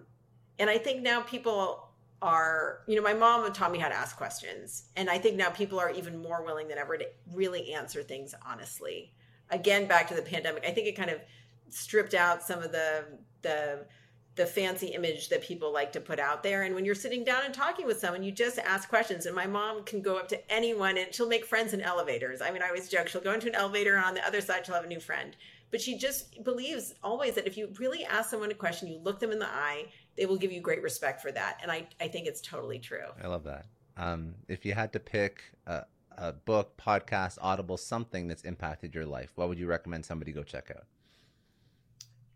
and 0.59 0.71
I 0.71 0.79
think 0.79 1.03
now 1.03 1.21
people 1.21 1.89
are, 2.21 2.81
you 2.87 2.95
know, 2.95 3.03
my 3.03 3.15
mom 3.15 3.53
taught 3.53 3.73
me 3.73 3.79
how 3.79 3.89
to 3.89 3.95
ask 3.95 4.17
questions, 4.17 4.85
and 4.97 5.11
I 5.11 5.19
think 5.19 5.37
now 5.37 5.51
people 5.51 5.79
are 5.79 5.91
even 5.91 6.21
more 6.21 6.45
willing 6.45 6.69
than 6.69 6.79
ever 6.79 6.97
to 6.97 7.07
really 7.33 7.73
answer 7.73 8.03
things 8.03 8.35
honestly. 8.47 9.13
Again, 9.51 9.87
back 9.87 10.09
to 10.09 10.15
the 10.15 10.23
pandemic, 10.23 10.65
I 10.67 10.71
think 10.71 10.87
it 10.87 10.97
kind 10.97 11.11
of 11.11 11.21
stripped 11.69 12.15
out 12.15 12.43
some 12.43 12.63
of 12.63 12.73
the 12.73 13.05
the 13.43 13.87
the 14.35 14.47
fancy 14.47 14.89
image 14.89 15.29
that 15.29 15.43
people 15.43 15.73
like 15.73 15.93
to 15.93 16.01
put 16.01 16.19
out 16.19 16.43
there. 16.43 16.63
And 16.63 16.75
when 16.75 16.85
you're 16.85 16.95
sitting 16.95 17.23
down 17.23 17.45
and 17.45 17.53
talking 17.53 17.87
with 17.87 17.99
someone, 18.01 18.23
you 18.23 18.33
just 18.33 18.59
ask 18.59 18.89
questions. 18.89 19.27
And 19.27 19.37
my 19.37 19.47
mom 19.47 19.85
can 19.85 20.01
go 20.01 20.17
up 20.17 20.29
to 20.29 20.53
anyone 20.53 20.97
and 20.97 21.15
she'll 21.15 21.29
make 21.29 21.45
friends 21.45 21.75
in 21.75 21.83
elevators. 21.83 22.41
I 22.41 22.51
mean, 22.51 22.63
I 22.63 22.69
always 22.69 22.89
joke, 22.89 23.09
she'll 23.09 23.21
go 23.21 23.35
into 23.35 23.49
an 23.49 23.55
elevator 23.55 23.97
and 23.97 24.05
on 24.05 24.15
the 24.15 24.27
other 24.27 24.41
side, 24.41 24.65
she'll 24.65 24.75
have 24.75 24.85
a 24.85 24.89
new 24.89 25.01
friend. 25.01 25.37
But 25.71 25.81
she 25.81 25.99
just 25.99 26.43
believes 26.45 26.95
always 27.03 27.35
that 27.35 27.47
if 27.47 27.57
you 27.57 27.73
really 27.79 28.05
ask 28.05 28.31
someone 28.31 28.51
a 28.51 28.55
question, 28.55 28.89
you 28.89 28.99
look 28.99 29.21
them 29.21 29.33
in 29.33 29.39
the 29.39 29.49
eye, 29.49 29.87
they 30.17 30.27
will 30.27 30.37
give 30.37 30.53
you 30.53 30.61
great 30.61 30.83
respect 30.83 31.21
for 31.21 31.33
that. 31.33 31.59
And 31.63 31.71
I, 31.71 31.87
I 32.01 32.09
think 32.09 32.27
it's 32.27 32.41
totally 32.41 32.79
true. 32.79 33.07
I 33.23 33.27
love 33.27 33.45
that. 33.45 33.67
Um, 33.97 34.35
if 34.49 34.65
you 34.65 34.73
had 34.73 34.93
to 34.95 35.01
pick 35.01 35.43
a, 35.67 35.85
a 36.17 36.33
book, 36.33 36.77
podcast, 36.79 37.39
Audible, 37.41 37.77
something 37.77 38.29
that's 38.29 38.43
impacted 38.43 38.95
your 38.95 39.07
life, 39.07 39.33
what 39.35 39.49
would 39.49 39.59
you 39.59 39.67
recommend 39.67 40.05
somebody 40.07 40.33
go 40.33 40.43
check 40.43 40.71
out? 40.75 40.85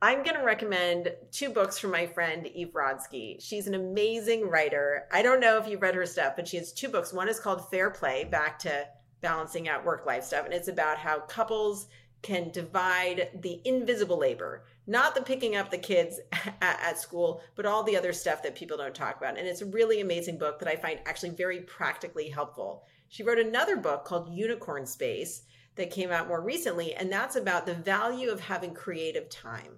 I'm 0.03 0.23
going 0.23 0.37
to 0.37 0.45
recommend 0.45 1.11
two 1.33 1.49
books 1.49 1.79
from 1.79 1.91
my 1.91 2.07
friend 2.07 2.47
Eve 2.49 2.73
Rodsky. 2.75 3.43
She's 3.43 3.67
an 3.67 3.75
amazing 3.75 4.47
writer. 4.47 5.07
I 5.11 5.23
don't 5.23 5.41
know 5.41 5.57
if 5.57 5.67
you've 5.67 5.81
read 5.81 5.95
her 5.95 6.05
stuff, 6.05 6.35
but 6.37 6.47
she 6.47 6.59
has 6.59 6.71
two 6.71 6.89
books. 6.89 7.15
One 7.15 7.31
is 7.31 7.41
called 7.41 7.71
Fair 7.71 7.89
Play, 7.91 8.25
back 8.25 8.59
to 8.61 8.87
balancing 9.23 9.71
out 9.71 9.87
work 9.87 10.05
life 10.05 10.25
stuff. 10.25 10.45
And 10.45 10.53
it's 10.53 10.69
about 10.69 10.99
how 10.99 11.21
couples 11.21 11.87
can 12.21 12.51
divide 12.51 13.31
the 13.41 13.63
invisible 13.65 14.19
labor, 14.19 14.65
not 14.87 15.15
the 15.15 15.23
picking 15.23 15.57
up 15.57 15.71
the 15.71 15.79
kids 15.79 16.21
at, 16.33 16.79
at, 16.83 17.01
school, 17.01 17.41
but 17.55 17.65
all 17.65 17.83
the 17.83 17.97
other 17.97 18.13
stuff 18.13 18.43
that 18.43 18.55
people 18.55 18.77
don't 18.77 18.95
talk 18.95 19.17
about. 19.17 19.39
And 19.39 19.49
it's 19.49 19.63
a 19.63 19.67
really 19.67 20.03
amazing 20.03 20.37
book 20.37 20.59
that 20.59 20.69
I 20.69 20.77
find 20.77 21.01
actually 21.07 21.31
very 21.31 21.61
practically 21.61 22.29
helpful. 22.29 22.85
She 23.09 23.23
wrote 23.23 23.39
another 23.39 23.79
book 23.79 24.05
called 24.05 24.29
Unicorn 24.29 24.85
Space 24.85 25.43
that 25.77 25.91
came 25.91 26.11
out 26.11 26.29
more 26.29 26.41
recently, 26.41 26.95
and 26.95 27.11
that's 27.11 27.37
about 27.37 27.67
the 27.67 27.75
value 27.75 28.31
of 28.31 28.41
having 28.41 28.75
creative 28.75 29.29
time. 29.29 29.73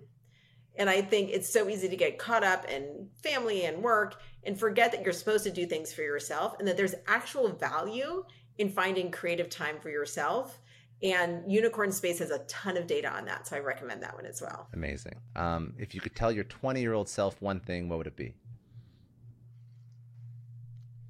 And 0.77 0.89
I 0.89 1.03
think 1.03 1.31
it's 1.31 1.53
so 1.53 1.69
easy 1.69 1.89
to 1.89 1.97
get 1.97 2.19
caught 2.19 2.45
up 2.45 2.65
in 2.67 3.09
family 3.23 3.65
and 3.65 3.83
work 3.83 4.21
and 4.45 4.59
forget 4.59 4.93
that 4.93 5.03
you're 5.03 5.13
supposed 5.13 5.45
to 5.45 5.51
do 5.51 5.67
things 5.67 5.93
for 5.93 6.03
yourself 6.03 6.55
and 6.59 6.69
that 6.69 6.77
there's 6.77 6.95
actual 7.09 7.49
value 7.49 8.25
in 8.59 8.71
finding 8.71 9.11
creative 9.11 9.51
time 9.51 9.81
for 9.81 9.91
yourself. 9.91 10.61
And 11.03 11.51
Unicorn 11.51 11.91
Space 11.91 12.21
has 12.21 12.31
a 12.31 12.39
ton 12.41 12.77
of 12.77 12.87
data 12.87 13.09
on 13.09 13.25
that. 13.27 13.49
So 13.49 13.57
I 13.57 13.61
recommend 13.61 14.03
that 14.03 14.15
one 14.15 14.27
as 14.27 14.41
well. 14.41 14.69
Amazing. 14.73 15.17
Um, 15.35 15.75
if 15.79 15.95
you 15.95 16.01
could 16.01 16.15
tell 16.15 16.31
your 16.31 16.45
20 16.45 16.81
year 16.81 16.95
old 16.95 17.09
self 17.09 17.41
one 17.43 17.61
thing, 17.61 17.89
what 17.89 17.99
would 17.99 18.07
it 18.07 18.17
be? 18.17 18.35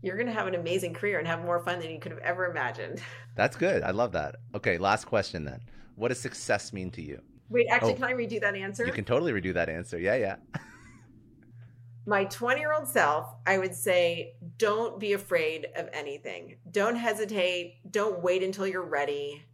You're 0.03 0.17
going 0.17 0.27
to 0.27 0.33
have 0.33 0.47
an 0.47 0.55
amazing 0.55 0.95
career 0.95 1.19
and 1.19 1.27
have 1.27 1.45
more 1.45 1.61
fun 1.61 1.81
than 1.81 1.91
you 1.91 1.99
could 1.99 2.13
have 2.13 2.21
ever 2.21 2.47
imagined. 2.47 3.01
That's 3.35 3.57
good. 3.57 3.83
I 3.83 3.91
love 3.91 4.13
that. 4.13 4.37
Okay, 4.55 4.79
last 4.79 5.07
question 5.07 5.45
then. 5.45 5.61
What 5.97 6.09
does 6.09 6.21
success 6.21 6.73
mean 6.73 6.91
to 6.93 7.03
you? 7.03 7.21
Wait, 7.51 7.67
actually, 7.71 7.93
oh, 7.93 7.97
can 7.97 8.05
I 8.05 8.13
redo 8.13 8.41
that 8.41 8.55
answer? 8.55 8.87
You 8.87 8.93
can 8.93 9.05
totally 9.05 9.33
redo 9.33 9.55
that 9.55 9.69
answer. 9.69 9.99
Yeah, 9.99 10.15
yeah. 10.17 10.37
My 12.07 12.25
20 12.25 12.61
year 12.61 12.73
old 12.73 12.87
self, 12.87 13.35
I 13.47 13.59
would 13.59 13.75
say, 13.75 14.35
don't 14.57 14.99
be 15.01 15.13
afraid 15.13 15.67
of 15.77 15.89
anything. 15.93 16.57
Don't 16.71 16.97
hesitate. 16.97 17.81
Don't 17.91 18.23
wait 18.23 18.43
until 18.43 18.67
you're 18.67 18.83
ready. 18.83 19.45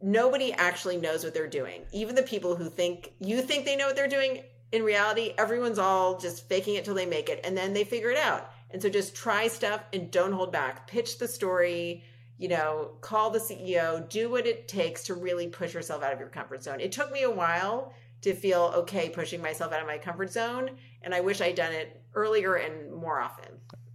Nobody 0.00 0.52
actually 0.52 0.96
knows 0.96 1.24
what 1.24 1.34
they're 1.34 1.48
doing. 1.48 1.84
Even 1.92 2.14
the 2.14 2.22
people 2.22 2.56
who 2.56 2.70
think 2.70 3.12
you 3.20 3.42
think 3.42 3.64
they 3.64 3.76
know 3.76 3.86
what 3.86 3.96
they're 3.96 4.08
doing, 4.08 4.44
in 4.72 4.82
reality, 4.82 5.34
everyone's 5.36 5.78
all 5.78 6.18
just 6.18 6.48
faking 6.48 6.76
it 6.76 6.84
till 6.84 6.94
they 6.94 7.06
make 7.06 7.28
it 7.28 7.40
and 7.44 7.56
then 7.56 7.72
they 7.72 7.84
figure 7.84 8.10
it 8.10 8.18
out. 8.18 8.51
And 8.72 8.80
so 8.80 8.88
just 8.88 9.14
try 9.14 9.48
stuff 9.48 9.82
and 9.92 10.10
don't 10.10 10.32
hold 10.32 10.50
back. 10.50 10.86
Pitch 10.86 11.18
the 11.18 11.28
story, 11.28 12.04
you 12.38 12.48
know, 12.48 12.92
call 13.00 13.30
the 13.30 13.38
CEO, 13.38 14.08
do 14.08 14.30
what 14.30 14.46
it 14.46 14.66
takes 14.66 15.04
to 15.04 15.14
really 15.14 15.48
push 15.48 15.74
yourself 15.74 16.02
out 16.02 16.12
of 16.12 16.18
your 16.18 16.28
comfort 16.28 16.62
zone. 16.62 16.80
It 16.80 16.92
took 16.92 17.12
me 17.12 17.22
a 17.22 17.30
while 17.30 17.92
to 18.22 18.34
feel 18.34 18.72
okay 18.76 19.10
pushing 19.10 19.42
myself 19.42 19.72
out 19.72 19.80
of 19.80 19.86
my 19.86 19.98
comfort 19.98 20.32
zone. 20.32 20.70
And 21.02 21.14
I 21.14 21.20
wish 21.20 21.40
I'd 21.40 21.56
done 21.56 21.72
it 21.72 22.00
earlier 22.14 22.54
and 22.54 22.92
more 22.92 23.20
often. 23.20 23.48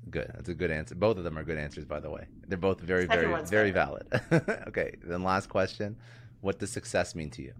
Good. 0.10 0.32
That's 0.34 0.50
a 0.50 0.54
good 0.54 0.72
answer. 0.72 0.96
Both 0.96 1.18
of 1.18 1.24
them 1.24 1.38
are 1.38 1.44
good 1.44 1.58
answers, 1.58 1.86
by 1.86 2.00
the 2.00 2.10
way. 2.10 2.28
They're 2.48 2.58
both 2.58 2.80
very, 2.80 3.06
very, 3.06 3.44
very 3.44 3.72
valid. 3.72 4.08
okay. 4.68 4.96
Then 5.04 5.24
last 5.24 5.50
question. 5.50 5.98
What 6.42 6.60
does 6.60 6.72
success 6.72 7.16
mean 7.16 7.30
to 7.32 7.42
you? 7.42 7.54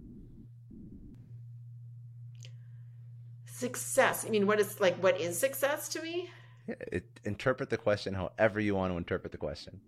Success. 3.46 4.24
I 4.24 4.30
mean, 4.30 4.46
what 4.46 4.60
is 4.60 4.80
like 4.80 4.96
what 5.02 5.20
is 5.20 5.38
success 5.38 5.88
to 5.90 6.02
me? 6.02 6.30
It, 6.68 7.04
interpret 7.24 7.70
the 7.70 7.76
question 7.76 8.14
however 8.14 8.60
you 8.60 8.74
want 8.74 8.92
to 8.92 8.96
interpret 8.96 9.32
the 9.32 9.38
question. 9.38 9.80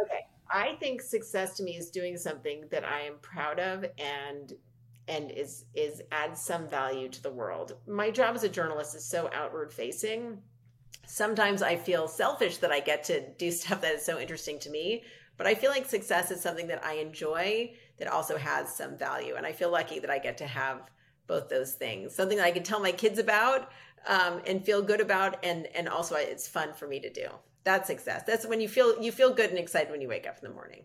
Okay. 0.00 0.26
I 0.50 0.76
think 0.80 1.00
success 1.00 1.56
to 1.56 1.62
me 1.62 1.76
is 1.76 1.90
doing 1.90 2.16
something 2.16 2.66
that 2.70 2.84
I 2.84 3.02
am 3.02 3.14
proud 3.22 3.58
of 3.58 3.84
and 3.98 4.52
and 5.08 5.30
is 5.30 5.64
is 5.74 6.02
adds 6.12 6.40
some 6.40 6.68
value 6.68 7.08
to 7.08 7.22
the 7.22 7.30
world. 7.30 7.76
My 7.86 8.10
job 8.10 8.34
as 8.34 8.44
a 8.44 8.48
journalist 8.48 8.94
is 8.94 9.04
so 9.04 9.30
outward 9.32 9.72
facing. 9.72 10.38
Sometimes 11.06 11.62
I 11.62 11.76
feel 11.76 12.06
selfish 12.06 12.58
that 12.58 12.70
I 12.70 12.80
get 12.80 13.04
to 13.04 13.32
do 13.34 13.50
stuff 13.50 13.80
that 13.80 13.94
is 13.94 14.04
so 14.04 14.18
interesting 14.18 14.58
to 14.60 14.70
me, 14.70 15.04
but 15.36 15.46
I 15.46 15.54
feel 15.54 15.70
like 15.70 15.86
success 15.86 16.30
is 16.30 16.40
something 16.40 16.68
that 16.68 16.84
I 16.84 16.94
enjoy 16.94 17.74
that 17.98 18.08
also 18.08 18.36
has 18.36 18.74
some 18.74 18.96
value 18.96 19.34
and 19.36 19.46
I 19.46 19.52
feel 19.52 19.70
lucky 19.70 19.98
that 20.00 20.10
I 20.10 20.18
get 20.18 20.38
to 20.38 20.46
have 20.46 20.90
both 21.26 21.48
those 21.48 21.72
things. 21.72 22.14
Something 22.14 22.38
that 22.38 22.46
I 22.46 22.50
can 22.50 22.62
tell 22.62 22.80
my 22.80 22.92
kids 22.92 23.18
about 23.18 23.70
um, 24.06 24.40
and 24.46 24.64
feel 24.64 24.82
good 24.82 25.00
about, 25.00 25.44
and 25.44 25.66
and 25.74 25.88
also 25.88 26.16
it's 26.16 26.48
fun 26.48 26.72
for 26.72 26.86
me 26.86 27.00
to 27.00 27.10
do. 27.10 27.28
That's 27.64 27.86
success. 27.86 28.22
That's 28.26 28.46
when 28.46 28.60
you 28.60 28.68
feel 28.68 29.00
you 29.00 29.12
feel 29.12 29.32
good 29.32 29.50
and 29.50 29.58
excited 29.58 29.90
when 29.90 30.00
you 30.00 30.08
wake 30.08 30.26
up 30.26 30.38
in 30.42 30.48
the 30.48 30.54
morning. 30.54 30.84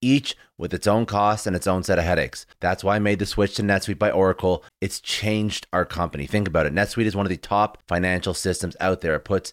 each 0.00 0.36
with 0.58 0.74
its 0.74 0.86
own 0.86 1.06
costs 1.06 1.46
and 1.46 1.56
its 1.56 1.66
own 1.66 1.82
set 1.82 1.98
of 1.98 2.04
headaches. 2.04 2.46
That's 2.60 2.84
why 2.84 2.96
I 2.96 2.98
made 2.98 3.18
the 3.18 3.26
switch 3.26 3.54
to 3.56 3.62
NetSuite 3.62 3.98
by 3.98 4.10
Oracle. 4.10 4.62
It's 4.80 5.00
changed 5.00 5.66
our 5.72 5.84
company. 5.84 6.26
Think 6.26 6.46
about 6.46 6.66
it. 6.66 6.74
NetSuite 6.74 7.06
is 7.06 7.16
one 7.16 7.26
of 7.26 7.30
the 7.30 7.36
top 7.36 7.78
financial 7.86 8.34
systems 8.34 8.76
out 8.80 9.00
there. 9.00 9.14
It 9.14 9.24
puts 9.24 9.52